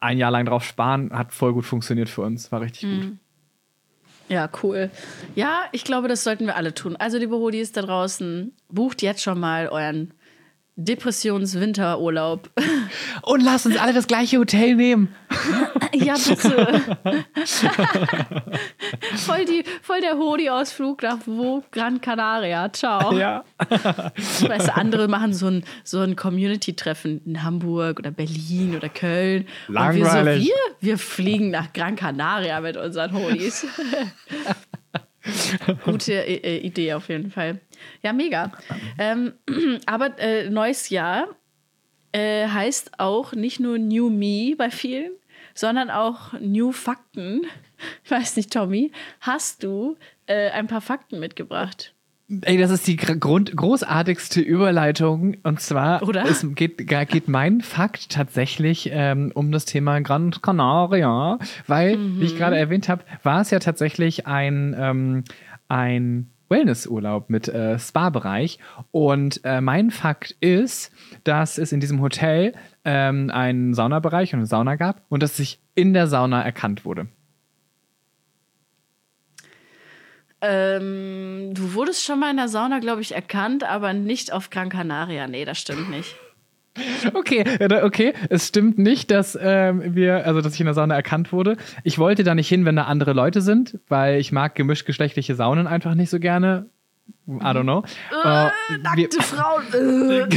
ein 0.00 0.18
Jahr 0.18 0.30
lang 0.30 0.46
drauf 0.46 0.64
sparen, 0.64 1.10
hat 1.12 1.32
voll 1.32 1.52
gut 1.52 1.64
funktioniert 1.64 2.08
für 2.08 2.22
uns, 2.22 2.50
war 2.50 2.60
richtig 2.60 2.82
gut. 2.82 3.12
Ja, 4.28 4.48
cool. 4.62 4.90
Ja, 5.34 5.64
ich 5.72 5.82
glaube, 5.82 6.06
das 6.06 6.22
sollten 6.22 6.46
wir 6.46 6.54
alle 6.54 6.72
tun. 6.72 6.94
Also, 6.96 7.18
liebe 7.18 7.34
Hodis 7.34 7.72
da 7.72 7.82
draußen, 7.82 8.52
bucht 8.68 9.02
jetzt 9.02 9.22
schon 9.24 9.40
mal 9.40 9.68
euren 9.68 10.14
Depressions-Winterurlaub. 10.76 12.50
Und 13.22 13.42
lasst 13.42 13.66
uns 13.66 13.76
alle 13.76 13.92
das 13.92 14.06
gleiche 14.06 14.38
Hotel 14.38 14.74
nehmen. 14.76 15.14
ja, 15.94 16.14
bitte. 16.14 16.98
voll, 19.16 19.44
die, 19.44 19.64
voll 19.82 20.00
der 20.00 20.16
Hodi-Ausflug 20.16 21.02
nach 21.02 21.18
wo? 21.26 21.62
Gran 21.70 22.00
Canaria. 22.00 22.72
Ciao. 22.72 23.12
Ja. 23.16 23.44
Weißt 23.58 24.68
du, 24.68 24.74
andere 24.74 25.08
machen 25.08 25.34
so 25.34 25.48
ein, 25.48 25.64
so 25.84 26.00
ein 26.00 26.16
Community-Treffen 26.16 27.20
in 27.24 27.42
Hamburg 27.42 27.98
oder 27.98 28.10
Berlin 28.10 28.76
oder 28.76 28.88
Köln. 28.88 29.46
Und 29.68 29.74
wir, 29.74 29.92
so, 29.92 30.00
Langweilig. 30.00 30.46
wir, 30.46 30.54
wir 30.80 30.98
fliegen 30.98 31.50
nach 31.50 31.72
Gran 31.72 31.96
Canaria 31.96 32.60
mit 32.60 32.76
unseren 32.76 33.12
Hodis. 33.12 33.66
Gute 35.84 36.14
äh, 36.14 36.34
äh, 36.36 36.58
Idee 36.58 36.94
auf 36.94 37.08
jeden 37.08 37.30
Fall. 37.30 37.60
Ja, 38.02 38.12
mega. 38.12 38.52
Ähm, 38.98 39.32
aber 39.86 40.18
äh, 40.18 40.48
neues 40.50 40.88
Jahr 40.90 41.28
äh, 42.12 42.48
heißt 42.48 42.98
auch 42.98 43.32
nicht 43.32 43.60
nur 43.60 43.78
New 43.78 44.10
Me 44.10 44.54
bei 44.56 44.70
vielen, 44.70 45.12
sondern 45.54 45.90
auch 45.90 46.32
New 46.40 46.72
Fakten. 46.72 47.42
Ich 48.04 48.10
weiß 48.10 48.36
nicht, 48.36 48.52
Tommy, 48.52 48.92
hast 49.20 49.62
du 49.62 49.96
äh, 50.26 50.50
ein 50.50 50.66
paar 50.66 50.82
Fakten 50.82 51.18
mitgebracht? 51.18 51.94
Ey, 52.42 52.58
das 52.58 52.70
ist 52.70 52.86
die 52.86 52.96
gr- 52.96 53.16
Grund 53.16 53.56
großartigste 53.56 54.40
Überleitung. 54.42 55.38
Und 55.44 55.60
zwar 55.60 56.02
Oder? 56.02 56.24
Es 56.26 56.46
geht, 56.54 56.86
geht 56.86 57.28
mein 57.28 57.62
Fakt 57.62 58.10
tatsächlich 58.10 58.90
ähm, 58.92 59.32
um 59.34 59.50
das 59.50 59.64
Thema 59.64 60.00
Gran 60.00 60.30
Canaria, 60.42 61.38
weil, 61.66 61.98
wie 62.20 62.26
ich 62.26 62.36
gerade 62.36 62.58
erwähnt 62.58 62.90
habe, 62.90 63.02
war 63.22 63.40
es 63.40 63.50
ja 63.50 63.58
tatsächlich 63.60 64.26
ein, 64.26 64.76
ähm, 64.78 65.24
ein 65.68 66.30
Wellnessurlaub 66.50 67.30
mit 67.30 67.48
äh, 67.48 67.78
Spa-Bereich. 67.78 68.58
Und 68.90 69.40
äh, 69.44 69.60
mein 69.60 69.90
Fakt 69.90 70.32
ist, 70.40 70.92
dass 71.24 71.56
es 71.56 71.72
in 71.72 71.80
diesem 71.80 72.00
Hotel 72.00 72.52
ähm, 72.84 73.30
einen 73.30 73.74
Saunabereich 73.74 74.34
und 74.34 74.40
eine 74.40 74.46
Sauna 74.46 74.76
gab 74.76 75.02
und 75.08 75.22
dass 75.22 75.36
sich 75.36 75.60
in 75.74 75.94
der 75.94 76.06
Sauna 76.06 76.42
erkannt 76.42 76.84
wurde. 76.84 77.06
Ähm, 80.42 81.52
du 81.52 81.74
wurdest 81.74 82.04
schon 82.04 82.18
mal 82.18 82.30
in 82.30 82.38
der 82.38 82.48
Sauna, 82.48 82.78
glaube 82.78 83.02
ich, 83.02 83.14
erkannt, 83.14 83.62
aber 83.62 83.92
nicht 83.92 84.32
auf 84.32 84.50
Gran 84.50 84.70
Canaria. 84.70 85.26
Nee, 85.26 85.44
das 85.44 85.58
stimmt 85.58 85.90
nicht. 85.90 86.16
Okay, 87.14 87.44
okay. 87.82 88.12
Es 88.28 88.46
stimmt 88.48 88.78
nicht, 88.78 89.10
dass 89.10 89.36
ähm, 89.40 89.94
wir, 89.94 90.24
also 90.26 90.40
dass 90.40 90.54
ich 90.54 90.60
in 90.60 90.66
der 90.66 90.74
Sauna 90.74 90.94
erkannt 90.94 91.32
wurde. 91.32 91.56
Ich 91.84 91.98
wollte 91.98 92.22
da 92.22 92.34
nicht 92.34 92.48
hin, 92.48 92.64
wenn 92.64 92.76
da 92.76 92.84
andere 92.84 93.12
Leute 93.12 93.40
sind, 93.40 93.78
weil 93.88 94.20
ich 94.20 94.30
mag 94.32 94.54
gemischtgeschlechtliche 94.54 95.34
Saunen 95.34 95.66
einfach 95.66 95.94
nicht 95.94 96.10
so 96.10 96.20
gerne. 96.20 96.66
I 97.28 97.32
don't 97.32 97.62
know. 97.64 97.82
Äh, 98.24 98.50
wir- 98.68 98.78
Nackte 98.82 99.20
Frauen. 99.22 99.62
Äh. 99.72 100.28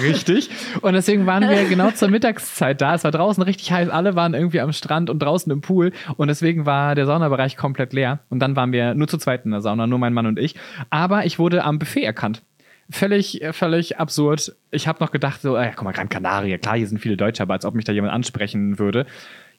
Richtig. 0.02 0.48
Und 0.80 0.94
deswegen 0.94 1.26
waren 1.26 1.48
wir 1.48 1.64
genau 1.68 1.90
zur 1.90 2.08
Mittagszeit 2.08 2.80
da. 2.80 2.94
Es 2.94 3.04
war 3.04 3.10
draußen 3.10 3.42
richtig 3.42 3.70
heiß. 3.72 3.88
Alle 3.90 4.14
waren 4.16 4.32
irgendwie 4.34 4.60
am 4.60 4.72
Strand 4.72 5.10
und 5.10 5.18
draußen 5.20 5.50
im 5.52 5.60
Pool. 5.60 5.92
Und 6.16 6.28
deswegen 6.28 6.66
war 6.66 6.94
der 6.94 7.06
Saunabereich 7.06 7.56
komplett 7.56 7.92
leer. 7.92 8.20
Und 8.30 8.38
dann 8.40 8.56
waren 8.56 8.72
wir 8.72 8.94
nur 8.94 9.08
zu 9.08 9.18
zweit 9.18 9.44
in 9.44 9.50
der 9.50 9.60
Sauna, 9.60 9.86
nur 9.86 9.98
mein 9.98 10.12
Mann 10.14 10.26
und 10.26 10.38
ich. 10.38 10.54
Aber 10.90 11.26
ich 11.26 11.38
wurde 11.38 11.64
am 11.64 11.78
Buffet 11.78 12.02
erkannt. 12.04 12.42
Völlig, 12.90 13.42
völlig 13.52 13.98
absurd. 13.98 14.54
Ich 14.70 14.86
habe 14.88 15.02
noch 15.02 15.10
gedacht, 15.10 15.40
so, 15.42 15.56
äh, 15.56 15.72
guck 15.74 15.84
mal, 15.84 15.92
Gran 15.92 16.08
Canaria, 16.08 16.58
klar, 16.58 16.76
hier 16.76 16.86
sind 16.86 16.98
viele 16.98 17.16
Deutsche, 17.16 17.42
aber 17.42 17.54
als 17.54 17.64
ob 17.64 17.74
mich 17.74 17.84
da 17.84 17.92
jemand 17.92 18.12
ansprechen 18.12 18.78
würde. 18.78 19.06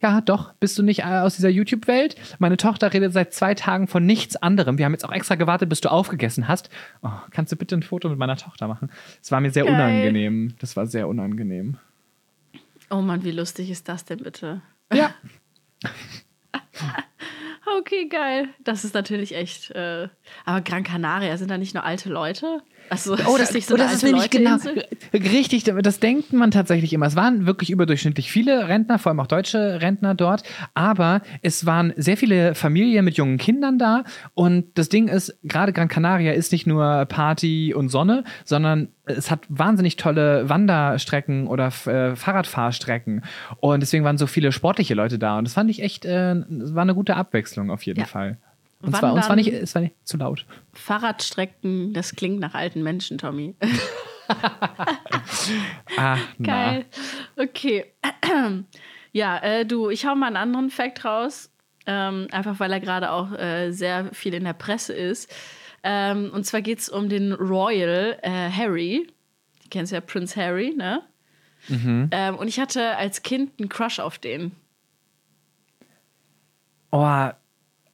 Ja, 0.01 0.21
doch, 0.21 0.53
bist 0.59 0.77
du 0.77 0.83
nicht 0.83 0.99
äh, 0.99 1.19
aus 1.19 1.35
dieser 1.35 1.49
YouTube-Welt? 1.49 2.15
Meine 2.39 2.57
Tochter 2.57 2.93
redet 2.93 3.13
seit 3.13 3.33
zwei 3.33 3.55
Tagen 3.55 3.87
von 3.87 4.05
nichts 4.05 4.35
anderem. 4.35 4.77
Wir 4.77 4.85
haben 4.85 4.91
jetzt 4.91 5.05
auch 5.05 5.11
extra 5.11 5.35
gewartet, 5.35 5.69
bis 5.69 5.81
du 5.81 5.89
aufgegessen 5.89 6.47
hast. 6.47 6.69
Oh, 7.01 7.09
kannst 7.31 7.51
du 7.51 7.55
bitte 7.55 7.75
ein 7.75 7.83
Foto 7.83 8.09
mit 8.09 8.19
meiner 8.19 8.37
Tochter 8.37 8.67
machen? 8.67 8.91
Es 9.21 9.31
war 9.31 9.39
mir 9.39 9.51
sehr 9.51 9.63
Geil. 9.63 9.73
unangenehm. 9.73 10.55
Das 10.59 10.75
war 10.75 10.85
sehr 10.85 11.07
unangenehm. 11.07 11.77
Oh 12.89 13.01
Mann, 13.01 13.23
wie 13.23 13.31
lustig 13.31 13.71
ist 13.71 13.89
das 13.89 14.05
denn 14.05 14.19
bitte? 14.19 14.61
Ja. 14.93 15.13
Okay, 17.79 18.07
geil. 18.07 18.49
Das 18.63 18.85
ist 18.85 18.93
natürlich 18.93 19.35
echt. 19.35 19.71
Äh, 19.71 20.07
aber 20.45 20.61
Gran 20.61 20.83
Canaria, 20.83 21.35
sind 21.37 21.49
da 21.49 21.57
nicht 21.57 21.73
nur 21.73 21.83
alte 21.83 22.09
Leute? 22.09 22.61
Also, 22.89 23.13
Oh, 23.27 23.37
das, 23.37 23.53
nicht 23.53 23.67
so 23.67 23.75
eine 23.75 23.83
das 23.83 23.93
ist 23.95 24.03
nämlich 24.03 24.29
genau 24.29 24.51
Leute-Insel? 24.51 24.85
richtig. 25.13 25.63
Das 25.63 25.99
denkt 25.99 26.33
man 26.33 26.51
tatsächlich 26.51 26.93
immer. 26.93 27.05
Es 27.07 27.15
waren 27.15 27.45
wirklich 27.45 27.69
überdurchschnittlich 27.69 28.31
viele 28.31 28.67
Rentner, 28.67 28.99
vor 28.99 29.09
allem 29.11 29.19
auch 29.19 29.27
deutsche 29.27 29.81
Rentner 29.81 30.13
dort. 30.15 30.43
Aber 30.73 31.21
es 31.41 31.65
waren 31.65 31.93
sehr 31.97 32.17
viele 32.17 32.55
Familien 32.55 33.03
mit 33.05 33.17
jungen 33.17 33.37
Kindern 33.37 33.79
da. 33.79 34.03
Und 34.33 34.77
das 34.77 34.89
Ding 34.89 35.07
ist, 35.07 35.37
gerade 35.43 35.73
Gran 35.73 35.87
Canaria 35.87 36.33
ist 36.33 36.51
nicht 36.51 36.67
nur 36.67 37.05
Party 37.05 37.73
und 37.73 37.89
Sonne, 37.89 38.23
sondern 38.43 38.89
es 39.05 39.29
hat 39.29 39.41
wahnsinnig 39.49 39.97
tolle 39.97 40.49
Wanderstrecken 40.49 41.47
oder 41.47 41.67
äh, 41.85 42.15
Fahrradfahrstrecken. 42.15 43.23
Und 43.59 43.79
deswegen 43.81 44.03
waren 44.03 44.17
so 44.17 44.27
viele 44.27 44.51
sportliche 44.51 44.93
Leute 44.95 45.19
da. 45.19 45.37
Und 45.37 45.45
das 45.45 45.53
fand 45.53 45.69
ich 45.69 45.81
echt, 45.81 46.05
äh, 46.05 46.33
es 46.33 46.73
war 46.75 46.81
eine 46.83 46.95
gute 46.95 47.15
Abwechslung 47.15 47.69
auf 47.71 47.83
jeden 47.83 47.99
Ja. 48.01 48.05
Fall. 48.05 48.37
Und 48.85 48.95
zwar, 48.95 49.13
und 49.13 49.23
zwar 49.23 49.35
nicht, 49.35 49.51
es 49.51 49.73
war 49.75 49.81
nicht 49.81 49.95
zu 50.03 50.17
laut. 50.17 50.45
Fahrradstrecken, 50.73 51.93
das 51.93 52.15
klingt 52.15 52.39
nach 52.39 52.53
alten 52.53 52.83
Menschen, 52.83 53.17
Tommy. 53.17 53.55
Ah, 55.97 56.17
na. 56.37 56.71
Geil. 56.71 56.85
Okay. 57.37 57.85
Ja, 59.11 59.37
äh, 59.37 59.65
du, 59.65 59.89
ich 59.89 60.05
hau 60.05 60.13
mal 60.13 60.27
einen 60.27 60.35
anderen 60.35 60.69
Fact 60.69 61.05
raus. 61.05 61.49
Ähm, 61.85 62.27
einfach 62.31 62.59
weil 62.59 62.73
er 62.73 62.81
gerade 62.81 63.11
auch 63.11 63.31
äh, 63.31 63.71
sehr 63.71 64.13
viel 64.13 64.33
in 64.33 64.43
der 64.43 64.51
Presse 64.51 64.91
ist. 64.91 65.33
Ähm, 65.83 66.31
und 66.33 66.45
zwar 66.45 66.61
geht 66.61 66.79
es 66.79 66.89
um 66.89 67.07
den 67.07 67.31
Royal 67.31 68.19
äh, 68.23 68.49
Harry. 68.51 69.07
Du 69.63 69.69
kennst 69.69 69.93
ja 69.93 70.01
Prince 70.01 70.35
Harry, 70.35 70.73
ne? 70.75 71.01
Ähm, 71.69 72.35
und 72.35 72.49
ich 72.49 72.59
hatte 72.59 72.97
als 72.97 73.23
Kind 73.23 73.53
einen 73.57 73.69
Crush 73.69 73.99
auf 73.99 74.19
den. 74.19 74.51
Oh, 76.91 77.29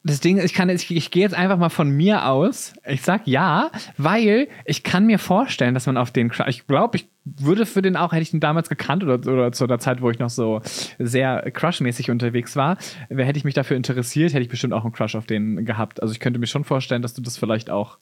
das 0.03 0.19
Ding 0.19 0.37
ist, 0.37 0.45
ich 0.45 0.53
kann 0.53 0.67
jetzt, 0.69 0.83
ich, 0.89 0.97
ich 0.97 1.11
gehe 1.11 1.21
jetzt 1.21 1.35
einfach 1.35 1.57
mal 1.57 1.69
von 1.69 1.89
mir 1.89 2.25
aus. 2.27 2.73
Ich 2.87 3.03
sag 3.03 3.27
ja, 3.27 3.69
weil 3.97 4.47
ich 4.65 4.81
kann 4.83 5.05
mir 5.05 5.19
vorstellen, 5.19 5.73
dass 5.75 5.85
man 5.85 5.95
auf 5.97 6.09
den 6.09 6.29
Crush, 6.29 6.47
ich 6.47 6.65
glaube, 6.65 6.97
ich 6.97 7.07
würde 7.23 7.67
für 7.67 7.83
den 7.83 7.95
auch, 7.95 8.11
hätte 8.11 8.23
ich 8.23 8.33
ihn 8.33 8.39
damals 8.39 8.67
gekannt 8.67 9.03
oder, 9.03 9.15
oder 9.31 9.51
zu 9.51 9.67
der 9.67 9.77
Zeit, 9.77 10.01
wo 10.01 10.09
ich 10.09 10.17
noch 10.17 10.31
so 10.31 10.61
sehr 10.97 11.51
crushmäßig 11.51 12.09
unterwegs 12.09 12.55
war, 12.55 12.77
wer- 13.09 13.25
hätte 13.27 13.37
ich 13.37 13.43
mich 13.43 13.53
dafür 13.53 13.77
interessiert, 13.77 14.33
hätte 14.33 14.41
ich 14.41 14.49
bestimmt 14.49 14.73
auch 14.73 14.83
einen 14.83 14.93
Crush 14.93 15.13
auf 15.15 15.27
den 15.27 15.65
gehabt. 15.65 16.01
Also 16.01 16.13
ich 16.13 16.19
könnte 16.19 16.39
mir 16.39 16.47
schon 16.47 16.63
vorstellen, 16.63 17.03
dass 17.03 17.13
du 17.13 17.21
das 17.21 17.37
vielleicht 17.37 17.69
auch 17.69 17.99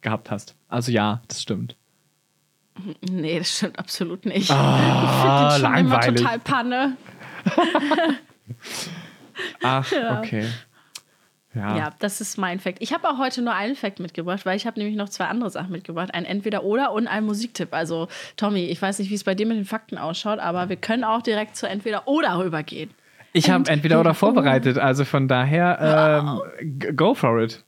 gehabt 0.00 0.30
hast. 0.30 0.54
Also 0.68 0.92
ja, 0.92 1.22
das 1.26 1.42
stimmt. 1.42 1.74
Nee, 3.10 3.38
das 3.38 3.56
stimmt 3.56 3.78
absolut 3.80 4.24
nicht. 4.26 4.50
Ah, 4.50 4.78
ich 5.04 5.20
finde 5.20 5.38
den 5.38 5.50
schon 5.50 5.80
immer 5.80 5.96
langweilig. 5.98 6.20
total 6.22 6.38
Panne. 6.38 6.96
Ach, 9.62 9.92
okay. 10.18 10.46
Ja. 11.54 11.76
Ja, 11.76 11.90
das 11.98 12.20
ist 12.22 12.38
mein 12.38 12.60
Fact. 12.60 12.78
Ich 12.80 12.92
habe 12.94 13.08
auch 13.08 13.18
heute 13.18 13.42
nur 13.42 13.52
einen 13.52 13.76
Fact 13.76 14.00
mitgebracht, 14.00 14.46
weil 14.46 14.56
ich 14.56 14.66
habe 14.66 14.78
nämlich 14.80 14.96
noch 14.96 15.10
zwei 15.10 15.26
andere 15.26 15.50
Sachen 15.50 15.70
mitgebracht. 15.70 16.14
Ein 16.14 16.24
Entweder-Oder 16.24 16.92
und 16.92 17.06
ein 17.06 17.24
Musiktipp. 17.24 17.74
Also, 17.74 18.08
Tommy, 18.38 18.64
ich 18.66 18.80
weiß 18.80 18.98
nicht, 19.00 19.10
wie 19.10 19.14
es 19.14 19.24
bei 19.24 19.34
dir 19.34 19.44
mit 19.46 19.58
den 19.58 19.66
Fakten 19.66 19.98
ausschaut, 19.98 20.38
aber 20.38 20.68
wir 20.70 20.76
können 20.76 21.04
auch 21.04 21.20
direkt 21.20 21.56
zu 21.56 21.68
Entweder-Oder 21.68 22.38
rübergehen. 22.38 22.90
Ich 23.34 23.50
habe 23.50 23.68
entweder 23.70 23.96
oder 24.00 24.10
Entweder- 24.10 24.14
vorbereitet, 24.14 24.78
also 24.78 25.04
von 25.04 25.28
daher 25.28 26.22
ähm, 26.60 26.78
g- 26.78 26.92
go 26.92 27.14
for 27.14 27.40
it. 27.42 27.62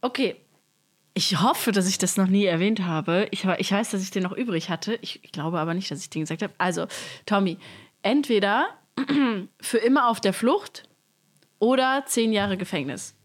Okay. 0.00 0.36
Ich 1.14 1.40
hoffe, 1.42 1.72
dass 1.72 1.88
ich 1.88 1.96
das 1.96 2.18
noch 2.18 2.26
nie 2.26 2.44
erwähnt 2.44 2.84
habe. 2.84 3.26
Ich, 3.30 3.44
ich 3.58 3.72
weiß, 3.72 3.90
dass 3.90 4.02
ich 4.02 4.10
den 4.10 4.22
noch 4.22 4.32
übrig 4.32 4.68
hatte. 4.68 4.98
Ich, 5.00 5.24
ich 5.24 5.32
glaube 5.32 5.58
aber 5.58 5.72
nicht, 5.72 5.90
dass 5.90 6.00
ich 6.02 6.10
den 6.10 6.20
gesagt 6.22 6.42
habe. 6.42 6.52
Also, 6.58 6.86
Tommy, 7.24 7.56
entweder 8.02 8.66
für 9.60 9.78
immer 9.78 10.08
auf 10.08 10.20
der 10.20 10.34
Flucht 10.34 10.82
oder 11.58 12.04
zehn 12.06 12.32
Jahre 12.32 12.56
Gefängnis. 12.56 13.15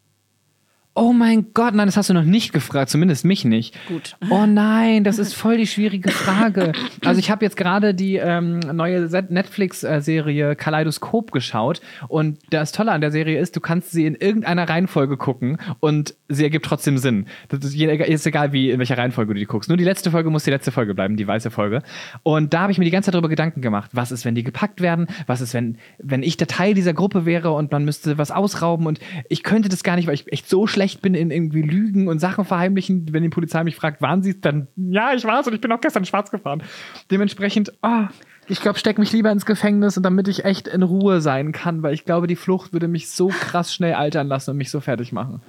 Oh 0.94 1.14
mein 1.14 1.54
Gott, 1.54 1.74
nein, 1.74 1.88
das 1.88 1.96
hast 1.96 2.10
du 2.10 2.14
noch 2.14 2.26
nicht 2.26 2.52
gefragt, 2.52 2.90
zumindest 2.90 3.24
mich 3.24 3.46
nicht. 3.46 3.74
Gut. 3.88 4.18
Oh 4.30 4.46
nein, 4.46 5.06
das 5.06 5.20
ist 5.20 5.34
voll 5.34 5.56
die 5.56 5.66
schwierige 5.68 6.12
Frage. 6.12 6.74
Also 7.06 7.20
ich 7.20 7.32
habe 7.32 7.46
jetzt 7.46 7.56
gerade 7.56 7.94
die 7.94 8.18
ähm, 8.18 8.60
neue 8.60 9.08
Netflix-Serie 9.30 10.58
Kaleidoskop 10.58 11.32
geschaut 11.32 11.80
und 12.10 12.40
das 12.50 12.74
Tolle 12.74 12.92
an 12.92 13.00
der 13.00 13.12
Serie 13.12 13.40
ist, 13.40 13.56
du 13.56 13.62
kannst 13.62 13.92
sie 13.92 14.06
in 14.06 14.16
irgendeiner 14.16 14.68
Reihenfolge 14.68 15.16
gucken 15.16 15.60
und 15.80 16.14
sie 16.28 16.44
ergibt 16.44 16.66
trotzdem 16.66 16.98
Sinn. 16.98 17.26
Das 17.48 17.64
ist, 17.64 17.74
ist 17.74 18.28
egal, 18.28 18.52
wie 18.52 18.72
in 18.72 18.80
welcher 18.80 18.98
Reihenfolge 18.98 19.34
du 19.34 19.40
die 19.40 19.46
guckst. 19.46 19.70
Nur 19.70 19.78
die 19.78 19.86
letzte 19.86 20.12
Folge 20.12 20.30
muss 20.30 20.44
die 20.44 20.52
letzte 20.52 20.74
Folge 20.74 20.94
bleiben, 20.94 21.16
die 21.16 21.26
weiße 21.26 21.52
Folge. 21.52 21.84
Und 22.24 22.54
da 22.54 22.64
habe 22.64 22.74
ich 22.74 22.78
mir 22.78 22.86
die 22.86 22.92
ganze 22.92 23.08
Zeit 23.08 23.14
darüber 23.14 23.30
Gedanken 23.30 23.62
gemacht. 23.62 23.92
Was 23.94 24.12
ist, 24.12 24.26
wenn 24.26 24.36
die 24.36 24.44
gepackt 24.44 24.82
werden? 24.82 25.08
Was 25.26 25.40
ist, 25.40 25.54
wenn, 25.54 25.78
wenn 26.00 26.22
ich 26.22 26.36
der 26.36 26.48
Teil 26.48 26.74
dieser 26.74 26.94
Gruppe 26.94 27.26
wäre 27.26 27.52
und 27.52 27.72
man 27.72 27.86
müsste 27.86 28.18
was 28.18 28.32
ausrauben 28.32 28.88
und 28.88 29.00
ich 29.30 29.44
könnte 29.44 29.70
das 29.70 29.84
gar 29.84 29.96
nicht, 29.96 30.08
weil 30.08 30.16
ich 30.16 30.30
echt 30.34 30.50
so 30.50 30.68
schlecht 30.68 30.81
bin 31.02 31.14
in 31.14 31.32
irgendwie 31.32 31.62
Lügen 31.62 32.08
und 32.08 32.20
Sachen 32.20 32.46
verheimlichen. 32.46 33.14
Wenn 33.14 33.24
die 33.24 33.30
Polizei 33.30 33.64
mich 33.64 33.76
fragt, 33.76 34.02
waren 34.02 34.24
sie 34.24 34.32
es, 34.32 34.42
dann 34.42 34.68
ja, 34.76 35.14
ich 35.14 35.24
war's 35.24 35.48
und 35.48 35.54
ich 35.54 35.62
bin 35.62 35.72
auch 35.72 35.82
gestern 35.82 36.06
schwarz 36.06 36.32
gefahren. 36.32 36.64
Dementsprechend, 37.12 37.72
oh, 37.84 38.06
ich 38.48 38.60
glaube, 38.62 38.80
steck 38.80 38.98
mich 38.98 39.12
lieber 39.12 39.32
ins 39.32 39.46
Gefängnis 39.46 39.96
und 39.98 40.04
damit 40.04 40.28
ich 40.28 40.44
echt 40.46 40.68
in 40.68 40.84
Ruhe 40.84 41.22
sein 41.22 41.52
kann, 41.52 41.84
weil 41.84 41.94
ich 41.94 42.04
glaube, 42.06 42.28
die 42.28 42.36
Flucht 42.36 42.74
würde 42.74 42.88
mich 42.88 43.10
so 43.10 43.28
krass 43.28 43.74
schnell 43.74 43.94
altern 43.94 44.28
lassen 44.28 44.52
und 44.52 44.58
mich 44.58 44.72
so 44.72 44.80
fertig 44.82 45.12
machen. 45.12 45.42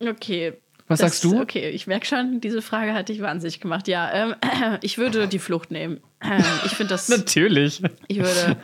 Okay. 0.00 0.54
Was 0.86 1.00
Das- 1.00 1.20
sagst 1.20 1.24
du? 1.24 1.40
Okay, 1.40 1.70
ich 1.70 1.86
merke 1.86 2.04
schon, 2.04 2.40
diese 2.42 2.60
Frage 2.60 2.92
hat 2.92 3.08
dich 3.08 3.22
wahnsinnig 3.22 3.58
gemacht. 3.60 3.88
Ja, 3.88 4.10
ähm, 4.12 4.34
ich 4.82 4.98
würde 4.98 5.26
die 5.28 5.38
Flucht 5.38 5.70
nehmen. 5.70 6.00
Ähm, 6.20 6.44
ich 6.66 6.72
finde 6.72 6.90
das. 6.90 7.08
Natürlich. 7.16 7.82
Ich 8.08 8.18
würde. 8.18 8.56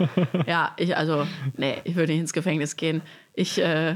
Ja, 0.46 0.74
ich, 0.76 0.94
also, 0.96 1.26
nee, 1.56 1.76
ich 1.84 1.96
würde 1.96 2.12
nicht 2.12 2.20
ins 2.20 2.32
Gefängnis 2.34 2.76
gehen. 2.76 3.00
Ich, 3.32 3.58
äh, 3.58 3.94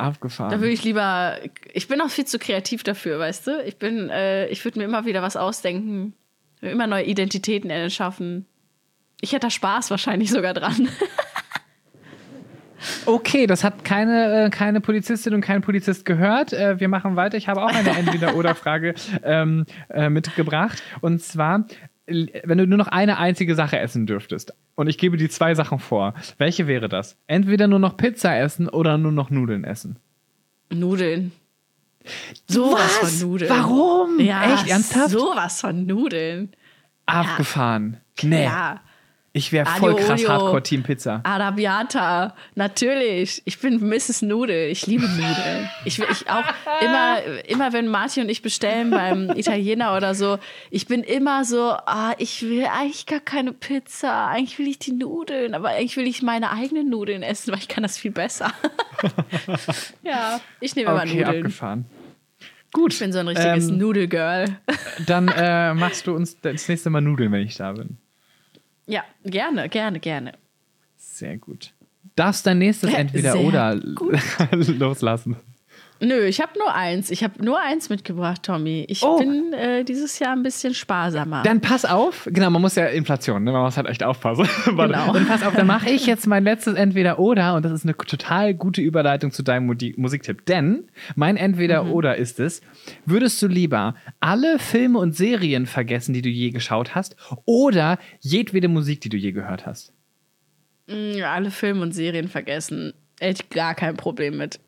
Abgefahren. 0.00 0.50
da 0.50 0.60
würde 0.60 0.72
ich 0.72 0.84
lieber. 0.84 1.38
Ich 1.72 1.88
bin 1.88 2.00
auch 2.00 2.10
viel 2.10 2.24
zu 2.24 2.38
kreativ 2.38 2.82
dafür, 2.82 3.18
weißt 3.18 3.46
du? 3.46 3.62
Ich 3.64 3.78
bin, 3.78 4.08
äh, 4.10 4.46
ich 4.48 4.64
würde 4.64 4.78
mir 4.78 4.84
immer 4.84 5.04
wieder 5.04 5.22
was 5.22 5.36
ausdenken, 5.36 6.14
mir 6.60 6.70
immer 6.70 6.86
neue 6.86 7.04
Identitäten 7.04 7.70
erschaffen. 7.70 8.46
Ich 9.20 9.32
hätte 9.32 9.46
da 9.46 9.50
Spaß 9.50 9.90
wahrscheinlich 9.90 10.30
sogar 10.30 10.54
dran. 10.54 10.88
Okay, 13.06 13.46
das 13.46 13.64
hat 13.64 13.84
keine, 13.84 14.46
äh, 14.46 14.50
keine 14.50 14.80
Polizistin 14.80 15.34
und 15.34 15.40
kein 15.42 15.60
Polizist 15.60 16.04
gehört. 16.04 16.52
Äh, 16.52 16.80
wir 16.80 16.88
machen 16.88 17.16
weiter. 17.16 17.36
Ich 17.36 17.48
habe 17.48 17.62
auch 17.62 17.72
eine 17.72 17.90
Entweder-Oder-Frage 17.90 18.94
ähm, 19.22 19.66
äh, 19.88 20.08
mitgebracht. 20.08 20.82
Und 21.00 21.22
zwar, 21.22 21.66
wenn 22.10 22.58
du 22.58 22.66
nur 22.66 22.78
noch 22.78 22.88
eine 22.88 23.18
einzige 23.18 23.54
Sache 23.54 23.78
essen 23.78 24.06
dürftest 24.06 24.52
und 24.74 24.88
ich 24.88 24.98
gebe 24.98 25.16
dir 25.16 25.30
zwei 25.30 25.54
Sachen 25.54 25.78
vor, 25.78 26.14
welche 26.38 26.66
wäre 26.66 26.88
das? 26.88 27.16
Entweder 27.26 27.68
nur 27.68 27.78
noch 27.78 27.96
Pizza 27.96 28.36
essen 28.38 28.68
oder 28.68 28.98
nur 28.98 29.12
noch 29.12 29.30
Nudeln 29.30 29.64
essen. 29.64 29.96
Nudeln. 30.72 31.32
Sowas 32.46 32.96
von 32.98 33.28
Nudeln. 33.30 33.50
Warum? 33.50 34.20
Ja, 34.20 34.54
Echt? 34.54 34.68
Ernsthaft? 34.68 35.10
Sowas 35.10 35.60
von 35.60 35.86
Nudeln. 35.86 36.52
Abgefahren. 37.06 37.98
Nee, 38.22 38.44
Ja. 38.44 38.80
Ich 39.32 39.52
wäre 39.52 39.64
voll 39.66 39.92
Aglio 39.92 40.06
krass 40.06 40.20
Olio. 40.20 40.28
Hardcore-Team-Pizza. 40.32 41.20
Arabiata, 41.22 42.34
natürlich. 42.56 43.42
Ich 43.44 43.60
bin 43.60 43.78
Mrs. 43.88 44.22
Nudel. 44.22 44.70
Ich 44.70 44.88
liebe 44.88 45.06
Nudeln. 45.08 45.70
Ich, 45.84 46.00
ich 46.00 46.28
auch 46.28 46.42
immer, 46.80 47.18
immer 47.46 47.72
wenn 47.72 47.86
Martin 47.86 48.24
und 48.24 48.28
ich 48.28 48.42
bestellen 48.42 48.90
beim 48.90 49.30
Italiener 49.36 49.96
oder 49.96 50.16
so, 50.16 50.38
ich 50.70 50.86
bin 50.88 51.04
immer 51.04 51.44
so, 51.44 51.60
ah, 51.60 52.14
ich 52.18 52.42
will 52.42 52.64
eigentlich 52.66 53.06
gar 53.06 53.20
keine 53.20 53.52
Pizza. 53.52 54.26
Eigentlich 54.26 54.58
will 54.58 54.66
ich 54.66 54.80
die 54.80 54.92
Nudeln, 54.92 55.54
aber 55.54 55.68
eigentlich 55.68 55.96
will 55.96 56.08
ich 56.08 56.22
meine 56.22 56.50
eigenen 56.50 56.90
Nudeln 56.90 57.22
essen, 57.22 57.52
weil 57.52 57.60
ich 57.60 57.68
kann 57.68 57.84
das 57.84 57.96
viel 57.98 58.10
besser. 58.10 58.52
ja, 60.02 60.40
ich 60.60 60.74
nehme 60.74 60.90
immer 60.90 61.02
Okay, 61.02 61.18
Nudeln. 61.24 61.44
abgefahren. 61.44 61.84
Gut. 62.72 62.92
Ich 62.92 62.98
bin 62.98 63.12
so 63.12 63.18
ein 63.20 63.28
richtiges 63.28 63.68
Ähm, 63.68 63.78
Nudelgirl. 63.78 64.56
Dann 65.06 65.28
äh, 65.28 65.72
machst 65.74 66.06
du 66.08 66.14
uns 66.14 66.40
das 66.40 66.68
nächste 66.68 66.90
Mal 66.90 67.00
Nudeln, 67.00 67.30
wenn 67.32 67.42
ich 67.42 67.56
da 67.56 67.72
bin. 67.72 67.98
Ja, 68.90 69.04
gerne, 69.24 69.68
gerne, 69.68 70.00
gerne. 70.00 70.32
Sehr 70.96 71.38
gut. 71.38 71.72
Darfst 72.16 72.46
dein 72.46 72.58
nächstes 72.58 72.90
Sehr 72.90 72.98
entweder 72.98 73.38
oder 73.38 73.78
gut. 73.94 74.18
loslassen. 74.78 75.36
Nö, 76.02 76.24
ich 76.24 76.40
habe 76.40 76.52
nur 76.58 76.74
eins. 76.74 77.10
Ich 77.10 77.22
habe 77.22 77.44
nur 77.44 77.60
eins 77.60 77.90
mitgebracht, 77.90 78.42
Tommy. 78.42 78.86
Ich 78.88 79.02
Oh. 79.02 79.18
bin 79.18 79.52
äh, 79.52 79.84
dieses 79.84 80.18
Jahr 80.18 80.32
ein 80.32 80.42
bisschen 80.42 80.72
sparsamer. 80.72 81.42
Dann 81.42 81.60
pass 81.60 81.84
auf, 81.84 82.26
genau, 82.32 82.48
man 82.48 82.62
muss 82.62 82.74
ja 82.76 82.86
Inflation, 82.86 83.44
ne? 83.44 83.52
man 83.52 83.62
muss 83.64 83.76
halt 83.76 83.86
echt 83.86 84.02
aufpassen. 84.02 84.48
Genau. 84.64 85.12
Dann 85.12 85.26
pass 85.26 85.42
auf, 85.42 85.54
dann 85.54 85.66
mache 85.66 85.90
ich 85.90 86.06
jetzt 86.06 86.26
mein 86.26 86.42
letztes 86.44 86.74
Entweder-Oder 86.74 87.54
und 87.54 87.64
das 87.64 87.72
ist 87.72 87.84
eine 87.84 87.94
total 87.96 88.54
gute 88.54 88.80
Überleitung 88.80 89.30
zu 89.30 89.42
deinem 89.42 89.66
Musiktipp. 89.96 90.46
Denn 90.46 90.84
mein 91.16 91.36
Entweder-Oder 91.36 92.16
ist 92.16 92.40
es, 92.40 92.62
würdest 93.04 93.42
du 93.42 93.46
lieber 93.46 93.94
alle 94.20 94.58
Filme 94.58 94.98
und 94.98 95.14
Serien 95.14 95.66
vergessen, 95.66 96.14
die 96.14 96.22
du 96.22 96.30
je 96.30 96.50
geschaut 96.50 96.94
hast 96.94 97.14
oder 97.44 97.98
jedwede 98.20 98.68
Musik, 98.68 99.02
die 99.02 99.10
du 99.10 99.18
je 99.18 99.32
gehört 99.32 99.66
hast? 99.66 99.92
Mm, 100.86 101.22
Alle 101.24 101.50
Filme 101.50 101.82
und 101.82 101.92
Serien 101.92 102.28
vergessen. 102.28 102.94
Hätte 103.20 103.42
ich 103.44 103.50
gar 103.50 103.74
kein 103.74 103.96
Problem 103.96 104.38
mit. 104.38 104.60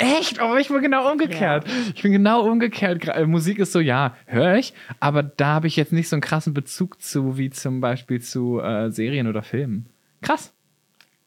Echt? 0.00 0.40
Oh, 0.42 0.56
ich 0.56 0.68
bin 0.68 0.80
genau 0.80 1.10
umgekehrt. 1.10 1.66
Ich 1.94 2.02
bin 2.02 2.12
genau 2.12 2.42
umgekehrt. 2.42 3.06
Äh, 3.08 3.26
Musik 3.26 3.58
ist 3.58 3.72
so, 3.72 3.80
ja, 3.80 4.16
höre 4.26 4.56
ich, 4.56 4.74
aber 4.98 5.22
da 5.22 5.48
habe 5.48 5.66
ich 5.66 5.76
jetzt 5.76 5.92
nicht 5.92 6.08
so 6.08 6.16
einen 6.16 6.22
krassen 6.22 6.54
Bezug 6.54 7.00
zu, 7.02 7.36
wie 7.38 7.50
zum 7.50 7.80
Beispiel 7.80 8.20
zu 8.20 8.60
äh, 8.60 8.90
Serien 8.90 9.26
oder 9.26 9.42
Filmen. 9.42 9.88
Krass. 10.22 10.52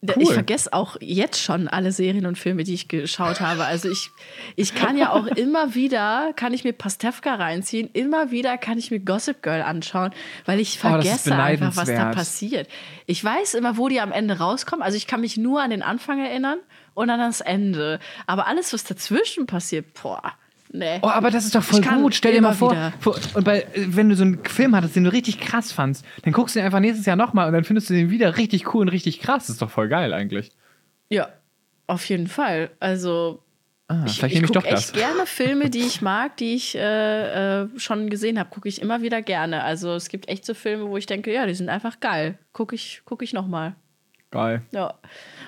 Cool. 0.05 0.23
Ich 0.23 0.33
vergesse 0.33 0.73
auch 0.73 0.97
jetzt 0.99 1.41
schon 1.41 1.69
alle 1.69 1.93
Serien 1.93 2.25
und 2.25 2.37
Filme, 2.37 2.65
die 2.65 2.73
ich 2.73 2.89
geschaut 2.89 3.39
habe. 3.39 3.63
Also 3.63 3.89
ich, 3.89 4.09
ich 4.57 4.75
kann 4.75 4.97
ja 4.97 5.11
auch 5.11 5.27
immer 5.27 5.75
wieder, 5.75 6.33
kann 6.35 6.53
ich 6.53 6.65
mir 6.65 6.73
Pastewka 6.73 7.35
reinziehen, 7.35 7.89
immer 7.93 8.29
wieder 8.29 8.57
kann 8.57 8.77
ich 8.77 8.91
mir 8.91 8.99
Gossip 8.99 9.41
Girl 9.41 9.61
anschauen, 9.61 10.11
weil 10.45 10.59
ich 10.59 10.77
Oh, 10.79 10.89
vergesse 10.89 11.33
einfach, 11.33 11.77
was 11.77 11.87
da 11.87 12.11
passiert. 12.11 12.67
Ich 13.05 13.23
weiß 13.23 13.53
immer, 13.53 13.77
wo 13.77 13.87
die 13.87 14.01
am 14.01 14.11
Ende 14.11 14.39
rauskommen. 14.39 14.83
Also 14.83 14.97
ich 14.97 15.07
kann 15.07 15.21
mich 15.21 15.37
nur 15.37 15.61
an 15.61 15.69
den 15.69 15.81
Anfang 15.81 16.19
erinnern 16.19 16.57
und 16.93 17.09
an 17.09 17.19
das 17.19 17.41
Ende. 17.41 17.99
Aber 18.27 18.47
alles, 18.47 18.73
was 18.73 18.83
dazwischen 18.83 19.45
passiert, 19.47 19.93
boah, 20.01 20.21
nee. 20.71 20.99
Oh, 21.01 21.07
aber 21.07 21.31
das 21.31 21.45
ist 21.45 21.55
doch 21.55 21.63
voll 21.63 21.79
Ich 21.81 21.87
gut. 21.89 22.15
Stell 22.15 22.33
dir 22.33 22.41
mal 22.41 22.53
vor, 22.53 22.75
vor- 22.99 23.17
und 23.33 23.43
bei, 23.43 23.67
wenn 23.75 24.09
du 24.09 24.15
so 24.15 24.23
einen 24.23 24.43
Film 24.45 24.75
hattest, 24.75 24.95
den 24.95 25.03
du 25.05 25.11
richtig 25.11 25.39
krass 25.39 25.71
fandst, 25.71 26.05
dann 26.23 26.33
guckst 26.33 26.55
du 26.55 26.59
den 26.59 26.65
einfach 26.65 26.79
nächstes 26.79 27.05
Jahr 27.05 27.15
nochmal 27.15 27.47
und 27.47 27.53
dann 27.53 27.63
findest 27.63 27.89
du 27.89 27.93
den 27.93 28.09
wieder 28.09 28.37
richtig 28.37 28.73
cool 28.73 28.81
und 28.81 28.89
richtig 28.89 29.19
krass. 29.19 29.43
Das 29.47 29.51
ist 29.51 29.61
doch 29.61 29.69
voll 29.71 29.87
geil 29.89 30.13
eigentlich. 30.13 30.51
Ja, 31.09 31.29
auf 31.87 32.05
jeden 32.05 32.27
Fall. 32.27 32.71
Also 32.79 33.39
Ah, 33.89 34.05
ich, 34.07 34.13
vielleicht 34.13 34.33
ich 34.35 34.41
nehme 34.41 34.45
ich 34.45 34.53
gucke 34.53 34.59
doch 34.65 34.65
echt 34.65 34.89
das. 34.89 34.93
gerne 34.93 35.25
Filme, 35.25 35.69
die 35.69 35.81
ich 35.81 36.01
mag, 36.01 36.37
die 36.37 36.55
ich 36.55 36.73
äh, 36.73 37.63
äh, 37.63 37.67
schon 37.77 38.09
gesehen 38.09 38.39
habe. 38.39 38.49
Gucke 38.49 38.69
ich 38.69 38.81
immer 38.81 39.01
wieder 39.01 39.21
gerne. 39.21 39.61
Also 39.63 39.93
es 39.93 40.07
gibt 40.07 40.29
echt 40.29 40.45
so 40.45 40.53
Filme, 40.53 40.87
wo 40.87 40.95
ich 40.95 41.05
denke, 41.05 41.33
ja, 41.33 41.45
die 41.45 41.53
sind 41.53 41.67
einfach 41.67 41.99
geil. 41.99 42.39
Gucke 42.53 42.75
ich, 42.75 43.01
guck 43.03 43.21
ich 43.21 43.33
nochmal. 43.33 43.75
Geil. 44.33 44.63
Ja. 44.71 44.95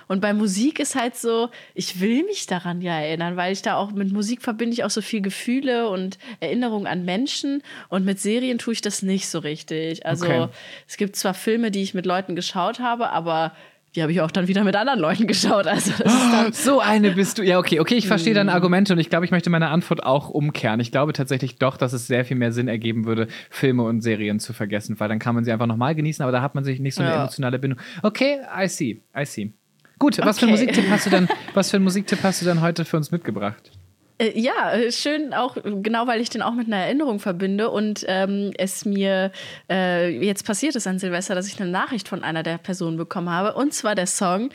Und 0.07 0.21
bei 0.21 0.33
Musik 0.33 0.79
ist 0.79 0.93
halt 0.95 1.15
so, 1.15 1.49
ich 1.73 1.99
will 1.99 2.23
mich 2.25 2.45
daran 2.45 2.79
ja 2.83 2.99
erinnern, 2.99 3.35
weil 3.35 3.51
ich 3.51 3.63
da 3.63 3.75
auch 3.77 3.89
mit 3.91 4.13
Musik 4.13 4.43
verbinde 4.43 4.73
ich 4.73 4.83
auch 4.83 4.91
so 4.91 5.01
viel 5.01 5.21
Gefühle 5.21 5.89
und 5.89 6.19
Erinnerungen 6.39 6.85
an 6.85 7.03
Menschen 7.05 7.63
und 7.89 8.05
mit 8.05 8.19
Serien 8.19 8.59
tue 8.59 8.73
ich 8.73 8.81
das 8.81 9.01
nicht 9.01 9.27
so 9.27 9.39
richtig. 9.39 10.05
Also 10.05 10.25
Okay. 10.25 10.47
es 10.87 10.97
gibt 10.97 11.15
zwar 11.15 11.33
Filme, 11.33 11.71
die 11.71 11.81
ich 11.81 11.95
mit 11.95 12.05
Leuten 12.05 12.35
geschaut 12.35 12.79
habe, 12.79 13.09
aber 13.09 13.53
die 13.95 14.01
habe 14.01 14.11
ich 14.11 14.21
auch 14.21 14.31
dann 14.31 14.47
wieder 14.47 14.63
mit 14.63 14.75
anderen 14.75 14.99
Leuten 14.99 15.25
geschaut. 15.27 15.67
Also 15.67 15.91
dann 16.03 16.51
So 16.53 16.79
eine 16.81 17.11
bist 17.11 17.37
du. 17.37 17.43
Ja, 17.43 17.57
okay, 17.59 17.79
okay, 17.79 17.95
ich 17.95 18.07
verstehe 18.07 18.33
Mm. 18.33 18.35
deine 18.35 18.53
Argumente 18.53 18.93
und 18.93 18.99
ich 18.99 19.09
glaube, 19.09 19.25
ich 19.25 19.31
möchte 19.31 19.49
meine 19.49 19.69
Antwort 19.69 20.03
auch 20.03 20.29
umkehren. 20.29 20.79
Ich 20.79 20.91
glaube 20.91 21.13
tatsächlich 21.13 21.57
doch, 21.57 21.77
dass 21.77 21.93
es 21.93 22.07
sehr 22.07 22.25
viel 22.25 22.37
mehr 22.37 22.51
Sinn 22.51 22.67
ergeben 22.67 23.05
würde, 23.05 23.27
Filme 23.49 23.83
und 23.83 24.01
Serien 24.01 24.39
zu 24.39 24.53
vergessen, 24.53 24.99
weil 24.99 25.07
dann 25.09 25.19
kann 25.19 25.35
man 25.35 25.43
sie 25.45 25.51
einfach 25.51 25.67
nochmal 25.67 25.95
genießen, 25.95 26.21
aber 26.23 26.31
da 26.31 26.41
hat 26.41 26.55
man 26.55 26.63
sich 26.63 26.79
nicht 26.79 26.95
so 26.95 27.03
eine 27.03 27.11
Ja. 27.11 27.17
emotionale 27.19 27.57
Bindung. 27.59 27.79
Okay, 28.03 28.39
I 28.57 28.67
see, 28.67 29.01
I 29.17 29.25
see. 29.25 29.53
Gut, 29.97 30.17
was 30.23 30.39
für 30.39 30.45
einen 30.47 30.53
Okay. 30.55 30.65
Musiktipp 30.65 30.89
hast 30.91 31.05
du 31.05 31.09
denn, 31.09 31.27
was 31.53 31.71
für 31.71 31.77
einen 31.77 31.85
Musiktipp 31.85 32.19
hast 32.23 32.41
du 32.41 32.45
denn 32.45 32.59
heute 32.61 32.83
für 32.83 32.97
uns 32.97 33.11
mitgebracht? 33.11 33.71
Äh, 34.17 34.39
Ja, 34.39 34.73
äh, 34.73 34.91
schön 34.91 35.33
auch, 35.33 35.57
genau 35.63 36.07
weil 36.07 36.21
ich 36.21 36.29
den 36.29 36.41
auch 36.41 36.53
mit 36.53 36.67
einer 36.67 36.77
Erinnerung 36.77 37.19
verbinde 37.19 37.69
und 37.69 38.05
ähm, 38.07 38.51
es 38.57 38.85
mir 38.85 39.31
äh, 39.69 40.09
jetzt 40.25 40.45
passiert 40.45 40.75
ist 40.75 40.87
an 40.87 40.99
Silvester, 40.99 41.35
dass 41.35 41.47
ich 41.47 41.59
eine 41.59 41.69
Nachricht 41.69 42.07
von 42.07 42.23
einer 42.23 42.43
der 42.43 42.57
Personen 42.57 42.97
bekommen 42.97 43.29
habe. 43.29 43.53
Und 43.53 43.73
zwar 43.73 43.95
der 43.95 44.07
Song 44.07 44.49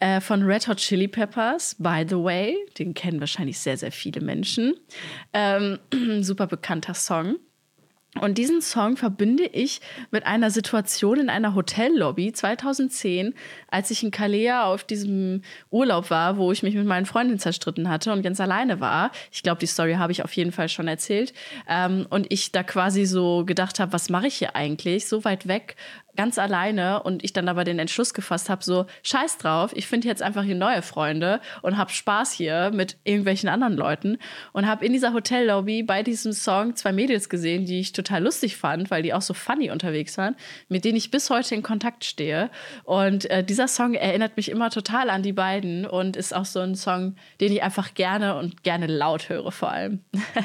äh, 0.00 0.20
von 0.20 0.42
Red 0.42 0.68
Hot 0.68 0.78
Chili 0.78 1.08
Peppers, 1.08 1.76
By 1.78 2.04
the 2.08 2.16
Way. 2.16 2.56
Den 2.78 2.94
kennen 2.94 3.20
wahrscheinlich 3.20 3.58
sehr, 3.58 3.76
sehr 3.76 3.92
viele 3.92 4.20
Menschen. 4.20 4.74
Ähm, 5.32 5.78
super 6.20 6.46
bekannter 6.46 6.94
Song. 6.94 7.36
Und 8.20 8.38
diesen 8.38 8.62
Song 8.62 8.96
verbinde 8.96 9.44
ich 9.44 9.80
mit 10.12 10.24
einer 10.24 10.50
Situation 10.50 11.18
in 11.18 11.28
einer 11.28 11.56
Hotellobby 11.56 12.32
2010, 12.32 13.34
als 13.68 13.90
ich 13.90 14.04
in 14.04 14.12
Kalea 14.12 14.64
auf 14.64 14.84
diesem 14.84 15.42
Urlaub 15.70 16.10
war, 16.10 16.36
wo 16.36 16.52
ich 16.52 16.62
mich 16.62 16.76
mit 16.76 16.86
meinen 16.86 17.06
Freundinnen 17.06 17.40
zerstritten 17.40 17.88
hatte 17.88 18.12
und 18.12 18.22
ganz 18.22 18.40
alleine 18.40 18.78
war. 18.78 19.10
Ich 19.32 19.42
glaube, 19.42 19.58
die 19.58 19.66
Story 19.66 19.94
habe 19.94 20.12
ich 20.12 20.22
auf 20.22 20.32
jeden 20.32 20.52
Fall 20.52 20.68
schon 20.68 20.86
erzählt. 20.86 21.32
Ähm, 21.68 22.06
und 22.08 22.32
ich 22.32 22.52
da 22.52 22.62
quasi 22.62 23.04
so 23.04 23.44
gedacht 23.44 23.80
habe, 23.80 23.92
was 23.92 24.08
mache 24.10 24.28
ich 24.28 24.36
hier 24.36 24.54
eigentlich? 24.54 25.08
So 25.08 25.24
weit 25.24 25.48
weg, 25.48 25.74
ganz 26.14 26.38
alleine. 26.38 27.02
Und 27.02 27.24
ich 27.24 27.32
dann 27.32 27.48
aber 27.48 27.64
den 27.64 27.80
Entschluss 27.80 28.14
gefasst 28.14 28.48
habe, 28.48 28.62
so 28.62 28.86
scheiß 29.02 29.38
drauf, 29.38 29.72
ich 29.74 29.88
finde 29.88 30.06
jetzt 30.06 30.22
einfach 30.22 30.44
hier 30.44 30.54
neue 30.54 30.82
Freunde 30.82 31.40
und 31.62 31.76
habe 31.76 31.90
Spaß 31.90 32.30
hier 32.30 32.70
mit 32.72 32.96
irgendwelchen 33.02 33.48
anderen 33.48 33.74
Leuten. 33.74 34.18
Und 34.52 34.68
habe 34.68 34.86
in 34.86 34.92
dieser 34.92 35.12
Hotellobby 35.12 35.82
bei 35.82 36.04
diesem 36.04 36.32
Song 36.32 36.76
zwei 36.76 36.92
Mädels 36.92 37.28
gesehen, 37.28 37.66
die 37.66 37.80
ich 37.80 37.92
total 37.92 38.03
lustig 38.10 38.56
fand, 38.56 38.90
weil 38.90 39.02
die 39.02 39.12
auch 39.14 39.22
so 39.22 39.34
funny 39.34 39.70
unterwegs 39.70 40.16
waren, 40.18 40.36
mit 40.68 40.84
denen 40.84 40.96
ich 40.96 41.10
bis 41.10 41.30
heute 41.30 41.54
in 41.54 41.62
Kontakt 41.62 42.04
stehe. 42.04 42.50
Und 42.84 43.28
äh, 43.30 43.42
dieser 43.44 43.68
Song 43.68 43.94
erinnert 43.94 44.36
mich 44.36 44.50
immer 44.50 44.70
total 44.70 45.10
an 45.10 45.22
die 45.22 45.32
beiden 45.32 45.86
und 45.86 46.16
ist 46.16 46.34
auch 46.34 46.44
so 46.44 46.60
ein 46.60 46.74
Song, 46.74 47.16
den 47.40 47.52
ich 47.52 47.62
einfach 47.62 47.94
gerne 47.94 48.36
und 48.36 48.62
gerne 48.62 48.86
laut 48.86 49.28
höre 49.28 49.50
vor 49.52 49.70
allem. 49.70 50.00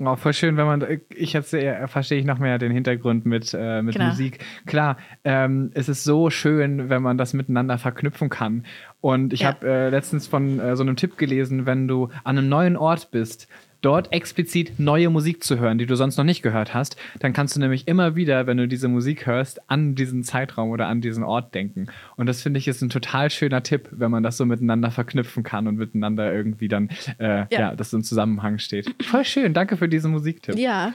Oh, 0.00 0.16
voll 0.16 0.32
schön, 0.32 0.56
wenn 0.56 0.64
man, 0.66 1.00
ich 1.14 1.34
jetzt 1.34 1.52
äh, 1.52 1.86
verstehe 1.88 2.18
ich 2.18 2.24
noch 2.24 2.38
mehr 2.38 2.56
den 2.58 2.72
Hintergrund 2.72 3.26
mit, 3.26 3.52
äh, 3.52 3.82
mit 3.82 3.96
Genau. 3.96 4.06
Musik. 4.08 4.38
Klar, 4.64 4.96
ähm, 5.24 5.72
es 5.74 5.88
ist 5.90 6.04
so 6.04 6.30
schön, 6.30 6.88
wenn 6.88 7.02
man 7.02 7.18
das 7.18 7.34
miteinander 7.34 7.76
verknüpfen 7.78 8.30
kann. 8.30 8.64
Und 9.00 9.32
ich 9.32 9.40
Ja. 9.40 9.48
habe 9.48 9.68
äh, 9.68 9.88
letztens 9.90 10.26
von 10.26 10.58
äh, 10.60 10.74
so 10.76 10.84
einem 10.84 10.96
Tipp 10.96 11.18
gelesen, 11.18 11.66
wenn 11.66 11.86
du 11.88 12.08
an 12.24 12.38
einem 12.38 12.48
neuen 12.48 12.76
Ort 12.76 13.10
bist, 13.10 13.48
dort 13.80 14.12
explizit 14.12 14.78
neue 14.78 15.10
Musik 15.10 15.44
zu 15.44 15.58
hören, 15.58 15.78
die 15.78 15.86
du 15.86 15.94
sonst 15.94 16.16
noch 16.16 16.24
nicht 16.24 16.42
gehört 16.42 16.74
hast, 16.74 16.96
dann 17.20 17.32
kannst 17.32 17.56
du 17.56 17.60
nämlich 17.60 17.86
immer 17.86 18.16
wieder, 18.16 18.46
wenn 18.46 18.56
du 18.56 18.66
diese 18.66 18.88
Musik 18.88 19.26
hörst, 19.26 19.70
an 19.70 19.94
diesen 19.94 20.24
Zeitraum 20.24 20.70
oder 20.70 20.86
an 20.88 21.00
diesen 21.00 21.22
Ort 21.22 21.54
denken. 21.54 21.86
Und 22.16 22.26
das 22.26 22.42
finde 22.42 22.58
ich 22.58 22.68
ist 22.68 22.82
ein 22.82 22.90
total 22.90 23.30
schöner 23.30 23.62
Tipp, 23.62 23.88
wenn 23.90 24.10
man 24.10 24.22
das 24.22 24.36
so 24.36 24.44
miteinander 24.44 24.90
verknüpfen 24.90 25.42
kann 25.42 25.66
und 25.66 25.76
miteinander 25.76 26.32
irgendwie 26.32 26.68
dann, 26.68 26.88
äh, 27.18 27.38
ja. 27.38 27.46
Ja. 27.50 27.74
dass 27.74 27.90
so 27.90 27.96
im 27.96 28.02
Zusammenhang 28.02 28.58
steht. 28.58 28.94
Voll 29.02 29.24
schön, 29.24 29.54
danke 29.54 29.76
für 29.76 29.88
diesen 29.88 30.10
Musiktipp. 30.10 30.56
Ja. 30.56 30.92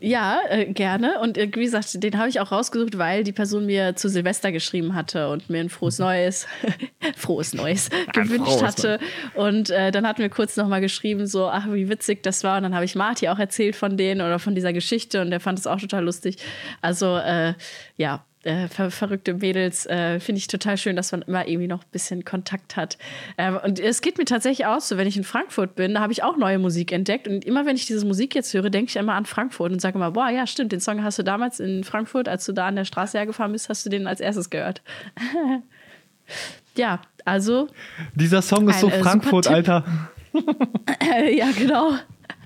Ja, 0.00 0.40
äh, 0.48 0.72
gerne. 0.72 1.20
Und 1.20 1.36
äh, 1.36 1.50
wie 1.54 1.64
gesagt, 1.64 2.02
den 2.02 2.16
habe 2.18 2.28
ich 2.28 2.40
auch 2.40 2.50
rausgesucht, 2.50 2.96
weil 2.96 3.22
die 3.22 3.32
Person 3.32 3.66
mir 3.66 3.96
zu 3.96 4.08
Silvester 4.08 4.50
geschrieben 4.50 4.94
hatte 4.94 5.28
und 5.28 5.50
mir 5.50 5.60
ein 5.60 5.68
frohes 5.68 5.98
Neues, 5.98 6.46
frohes 7.16 7.52
Neues 7.52 7.90
gewünscht 8.14 8.52
frohes 8.52 8.62
hatte. 8.62 8.98
Und 9.34 9.68
äh, 9.68 9.90
dann 9.90 10.06
hatten 10.06 10.22
wir 10.22 10.30
kurz 10.30 10.56
nochmal 10.56 10.80
geschrieben, 10.80 11.26
so, 11.26 11.48
ach, 11.48 11.66
wie 11.70 11.90
witzig 11.90 12.22
das 12.22 12.42
war. 12.44 12.56
Und 12.56 12.62
dann 12.62 12.74
habe 12.74 12.86
ich 12.86 12.94
Marty 12.94 13.28
auch 13.28 13.38
erzählt 13.38 13.76
von 13.76 13.98
denen 13.98 14.22
oder 14.22 14.38
von 14.38 14.54
dieser 14.54 14.72
Geschichte 14.72 15.20
und 15.20 15.30
der 15.30 15.40
fand 15.40 15.58
es 15.58 15.66
auch 15.66 15.78
total 15.78 16.04
lustig. 16.04 16.38
Also, 16.80 17.18
äh, 17.18 17.54
ja. 17.96 18.24
Äh, 18.42 18.68
ver 18.68 18.90
verrückte 18.90 19.34
Mädels 19.34 19.84
äh, 19.84 20.18
finde 20.18 20.38
ich 20.38 20.46
total 20.46 20.78
schön, 20.78 20.96
dass 20.96 21.12
man 21.12 21.20
immer 21.20 21.46
irgendwie 21.46 21.66
noch 21.66 21.82
ein 21.82 21.90
bisschen 21.92 22.24
Kontakt 22.24 22.74
hat. 22.74 22.96
Ähm, 23.36 23.58
und 23.62 23.78
es 23.78 24.00
geht 24.00 24.16
mir 24.16 24.24
tatsächlich 24.24 24.66
auch 24.66 24.80
so, 24.80 24.96
wenn 24.96 25.06
ich 25.06 25.18
in 25.18 25.24
Frankfurt 25.24 25.74
bin, 25.74 25.92
da 25.92 26.00
habe 26.00 26.14
ich 26.14 26.22
auch 26.22 26.38
neue 26.38 26.58
Musik 26.58 26.90
entdeckt. 26.90 27.28
Und 27.28 27.44
immer 27.44 27.66
wenn 27.66 27.76
ich 27.76 27.84
diese 27.84 28.06
Musik 28.06 28.34
jetzt 28.34 28.54
höre, 28.54 28.70
denke 28.70 28.88
ich 28.88 28.96
immer 28.96 29.12
an 29.12 29.26
Frankfurt 29.26 29.72
und 29.72 29.80
sage 29.80 29.98
immer, 29.98 30.12
boah, 30.12 30.30
ja, 30.30 30.46
stimmt, 30.46 30.72
den 30.72 30.80
Song 30.80 31.04
hast 31.04 31.18
du 31.18 31.22
damals 31.22 31.60
in 31.60 31.84
Frankfurt, 31.84 32.28
als 32.28 32.46
du 32.46 32.52
da 32.52 32.66
an 32.66 32.76
der 32.76 32.86
Straße 32.86 33.18
hergefahren 33.18 33.52
bist, 33.52 33.68
hast 33.68 33.84
du 33.84 33.90
den 33.90 34.06
als 34.06 34.20
erstes 34.20 34.48
gehört. 34.48 34.80
ja, 36.76 37.02
also, 37.26 37.68
Dieser 38.14 38.40
Song 38.40 38.70
ist 38.70 38.76
Ein, 38.76 38.80
so 38.80 38.86
äh, 38.88 38.90
super 38.92 39.04
Frankfurt. 39.04 39.48
Alter. 39.48 39.84
ja, 41.30 41.50
genau. 41.58 41.92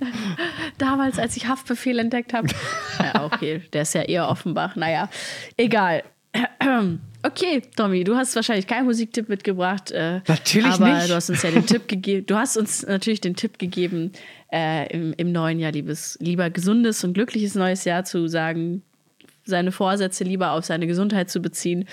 Damals, 0.78 1.18
als 1.18 1.36
ich 1.36 1.48
Haftbefehl 1.48 1.98
entdeckt 1.98 2.32
habe. 2.32 2.48
ja, 2.98 3.24
okay, 3.24 3.62
der 3.72 3.82
ist 3.82 3.94
ja 3.94 4.02
eher 4.02 4.28
Offenbach. 4.28 4.76
Naja, 4.76 5.08
egal. 5.56 6.02
Okay, 7.26 7.62
Tommy, 7.74 8.04
du 8.04 8.16
hast 8.16 8.36
wahrscheinlich 8.36 8.66
keinen 8.66 8.84
Musiktipp 8.84 9.30
mitgebracht. 9.30 9.90
Äh, 9.90 10.20
Natürlich 10.28 10.66
aber 10.66 10.92
nicht. 10.92 11.08
du 11.08 11.14
hast 11.14 11.30
uns 11.30 11.42
ja 11.42 11.50
den 11.50 11.64
Tipp 11.64 11.88
gegeben. 11.88 12.26
Du 12.26 12.36
hast 12.36 12.58
uns 12.58 12.86
natürlich 12.86 13.22
den 13.22 13.34
Tipp 13.34 13.58
gegeben, 13.58 14.12
äh, 14.52 14.92
im, 14.92 15.14
im 15.16 15.32
neuen 15.32 15.58
Jahr 15.58 15.72
liebes, 15.72 16.18
lieber 16.20 16.50
gesundes 16.50 17.02
und 17.02 17.14
glückliches 17.14 17.54
neues 17.54 17.86
Jahr 17.86 18.04
zu 18.04 18.28
sagen, 18.28 18.82
seine 19.44 19.72
Vorsätze 19.72 20.22
lieber 20.22 20.52
auf 20.52 20.66
seine 20.66 20.86
Gesundheit 20.86 21.30
zu 21.30 21.40
beziehen. 21.40 21.86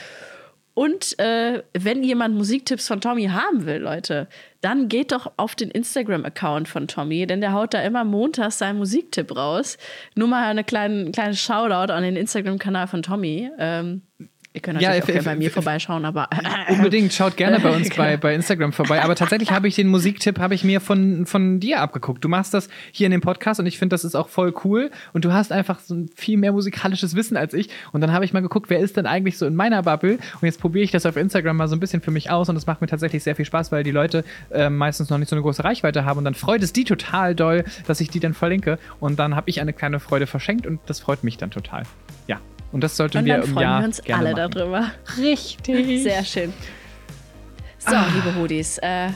Und 0.81 1.19
äh, 1.19 1.61
wenn 1.77 2.03
jemand 2.03 2.33
Musiktipps 2.33 2.87
von 2.87 3.01
Tommy 3.01 3.25
haben 3.25 3.67
will, 3.67 3.77
Leute, 3.77 4.27
dann 4.61 4.87
geht 4.89 5.11
doch 5.11 5.31
auf 5.37 5.53
den 5.53 5.69
Instagram-Account 5.69 6.67
von 6.67 6.87
Tommy, 6.87 7.27
denn 7.27 7.39
der 7.39 7.53
haut 7.53 7.75
da 7.75 7.83
immer 7.83 8.03
montags 8.03 8.57
seinen 8.57 8.79
Musiktipp 8.79 9.35
raus. 9.35 9.77
Nur 10.15 10.27
mal 10.27 10.49
eine 10.49 10.63
kleine, 10.63 11.11
kleine 11.11 11.35
Shoutout 11.35 11.93
an 11.93 12.01
den 12.01 12.15
Instagram-Kanal 12.15 12.87
von 12.87 13.03
Tommy. 13.03 13.51
Ähm, 13.59 14.01
Ihr 14.53 14.59
könnt 14.59 14.81
Ja, 14.81 14.89
natürlich 14.89 15.03
auch 15.03 15.07
f- 15.07 15.13
gerne 15.23 15.25
bei 15.37 15.43
mir 15.43 15.49
vorbeischauen, 15.51 16.03
aber 16.03 16.27
Unbedingt, 16.69 17.13
schaut 17.13 17.37
gerne 17.37 17.59
bei 17.61 17.69
uns 17.73 17.89
bei, 17.95 18.17
bei 18.17 18.35
Instagram 18.35 18.73
vorbei. 18.73 19.01
Aber 19.01 19.15
tatsächlich 19.15 19.51
habe 19.51 19.69
ich 19.69 19.75
den 19.75 19.87
Musiktipp, 19.87 20.39
habe 20.39 20.55
ich 20.55 20.65
mir 20.65 20.81
von, 20.81 21.25
von 21.25 21.61
dir 21.61 21.79
abgeguckt. 21.79 22.21
Du 22.23 22.27
machst 22.27 22.53
das 22.53 22.67
hier 22.91 23.05
in 23.07 23.11
dem 23.11 23.21
Podcast 23.21 23.61
und 23.61 23.65
ich 23.65 23.79
finde, 23.79 23.93
das 23.93 24.03
ist 24.03 24.13
auch 24.15 24.27
voll 24.27 24.53
cool. 24.65 24.91
Und 25.13 25.23
du 25.23 25.31
hast 25.31 25.53
einfach 25.53 25.79
so 25.79 26.05
viel 26.15 26.37
mehr 26.37 26.51
musikalisches 26.51 27.15
Wissen 27.15 27.37
als 27.37 27.53
ich. 27.53 27.69
Und 27.93 28.01
dann 28.01 28.11
habe 28.11 28.25
ich 28.25 28.33
mal 28.33 28.41
geguckt, 28.41 28.69
wer 28.69 28.79
ist 28.79 28.97
denn 28.97 29.05
eigentlich 29.05 29.37
so 29.37 29.45
in 29.45 29.55
meiner 29.55 29.83
Bubble? 29.83 30.15
Und 30.15 30.43
jetzt 30.43 30.59
probiere 30.59 30.83
ich 30.83 30.91
das 30.91 31.05
auf 31.05 31.15
Instagram 31.15 31.55
mal 31.55 31.69
so 31.69 31.75
ein 31.77 31.79
bisschen 31.79 32.01
für 32.01 32.11
mich 32.11 32.29
aus 32.29 32.49
und 32.49 32.55
das 32.55 32.65
macht 32.67 32.81
mir 32.81 32.87
tatsächlich 32.87 33.23
sehr 33.23 33.37
viel 33.37 33.45
Spaß, 33.45 33.71
weil 33.71 33.83
die 33.83 33.91
Leute 33.91 34.25
äh, 34.51 34.69
meistens 34.69 35.09
noch 35.09 35.17
nicht 35.17 35.29
so 35.29 35.35
eine 35.37 35.43
große 35.43 35.63
Reichweite 35.63 36.03
haben. 36.03 36.17
Und 36.17 36.25
dann 36.25 36.35
freut 36.35 36.61
es 36.61 36.73
die 36.73 36.83
total 36.83 37.35
doll, 37.35 37.63
dass 37.87 38.01
ich 38.01 38.09
die 38.09 38.19
dann 38.19 38.33
verlinke. 38.33 38.79
Und 38.99 39.17
dann 39.17 39.37
habe 39.37 39.49
ich 39.49 39.61
eine 39.61 39.71
kleine 39.71 40.01
Freude 40.01 40.27
verschenkt 40.27 40.67
und 40.67 40.81
das 40.87 40.99
freut 40.99 41.23
mich 41.23 41.37
dann 41.37 41.51
total. 41.51 41.83
Und 42.71 42.81
das 42.83 42.95
sollten 42.97 43.19
und 43.19 43.25
wir 43.25 43.35
dann 43.35 43.43
im 43.43 43.53
freuen 43.53 43.63
Jahr 43.63 43.81
wir 43.81 43.85
uns 43.87 44.01
gerne 44.01 44.29
alle 44.29 44.47
machen. 44.47 44.51
darüber. 44.51 44.91
Richtig. 45.17 46.03
Sehr 46.03 46.23
schön. 46.23 46.53
So, 47.79 47.95
liebe 48.13 48.35
Hoodies, 48.39 48.77
äh, 48.79 49.09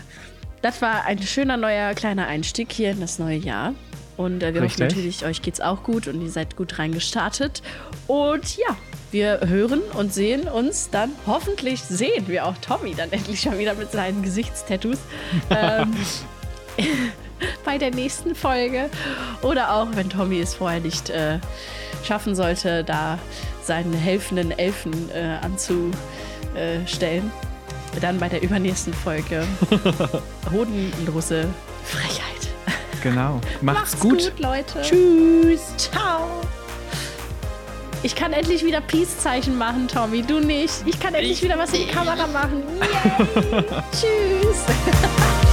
das 0.62 0.82
war 0.82 1.06
ein 1.06 1.22
schöner 1.22 1.56
neuer 1.56 1.94
kleiner 1.94 2.28
Einstieg 2.28 2.72
hier 2.72 2.92
in 2.92 3.00
das 3.00 3.20
neue 3.20 3.38
Jahr. 3.38 3.76
Und 4.18 4.42
äh, 4.42 4.54
wir 4.54 4.62
hoffen 4.62 4.82
Richtig. 4.82 4.98
natürlich, 4.98 5.26
euch 5.26 5.42
geht's 5.42 5.62
auch 5.62 5.84
gut 5.84 6.08
und 6.08 6.22
ihr 6.22 6.32
seid 6.32 6.56
gut 6.56 6.80
reingestartet. 6.80 7.62
Und 8.08 8.58
ja, 8.58 8.76
wir 9.12 9.42
hören 9.46 9.82
und 9.94 10.14
sehen 10.14 10.48
uns 10.48 10.90
dann, 10.90 11.12
hoffentlich 11.28 11.82
sehen 11.82 12.28
wir 12.28 12.46
auch 12.46 12.58
Tommy 12.58 12.96
dann 12.96 13.12
endlich 13.12 13.42
schon 13.42 13.58
wieder 13.58 13.74
mit 13.76 13.92
seinen 13.92 14.24
Gesichtstattoos. 14.24 15.00
ähm, 15.50 15.94
bei 17.66 17.78
der 17.78 17.92
nächsten 17.92 18.36
Folge. 18.36 18.90
Oder 19.42 19.74
auch, 19.74 19.88
wenn 19.94 20.10
Tommy 20.10 20.40
es 20.40 20.56
vorher 20.56 20.80
nicht 20.80 21.10
äh, 21.10 21.40
schaffen 22.06 22.36
sollte, 22.36 22.84
da 22.84 23.20
seinen 23.62 23.94
helfenden 23.94 24.52
Elfen 24.52 25.10
äh, 25.12 25.38
anzustellen. 25.42 27.32
Dann 28.02 28.20
bei 28.20 28.30
der 28.30 28.42
übernächsten 28.42 28.94
Folge. 28.94 29.46
Hodenlose 30.52 31.48
Frechheit. 31.84 32.36
Genau. 33.02 33.40
Macht's, 33.62 33.92
Macht's 33.92 34.00
gut. 34.00 34.32
gut, 34.32 34.40
Leute. 34.40 34.82
Tschüss. 34.82 35.76
Ciao. 35.78 36.42
Ich 38.04 38.16
kann 38.16 38.34
endlich 38.34 38.64
wieder 38.64 38.82
Peace-Zeichen 38.82 39.58
machen, 39.58 39.88
Tommy. 39.88 40.22
Du 40.22 40.40
nicht. 40.40 40.74
Ich 40.86 41.00
kann 41.00 41.16
endlich 41.16 41.42
wieder 41.42 41.58
was 41.58 41.74
in 41.74 41.88
die 41.88 41.92
Kamera 41.92 42.28
machen. 42.28 42.64
Yay. 42.80 43.64
Tschüss. 43.92 45.45